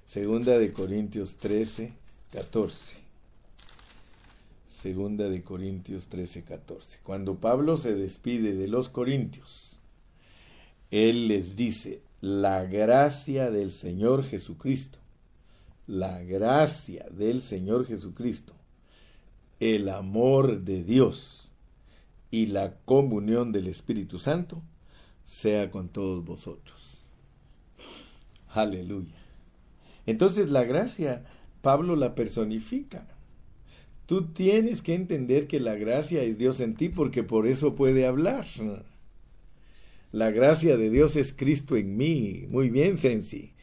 Segunda 0.05 0.57
de 0.57 0.72
Corintios 0.72 1.38
13, 1.38 1.93
14. 2.32 3.01
Segunda 4.82 5.30
de 5.30 5.44
Corintios 5.44 6.08
13, 6.08 6.44
14. 6.44 7.00
Cuando 7.04 7.36
Pablo 7.36 7.78
se 7.78 7.96
despide 7.96 8.56
de 8.56 8.68
los 8.68 8.90
corintios, 8.90 9.80
él 10.90 11.28
les 11.28 11.56
dice, 11.56 12.02
la 12.22 12.64
gracia 12.66 13.52
del 13.52 13.74
Señor 13.74 14.24
Jesucristo 14.24 15.02
la 15.92 16.24
gracia 16.24 17.06
del 17.12 17.42
Señor 17.42 17.86
Jesucristo, 17.86 18.54
el 19.60 19.90
amor 19.90 20.62
de 20.62 20.84
Dios 20.84 21.52
y 22.30 22.46
la 22.46 22.76
comunión 22.86 23.52
del 23.52 23.68
Espíritu 23.68 24.18
Santo 24.18 24.62
sea 25.26 25.70
con 25.70 25.90
todos 25.90 26.24
vosotros. 26.24 27.02
Aleluya. 28.54 29.16
Entonces 30.06 30.50
la 30.50 30.64
gracia, 30.64 31.26
Pablo 31.62 31.98
la 31.98 32.16
personifica. 32.16 33.06
Tú 34.12 34.34
tienes 34.34 34.82
que 34.82 34.93
entender 34.93 35.47
que 35.47 35.62
la 35.62 35.76
gracia 35.76 36.22
es 36.22 36.38
Dios 36.38 36.59
en 36.59 36.76
ti 36.76 36.89
porque 36.89 37.24
por 37.24 37.47
eso 37.47 37.76
puede 37.76 38.05
hablar. 38.05 38.45
La 40.12 40.32
gracia 40.32 40.76
de 40.76 40.89
Dios 40.89 41.16
es 41.16 41.32
Cristo 41.32 41.78
en 41.78 41.95
mí. 41.95 42.45
Muy 42.49 42.70
bien, 42.70 42.97
Sensi 42.97 43.53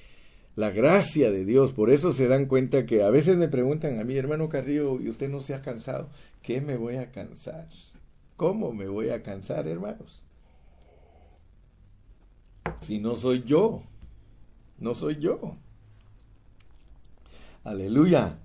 la 0.56 0.70
gracia 0.70 1.30
de 1.30 1.44
Dios. 1.44 1.72
Por 1.72 1.90
eso 1.90 2.14
se 2.14 2.28
dan 2.28 2.46
cuenta 2.46 2.86
que 2.86 3.02
a 3.02 3.10
veces 3.10 3.36
me 3.36 3.48
preguntan 3.48 4.00
a 4.00 4.04
mi 4.04 4.16
hermano 4.16 4.48
Carrillo, 4.48 4.98
¿y 4.98 5.10
usted 5.10 5.28
no 5.28 5.42
se 5.42 5.54
ha 5.54 5.60
cansado? 5.60 6.08
¿Qué 6.40 6.62
me 6.62 6.78
voy 6.78 6.96
a 6.96 7.12
cansar? 7.12 7.68
¿Cómo 8.38 8.72
me 8.72 8.88
voy 8.88 9.10
a 9.10 9.22
cansar, 9.22 9.68
hermanos? 9.68 10.24
Si 12.80 13.00
no 13.00 13.16
soy 13.16 13.42
yo, 13.42 13.82
no 14.78 14.94
soy 14.94 15.16
yo. 15.16 15.58
Aleluya. 17.64 18.38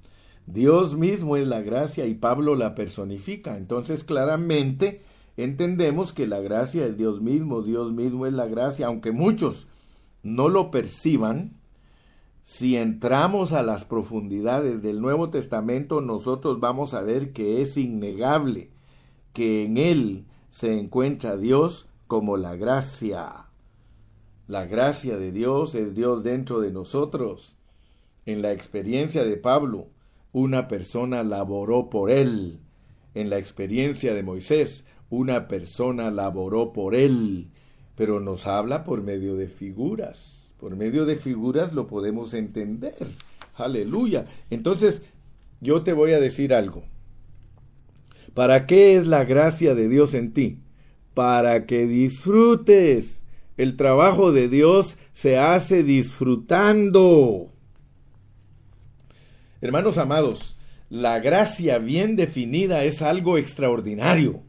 Dios 0.46 0.98
mismo 0.98 1.38
es 1.38 1.48
la 1.48 1.62
gracia 1.62 2.06
y 2.06 2.16
Pablo 2.16 2.56
la 2.56 2.76
personifica. 2.76 3.58
Entonces 3.58 4.04
claramente 4.04 5.02
entendemos 5.38 6.14
que 6.14 6.28
la 6.28 6.40
gracia 6.40 6.86
es 6.86 6.98
Dios 6.98 7.22
mismo, 7.22 7.62
Dios 7.62 7.92
mismo 7.92 8.26
es 8.26 8.34
la 8.34 8.48
gracia, 8.48 8.88
aunque 8.88 9.12
muchos 9.12 9.68
no 10.22 10.50
lo 10.50 10.72
perciban, 10.72 11.54
si 12.44 12.76
entramos 12.76 13.54
a 13.54 13.64
las 13.64 13.86
profundidades 13.86 14.82
del 14.82 15.00
Nuevo 15.00 15.30
Testamento, 15.30 16.02
nosotros 16.02 16.60
vamos 16.60 16.94
a 16.94 17.02
ver 17.02 17.32
que 17.32 17.62
es 17.62 17.78
innegable 17.78 18.70
que 19.32 19.64
en 19.64 19.78
él 19.78 20.26
se 20.50 20.78
encuentra 20.78 21.38
Dios 21.38 21.90
como 22.08 22.36
la 22.36 22.58
gracia. 22.58 23.46
La 24.48 24.66
gracia 24.66 25.18
de 25.18 25.32
Dios 25.32 25.74
es 25.74 25.96
Dios 25.96 26.22
dentro 26.24 26.60
de 26.60 26.72
nosotros. 26.72 27.56
En 28.26 28.42
la 28.42 28.52
experiencia 28.52 29.24
de 29.24 29.38
Pablo, 29.38 29.88
una 30.34 30.68
persona 30.68 31.24
laboró 31.24 31.90
por 31.90 32.12
él. 32.12 32.60
En 33.14 33.30
la 33.30 33.38
experiencia 33.38 34.14
de 34.14 34.24
Moisés, 34.24 34.86
una 35.10 35.48
persona 35.48 36.12
laboró 36.12 36.74
por 36.74 36.96
él. 36.96 37.48
Pero 37.96 38.20
nos 38.20 38.48
habla 38.48 38.84
por 38.84 39.02
medio 39.02 39.36
de 39.36 39.48
figuras 39.48 40.44
por 40.64 40.78
medio 40.78 41.04
de 41.04 41.18
figuras 41.18 41.74
lo 41.74 41.88
podemos 41.88 42.34
entender. 42.34 42.96
Aleluya. 43.56 44.28
Entonces, 44.50 45.04
yo 45.60 45.84
te 45.84 45.92
voy 45.92 46.14
a 46.14 46.22
decir 46.22 46.54
algo. 46.54 46.86
¿Para 48.34 48.66
qué 48.66 48.96
es 48.96 49.06
la 49.06 49.26
gracia 49.26 49.76
de 49.76 49.90
Dios 49.90 50.14
en 50.14 50.32
ti? 50.32 50.60
Para 51.14 51.66
que 51.66 51.86
disfrutes. 51.86 53.26
El 53.58 53.76
trabajo 53.76 54.32
de 54.32 54.48
Dios 54.48 54.98
se 55.12 55.38
hace 55.38 55.84
disfrutando. 55.84 57.53
Hermanos 59.64 59.98
amados, 59.98 60.58
la 60.90 61.22
gracia 61.22 61.78
bien 61.78 62.18
definida 62.18 62.84
es 62.84 63.02
algo 63.02 63.38
extraordinario. 63.38 64.44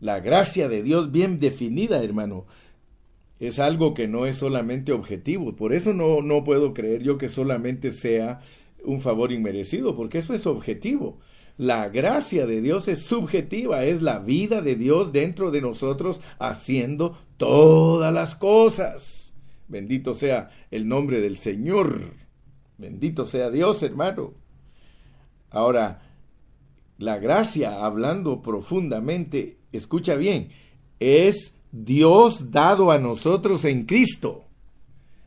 La 0.00 0.18
gracia 0.18 0.68
de 0.68 0.82
Dios 0.82 1.12
bien 1.12 1.38
definida, 1.38 2.02
hermano, 2.02 2.44
es 3.38 3.60
algo 3.60 3.94
que 3.94 4.08
no 4.08 4.26
es 4.26 4.38
solamente 4.38 4.90
objetivo. 4.90 5.54
Por 5.54 5.72
eso 5.72 5.94
no, 5.94 6.22
no 6.22 6.42
puedo 6.42 6.74
creer 6.74 7.04
yo 7.04 7.18
que 7.18 7.28
solamente 7.28 7.92
sea 7.92 8.40
un 8.82 9.00
favor 9.00 9.30
inmerecido, 9.30 9.94
porque 9.94 10.18
eso 10.18 10.34
es 10.34 10.44
objetivo. 10.44 11.20
La 11.56 11.88
gracia 11.88 12.46
de 12.46 12.60
Dios 12.60 12.88
es 12.88 13.02
subjetiva, 13.02 13.84
es 13.84 14.02
la 14.02 14.18
vida 14.18 14.60
de 14.60 14.74
Dios 14.74 15.12
dentro 15.12 15.52
de 15.52 15.60
nosotros 15.60 16.20
haciendo 16.40 17.16
todas 17.36 18.12
las 18.12 18.34
cosas. 18.34 19.34
Bendito 19.68 20.16
sea 20.16 20.50
el 20.72 20.88
nombre 20.88 21.20
del 21.20 21.38
Señor. 21.38 22.19
Bendito 22.80 23.26
sea 23.26 23.50
Dios, 23.50 23.82
hermano. 23.82 24.32
Ahora, 25.50 26.00
la 26.96 27.18
gracia, 27.18 27.84
hablando 27.84 28.40
profundamente, 28.40 29.58
escucha 29.70 30.14
bien, 30.14 30.48
es 30.98 31.58
Dios 31.72 32.50
dado 32.50 32.90
a 32.90 32.98
nosotros 32.98 33.66
en 33.66 33.84
Cristo. 33.84 34.44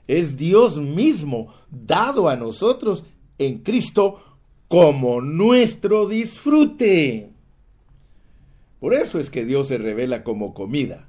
Es 0.08 0.36
Dios 0.36 0.78
mismo 0.78 1.54
dado 1.70 2.28
a 2.28 2.38
nosotros 2.38 3.06
en 3.38 3.60
Cristo 3.60 4.20
como 4.68 5.22
nuestro 5.22 6.08
disfrute. 6.08 7.30
Por 8.80 8.95
eso 8.95 9.20
es 9.20 9.30
que 9.30 9.45
Dios 9.45 9.68
se 9.68 9.78
revela 9.78 10.24
como 10.24 10.56
comida, 10.56 11.08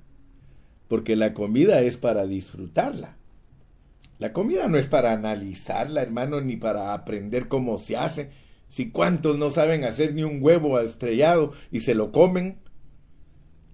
porque 0.88 1.16
la 1.16 1.32
comida 1.32 1.80
es 1.80 1.96
para 1.96 2.26
disfrutarla. 2.26 3.16
La 4.18 4.32
comida 4.32 4.68
no 4.68 4.78
es 4.78 4.86
para 4.86 5.12
analizarla, 5.12 6.02
hermano, 6.02 6.40
ni 6.40 6.56
para 6.56 6.94
aprender 6.94 7.48
cómo 7.48 7.78
se 7.78 7.96
hace. 7.96 8.30
Si 8.68 8.90
cuántos 8.90 9.38
no 9.38 9.50
saben 9.50 9.84
hacer 9.84 10.14
ni 10.14 10.22
un 10.22 10.38
huevo 10.40 10.78
estrellado 10.80 11.52
y 11.70 11.80
se 11.80 11.94
lo 11.94 12.12
comen. 12.12 12.58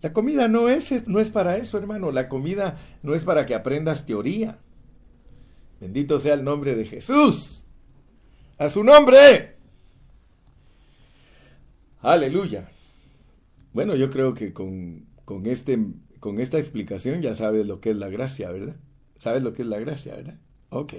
La 0.03 0.13
comida 0.13 0.49
no 0.49 0.69
es, 0.69 1.07
no 1.07 1.21
es 1.21 1.31
para 1.31 1.59
eso, 1.59 1.79
hermano. 1.79 2.11
La 2.11 2.29
comida 2.29 2.79
no 3.03 3.15
es 3.15 3.23
para 3.25 3.45
que 3.45 3.55
aprendas 3.55 4.07
teoría. 4.07 4.59
Bendito 5.81 6.19
sea 6.19 6.35
el 6.35 6.45
nombre 6.45 6.75
de 6.75 6.87
Jesús. 6.87 7.65
A 8.59 8.69
su 8.69 8.83
nombre. 8.83 9.57
Aleluya. 12.01 12.71
Bueno, 13.73 13.95
yo 13.95 14.11
creo 14.11 14.35
que 14.35 14.53
con, 14.53 15.07
con, 15.25 15.47
este, 15.47 15.79
con 16.19 16.41
esta 16.41 16.59
explicación 16.59 17.21
ya 17.23 17.35
sabes 17.35 17.67
lo 17.67 17.81
que 17.81 17.91
es 17.91 17.97
la 17.97 18.09
gracia, 18.09 18.51
¿verdad? 18.51 18.77
¿Sabes 19.21 19.43
lo 19.43 19.53
que 19.53 19.63
es 19.63 19.69
la 19.69 19.79
gracia, 19.79 20.17
verdad? 20.17 20.39
Ok. 20.71 20.95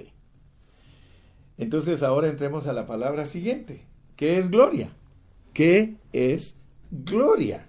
Entonces 1.58 2.02
ahora 2.02 2.28
entremos 2.28 2.66
a 2.66 2.72
la 2.72 2.86
palabra 2.86 3.26
siguiente. 3.26 3.84
¿Qué 4.16 4.38
es 4.38 4.50
gloria? 4.50 4.90
¿Qué 5.52 5.96
es 6.12 6.56
gloria? 6.90 7.68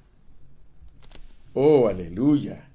Oh, 1.53 1.87
aleluya. 1.87 2.69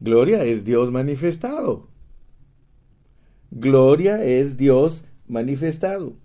Gloria 0.00 0.44
es 0.44 0.64
Dios 0.64 0.90
manifestado. 0.90 1.88
Gloria 3.50 4.22
es 4.22 4.56
Dios 4.56 5.04
manifestado. 5.26 6.16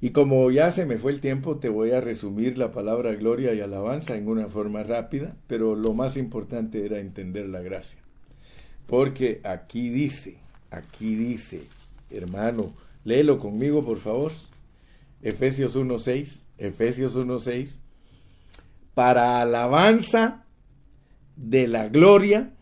Y 0.00 0.10
como 0.10 0.50
ya 0.50 0.72
se 0.72 0.86
me 0.86 0.98
fue 0.98 1.12
el 1.12 1.20
tiempo, 1.20 1.58
te 1.58 1.68
voy 1.68 1.92
a 1.92 2.00
resumir 2.00 2.58
la 2.58 2.72
palabra 2.72 3.14
gloria 3.14 3.52
y 3.54 3.60
alabanza 3.60 4.16
en 4.16 4.26
una 4.26 4.48
forma 4.48 4.82
rápida, 4.82 5.36
pero 5.46 5.76
lo 5.76 5.92
más 5.92 6.16
importante 6.16 6.84
era 6.84 6.98
entender 6.98 7.48
la 7.48 7.60
gracia. 7.60 8.00
Porque 8.86 9.40
aquí 9.44 9.88
dice, 9.88 10.38
aquí 10.70 11.14
dice, 11.14 11.64
hermano, 12.10 12.72
léelo 13.04 13.38
conmigo 13.38 13.84
por 13.84 13.98
favor. 13.98 14.32
Efesios 15.22 15.76
1.6, 15.76 16.42
Efesios 16.58 17.16
1.6, 17.16 17.78
para 18.94 19.40
alabanza 19.40 20.44
de 21.36 21.68
la 21.68 21.88
gloria 21.88 22.52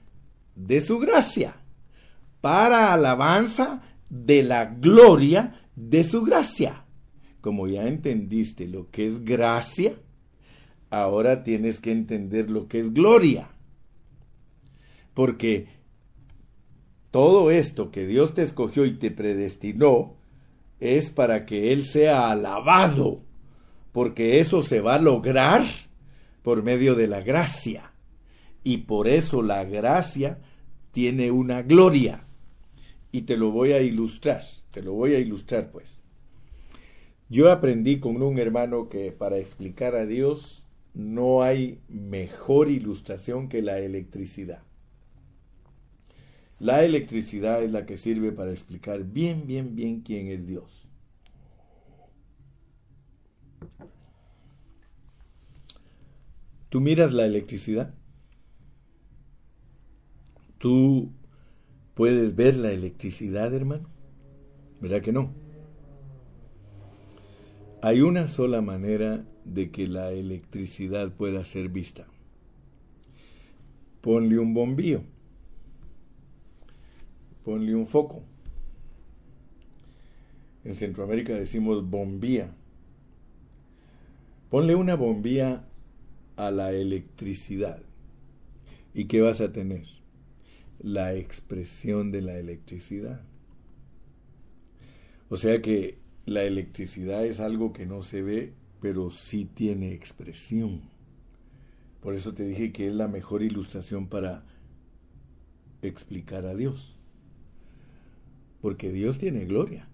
de 0.55 0.81
su 0.81 0.99
gracia, 0.99 1.57
para 2.41 2.93
alabanza 2.93 3.83
de 4.09 4.43
la 4.43 4.67
gloria 4.67 5.61
de 5.75 6.05
su 6.05 6.23
gracia 6.23 6.85
como 7.41 7.67
ya 7.67 7.87
entendiste 7.87 8.69
lo 8.69 8.91
que 8.91 9.07
es 9.07 9.25
gracia, 9.25 9.95
ahora 10.91 11.43
tienes 11.43 11.81
que 11.81 11.93
entender 11.93 12.51
lo 12.51 12.69
que 12.69 12.81
es 12.81 12.93
gloria. 12.93 13.51
Porque 15.15 15.69
todo 17.11 17.51
esto 17.51 17.91
que 17.91 18.07
Dios 18.07 18.35
te 18.35 18.43
escogió 18.43 18.85
y 18.87 18.93
te 18.93 19.11
predestinó 19.11 20.17
es 20.79 21.11
para 21.11 21.45
que 21.45 21.73
Él 21.73 21.85
sea 21.85 22.31
alabado, 22.31 23.23
porque 23.93 24.41
eso 24.41 24.63
se 24.63 24.81
va 24.81 24.95
a 24.95 25.01
lograr 25.01 25.63
por 26.43 26.63
medio 26.63 26.95
de 26.95 27.07
la 27.07 27.21
gracia. 27.21 27.93
Y 28.63 28.79
por 28.79 29.09
eso 29.09 29.43
la 29.43 29.65
gracia 29.65 30.39
tiene 30.93 31.31
una 31.31 31.63
gloria. 31.63 32.25
Y 33.13 33.23
te 33.23 33.37
lo 33.37 33.51
voy 33.51 33.73
a 33.73 33.81
ilustrar, 33.81 34.45
te 34.71 34.83
lo 34.83 34.93
voy 34.93 35.15
a 35.15 35.19
ilustrar 35.19 35.71
pues. 35.71 36.01
Yo 37.29 37.51
aprendí 37.51 38.01
con 38.01 38.23
un 38.23 38.39
hermano 38.39 38.89
que 38.89 39.13
para 39.13 39.39
explicar 39.39 39.95
a 39.95 40.07
Dios 40.07 40.67
no 40.95 41.43
hay 41.43 41.81
mejor 41.89 42.71
ilustración 42.71 43.49
que 43.49 43.63
la 43.63 43.79
electricidad. 43.79 44.63
La 46.61 46.85
electricidad 46.85 47.63
es 47.63 47.73
la 47.73 47.87
que 47.87 47.97
sirve 47.97 48.33
para 48.33 48.51
explicar 48.51 49.03
bien, 49.03 49.47
bien, 49.47 49.75
bien 49.75 50.03
quién 50.03 50.29
es 50.29 50.47
Dios. 50.47 50.87
¿Tú 56.69 56.83
miras 56.83 57.15
la 57.15 57.25
electricidad? 57.25 57.95
¿Tú 60.59 61.11
puedes 61.95 62.37
ver 62.37 62.57
la 62.57 62.73
electricidad, 62.73 63.55
hermano? 63.55 63.89
¿Verdad 64.83 65.01
que 65.01 65.13
no? 65.13 65.33
Hay 67.81 68.03
una 68.03 68.29
sola 68.29 68.61
manera 68.61 69.25
de 69.47 69.71
que 69.71 69.87
la 69.87 70.13
electricidad 70.13 71.11
pueda 71.11 71.43
ser 71.47 71.71
vista. 71.71 72.07
Ponle 74.03 74.39
un 74.39 74.53
bombillo. 74.53 75.03
Ponle 77.45 77.75
un 77.75 77.87
foco. 77.87 78.23
En 80.65 80.75
Centroamérica 80.75 81.33
decimos 81.35 81.89
bombilla. 81.89 82.55
Ponle 84.51 84.75
una 84.75 84.95
bombilla 84.95 85.65
a 86.37 86.51
la 86.51 86.73
electricidad. 86.73 87.83
¿Y 88.93 89.05
qué 89.05 89.21
vas 89.21 89.41
a 89.41 89.53
tener? 89.53 89.87
La 90.83 91.15
expresión 91.15 92.11
de 92.11 92.23
la 92.23 92.39
electricidad. 92.39 93.23
O 95.29 95.37
sea 95.37 95.63
que 95.63 95.99
la 96.27 96.43
electricidad 96.43 97.25
es 97.25 97.41
algo 97.41 97.73
que 97.73 97.87
no 97.87 98.03
se 98.03 98.23
ve, 98.23 98.53
pero 98.81 99.11
sí 99.11 99.45
tiene 99.45 99.93
expresión. 99.95 100.83
Por 102.01 102.15
eso 102.15 102.35
te 102.35 102.45
dije 102.45 102.73
que 102.73 102.89
es 102.89 102.95
la 102.95 103.09
mejor 103.09 103.43
ilustración 103.43 104.09
para 104.09 104.45
explicar 105.83 106.47
a 106.47 106.55
Dios. 106.55 107.00
Porque 108.61 108.93
Dios 108.93 109.19
tiene 109.19 109.45
gloria. 109.45 109.89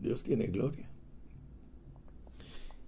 Dios 0.00 0.22
tiene 0.22 0.46
gloria. 0.46 0.88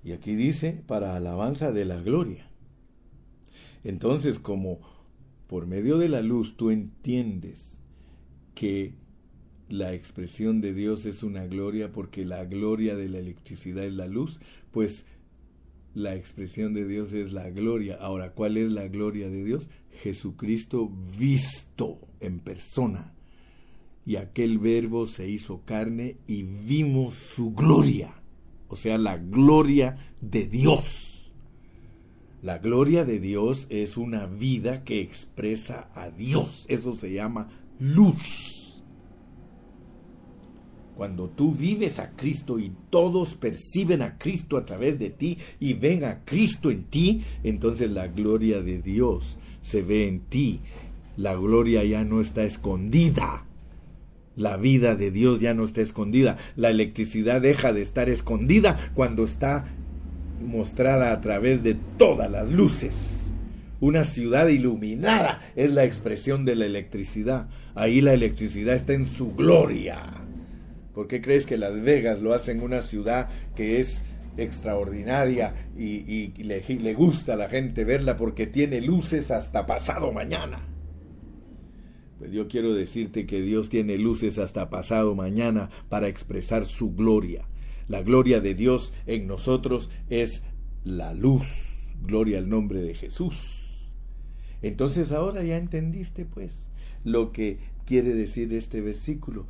Y 0.04 0.12
aquí 0.12 0.34
dice, 0.36 0.82
para 0.86 1.16
alabanza 1.16 1.72
de 1.72 1.84
la 1.84 2.00
gloria. 2.00 2.48
Entonces, 3.84 4.38
como 4.38 4.80
por 5.46 5.66
medio 5.66 5.98
de 5.98 6.08
la 6.08 6.20
luz 6.20 6.56
tú 6.56 6.70
entiendes 6.70 7.78
que 8.54 8.94
la 9.68 9.94
expresión 9.94 10.60
de 10.60 10.74
Dios 10.74 11.06
es 11.06 11.22
una 11.22 11.46
gloria 11.46 11.92
porque 11.92 12.24
la 12.24 12.44
gloria 12.44 12.96
de 12.96 13.08
la 13.08 13.18
electricidad 13.18 13.84
es 13.84 13.94
la 13.94 14.06
luz, 14.06 14.40
pues 14.72 15.06
la 15.94 16.14
expresión 16.14 16.74
de 16.74 16.86
Dios 16.86 17.12
es 17.12 17.32
la 17.32 17.50
gloria. 17.50 17.96
Ahora, 18.00 18.32
¿cuál 18.32 18.56
es 18.56 18.72
la 18.72 18.88
gloria 18.88 19.28
de 19.28 19.44
Dios? 19.44 19.68
Jesucristo 20.02 20.90
visto 21.18 21.98
en 22.20 22.40
persona. 22.40 23.14
Y 24.08 24.16
aquel 24.16 24.56
verbo 24.58 25.06
se 25.06 25.28
hizo 25.28 25.60
carne 25.66 26.16
y 26.26 26.42
vimos 26.42 27.12
su 27.12 27.52
gloria. 27.52 28.14
O 28.68 28.74
sea, 28.74 28.96
la 28.96 29.18
gloria 29.18 29.98
de 30.22 30.46
Dios. 30.46 31.34
La 32.40 32.56
gloria 32.56 33.04
de 33.04 33.20
Dios 33.20 33.66
es 33.68 33.98
una 33.98 34.24
vida 34.24 34.82
que 34.82 35.02
expresa 35.02 35.90
a 35.94 36.08
Dios. 36.08 36.64
Eso 36.70 36.94
se 36.94 37.12
llama 37.12 37.50
luz. 37.78 38.82
Cuando 40.96 41.28
tú 41.28 41.52
vives 41.52 41.98
a 41.98 42.12
Cristo 42.12 42.58
y 42.58 42.72
todos 42.88 43.34
perciben 43.34 44.00
a 44.00 44.16
Cristo 44.16 44.56
a 44.56 44.64
través 44.64 44.98
de 44.98 45.10
ti 45.10 45.36
y 45.60 45.74
ven 45.74 46.04
a 46.04 46.24
Cristo 46.24 46.70
en 46.70 46.84
ti, 46.84 47.24
entonces 47.42 47.90
la 47.90 48.08
gloria 48.08 48.62
de 48.62 48.80
Dios 48.80 49.38
se 49.60 49.82
ve 49.82 50.08
en 50.08 50.20
ti. 50.20 50.60
La 51.18 51.34
gloria 51.34 51.84
ya 51.84 52.04
no 52.04 52.22
está 52.22 52.44
escondida. 52.44 53.44
La 54.38 54.56
vida 54.56 54.94
de 54.94 55.10
Dios 55.10 55.40
ya 55.40 55.52
no 55.52 55.64
está 55.64 55.80
escondida. 55.80 56.36
La 56.54 56.70
electricidad 56.70 57.40
deja 57.40 57.72
de 57.72 57.82
estar 57.82 58.08
escondida 58.08 58.78
cuando 58.94 59.24
está 59.24 59.64
mostrada 60.40 61.10
a 61.10 61.20
través 61.20 61.64
de 61.64 61.74
todas 61.96 62.30
las 62.30 62.48
luces. 62.48 63.32
Una 63.80 64.04
ciudad 64.04 64.46
iluminada 64.46 65.40
es 65.56 65.72
la 65.72 65.84
expresión 65.84 66.44
de 66.44 66.54
la 66.54 66.66
electricidad. 66.66 67.48
Ahí 67.74 68.00
la 68.00 68.14
electricidad 68.14 68.76
está 68.76 68.92
en 68.92 69.06
su 69.06 69.34
gloria. 69.34 70.04
¿Por 70.94 71.08
qué 71.08 71.20
crees 71.20 71.44
que 71.44 71.58
Las 71.58 71.80
Vegas 71.82 72.20
lo 72.20 72.32
hacen 72.32 72.62
una 72.62 72.82
ciudad 72.82 73.28
que 73.56 73.80
es 73.80 74.04
extraordinaria 74.36 75.52
y, 75.76 76.32
le, 76.44 76.62
le 76.62 76.94
gusta 76.94 77.32
a 77.32 77.36
la 77.36 77.48
gente 77.48 77.82
verla 77.82 78.16
porque 78.16 78.46
tiene 78.46 78.80
luces 78.82 79.32
hasta 79.32 79.66
pasado 79.66 80.12
mañana? 80.12 80.60
Pues 82.18 82.32
yo 82.32 82.48
quiero 82.48 82.74
decirte 82.74 83.26
que 83.26 83.40
Dios 83.40 83.68
tiene 83.68 83.96
luces 83.96 84.38
hasta 84.38 84.70
pasado 84.70 85.14
mañana 85.14 85.70
para 85.88 86.08
expresar 86.08 86.66
su 86.66 86.94
gloria. 86.94 87.46
La 87.86 88.02
gloria 88.02 88.40
de 88.40 88.54
Dios 88.54 88.92
en 89.06 89.26
nosotros 89.26 89.90
es 90.10 90.42
la 90.84 91.14
luz. 91.14 91.94
Gloria 92.02 92.38
al 92.38 92.48
nombre 92.48 92.82
de 92.82 92.94
Jesús. 92.94 93.88
Entonces 94.62 95.12
ahora 95.12 95.42
ya 95.44 95.56
entendiste 95.56 96.24
pues 96.24 96.70
lo 97.04 97.32
que 97.32 97.58
quiere 97.86 98.14
decir 98.14 98.52
este 98.52 98.80
versículo 98.80 99.46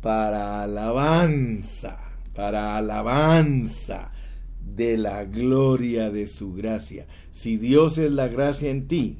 para 0.00 0.62
alabanza, 0.62 1.98
para 2.34 2.76
alabanza 2.76 4.12
de 4.64 4.96
la 4.96 5.24
gloria 5.24 6.10
de 6.10 6.26
su 6.26 6.52
gracia. 6.54 7.06
Si 7.32 7.56
Dios 7.56 7.98
es 7.98 8.12
la 8.12 8.28
gracia 8.28 8.70
en 8.70 8.86
ti, 8.86 9.18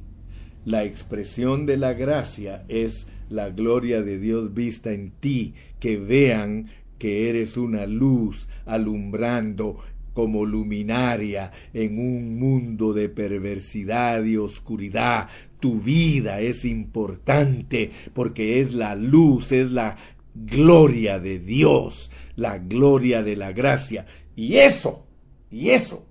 la 0.65 0.83
expresión 0.83 1.65
de 1.65 1.77
la 1.77 1.93
gracia 1.93 2.65
es 2.67 3.07
la 3.29 3.49
gloria 3.49 4.01
de 4.01 4.19
Dios 4.19 4.53
vista 4.53 4.91
en 4.91 5.11
ti, 5.11 5.53
que 5.79 5.97
vean 5.97 6.67
que 6.97 7.29
eres 7.29 7.55
una 7.55 7.85
luz 7.85 8.49
alumbrando 8.65 9.77
como 10.13 10.45
luminaria 10.45 11.51
en 11.73 11.99
un 11.99 12.39
mundo 12.39 12.93
de 12.93 13.09
perversidad 13.09 14.23
y 14.23 14.37
oscuridad. 14.37 15.27
Tu 15.59 15.79
vida 15.79 16.39
es 16.41 16.65
importante 16.65 17.91
porque 18.13 18.61
es 18.61 18.73
la 18.73 18.95
luz, 18.95 19.51
es 19.51 19.71
la 19.71 19.97
gloria 20.33 21.19
de 21.19 21.39
Dios, 21.39 22.11
la 22.35 22.57
gloria 22.57 23.23
de 23.23 23.35
la 23.35 23.51
gracia. 23.51 24.05
Y 24.35 24.55
eso, 24.55 25.05
y 25.51 25.69
eso, 25.69 26.05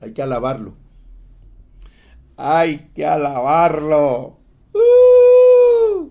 hay 0.00 0.12
que 0.12 0.22
alabarlo. 0.22 0.83
Hay 2.36 2.90
que 2.94 3.06
alabarlo. 3.06 4.38
¡Uh! 4.72 6.10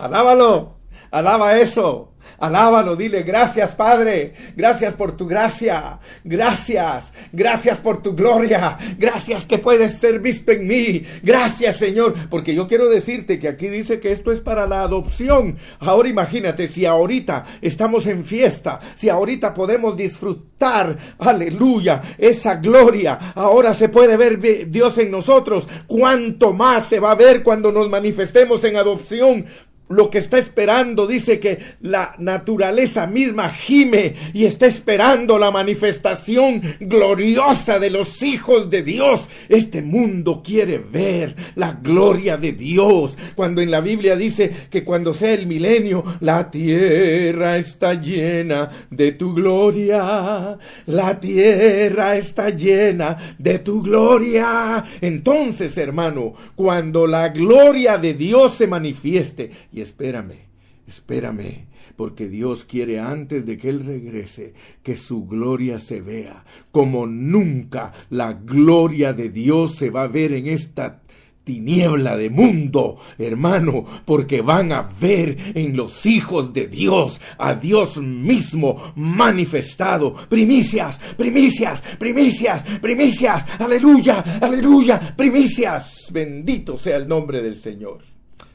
alábalo, 0.00 0.76
alaba 1.10 1.58
eso. 1.58 2.09
Alábalo, 2.40 2.96
dile 2.96 3.22
gracias 3.22 3.74
Padre, 3.74 4.32
gracias 4.56 4.94
por 4.94 5.14
tu 5.14 5.26
gracia, 5.26 5.98
gracias, 6.24 7.12
gracias 7.32 7.80
por 7.80 8.00
tu 8.00 8.14
gloria, 8.14 8.78
gracias 8.98 9.44
que 9.44 9.58
puedes 9.58 9.98
ser 9.98 10.20
visto 10.20 10.50
en 10.50 10.66
mí, 10.66 11.04
gracias 11.22 11.76
Señor, 11.76 12.14
porque 12.30 12.54
yo 12.54 12.66
quiero 12.66 12.88
decirte 12.88 13.38
que 13.38 13.46
aquí 13.46 13.68
dice 13.68 14.00
que 14.00 14.10
esto 14.10 14.32
es 14.32 14.40
para 14.40 14.66
la 14.66 14.80
adopción. 14.80 15.58
Ahora 15.80 16.08
imagínate 16.08 16.66
si 16.68 16.86
ahorita 16.86 17.44
estamos 17.60 18.06
en 18.06 18.24
fiesta, 18.24 18.80
si 18.94 19.10
ahorita 19.10 19.52
podemos 19.52 19.94
disfrutar, 19.94 20.96
aleluya, 21.18 22.00
esa 22.16 22.54
gloria, 22.54 23.32
ahora 23.34 23.74
se 23.74 23.90
puede 23.90 24.16
ver 24.16 24.70
Dios 24.70 24.96
en 24.96 25.10
nosotros, 25.10 25.68
cuánto 25.86 26.54
más 26.54 26.86
se 26.86 27.00
va 27.00 27.10
a 27.10 27.16
ver 27.16 27.42
cuando 27.42 27.70
nos 27.70 27.90
manifestemos 27.90 28.64
en 28.64 28.76
adopción 28.76 29.44
lo 29.90 30.08
que 30.08 30.18
está 30.18 30.38
esperando. 30.38 31.06
Dice 31.06 31.38
que 31.38 31.58
la 31.82 32.14
naturaleza 32.18 33.06
misma 33.06 33.50
gime 33.50 34.14
y 34.32 34.46
está 34.46 34.66
esperando 34.66 35.38
la 35.38 35.50
manifestación 35.50 36.62
gloriosa 36.80 37.78
de 37.78 37.90
los 37.90 38.22
hijos 38.22 38.70
de 38.70 38.82
Dios. 38.82 39.28
Este 39.48 39.82
mundo 39.82 40.42
quiere 40.42 40.78
ver 40.78 41.36
la 41.56 41.72
gloria 41.72 42.38
de 42.38 42.52
Dios. 42.52 43.18
Cuando 43.34 43.60
en 43.60 43.70
la 43.70 43.80
Biblia 43.80 44.16
dice 44.16 44.50
que 44.70 44.84
cuando 44.84 45.12
sea 45.12 45.34
el 45.34 45.46
milenio, 45.46 46.04
la 46.20 46.50
tierra 46.50 47.58
está 47.58 47.94
llena 47.94 48.70
de 48.90 49.12
tu 49.12 49.34
gloria. 49.34 50.56
La 50.86 51.20
tierra 51.20 52.16
está 52.16 52.50
llena 52.50 53.34
de 53.38 53.58
tu 53.58 53.82
gloria. 53.82 54.84
Entonces, 55.00 55.76
hermano, 55.76 56.34
cuando 56.54 57.06
la 57.08 57.30
gloria 57.30 57.98
de 57.98 58.14
Dios 58.14 58.54
se 58.54 58.68
manifieste, 58.68 59.50
espérame, 59.80 60.50
espérame, 60.86 61.66
porque 61.96 62.28
Dios 62.28 62.64
quiere 62.64 62.98
antes 62.98 63.46
de 63.46 63.56
que 63.56 63.68
Él 63.68 63.84
regrese 63.84 64.54
que 64.82 64.96
su 64.96 65.26
gloria 65.26 65.80
se 65.80 66.00
vea, 66.00 66.44
como 66.70 67.06
nunca 67.06 67.92
la 68.10 68.32
gloria 68.32 69.12
de 69.12 69.30
Dios 69.30 69.74
se 69.76 69.90
va 69.90 70.04
a 70.04 70.08
ver 70.08 70.32
en 70.32 70.46
esta 70.46 71.02
tiniebla 71.44 72.16
de 72.16 72.30
mundo, 72.30 72.98
hermano, 73.18 73.84
porque 74.04 74.40
van 74.40 74.72
a 74.72 74.82
ver 75.00 75.36
en 75.54 75.76
los 75.76 76.06
hijos 76.06 76.52
de 76.52 76.68
Dios 76.68 77.20
a 77.38 77.54
Dios 77.54 77.96
mismo 77.96 78.92
manifestado. 78.96 80.14
Primicias, 80.28 81.00
primicias, 81.16 81.82
primicias, 81.98 82.64
primicias, 82.80 83.46
aleluya, 83.58 84.38
aleluya, 84.40 85.14
primicias. 85.16 86.08
Bendito 86.12 86.78
sea 86.78 86.98
el 86.98 87.08
nombre 87.08 87.42
del 87.42 87.56
Señor. 87.56 87.98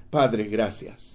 Padre, 0.09 0.45
gracias 0.45 1.14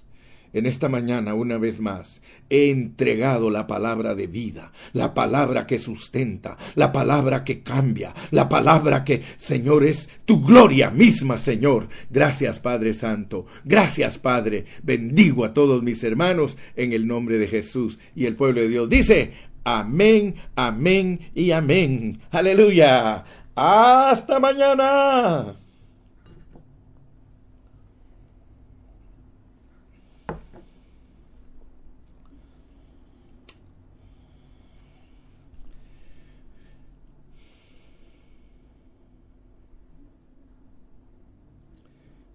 en 0.52 0.66
esta 0.66 0.88
mañana, 0.88 1.34
una 1.34 1.58
vez 1.58 1.80
más, 1.80 2.22
he 2.48 2.70
entregado 2.70 3.50
la 3.50 3.66
palabra 3.66 4.14
de 4.14 4.26
vida, 4.26 4.72
la 4.92 5.14
palabra 5.14 5.66
que 5.66 5.78
sustenta, 5.78 6.58
la 6.74 6.92
palabra 6.92 7.44
que 7.44 7.62
cambia, 7.62 8.12
la 8.30 8.48
palabra 8.48 9.04
que, 9.04 9.22
Señor, 9.36 9.84
es 9.84 10.10
tu 10.24 10.44
gloria 10.44 10.90
misma, 10.90 11.38
Señor. 11.38 11.88
Gracias, 12.10 12.58
Padre 12.58 12.94
Santo. 12.94 13.46
Gracias, 13.64 14.18
Padre. 14.18 14.64
Bendigo 14.82 15.44
a 15.44 15.54
todos 15.54 15.82
mis 15.82 16.02
hermanos 16.02 16.58
en 16.76 16.92
el 16.92 17.06
nombre 17.06 17.38
de 17.38 17.46
Jesús. 17.46 17.98
Y 18.16 18.26
el 18.26 18.36
pueblo 18.36 18.60
de 18.60 18.68
Dios 18.68 18.90
dice, 18.90 19.32
amén, 19.64 20.34
amén 20.56 21.30
y 21.34 21.52
amén. 21.52 22.20
Aleluya. 22.30 23.24
Hasta 23.54 24.40
mañana. 24.40 25.60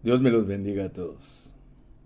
Dios 0.06 0.22
me 0.22 0.30
los 0.30 0.46
bendiga 0.46 0.86
a 0.86 0.90
todos. 0.90 1.35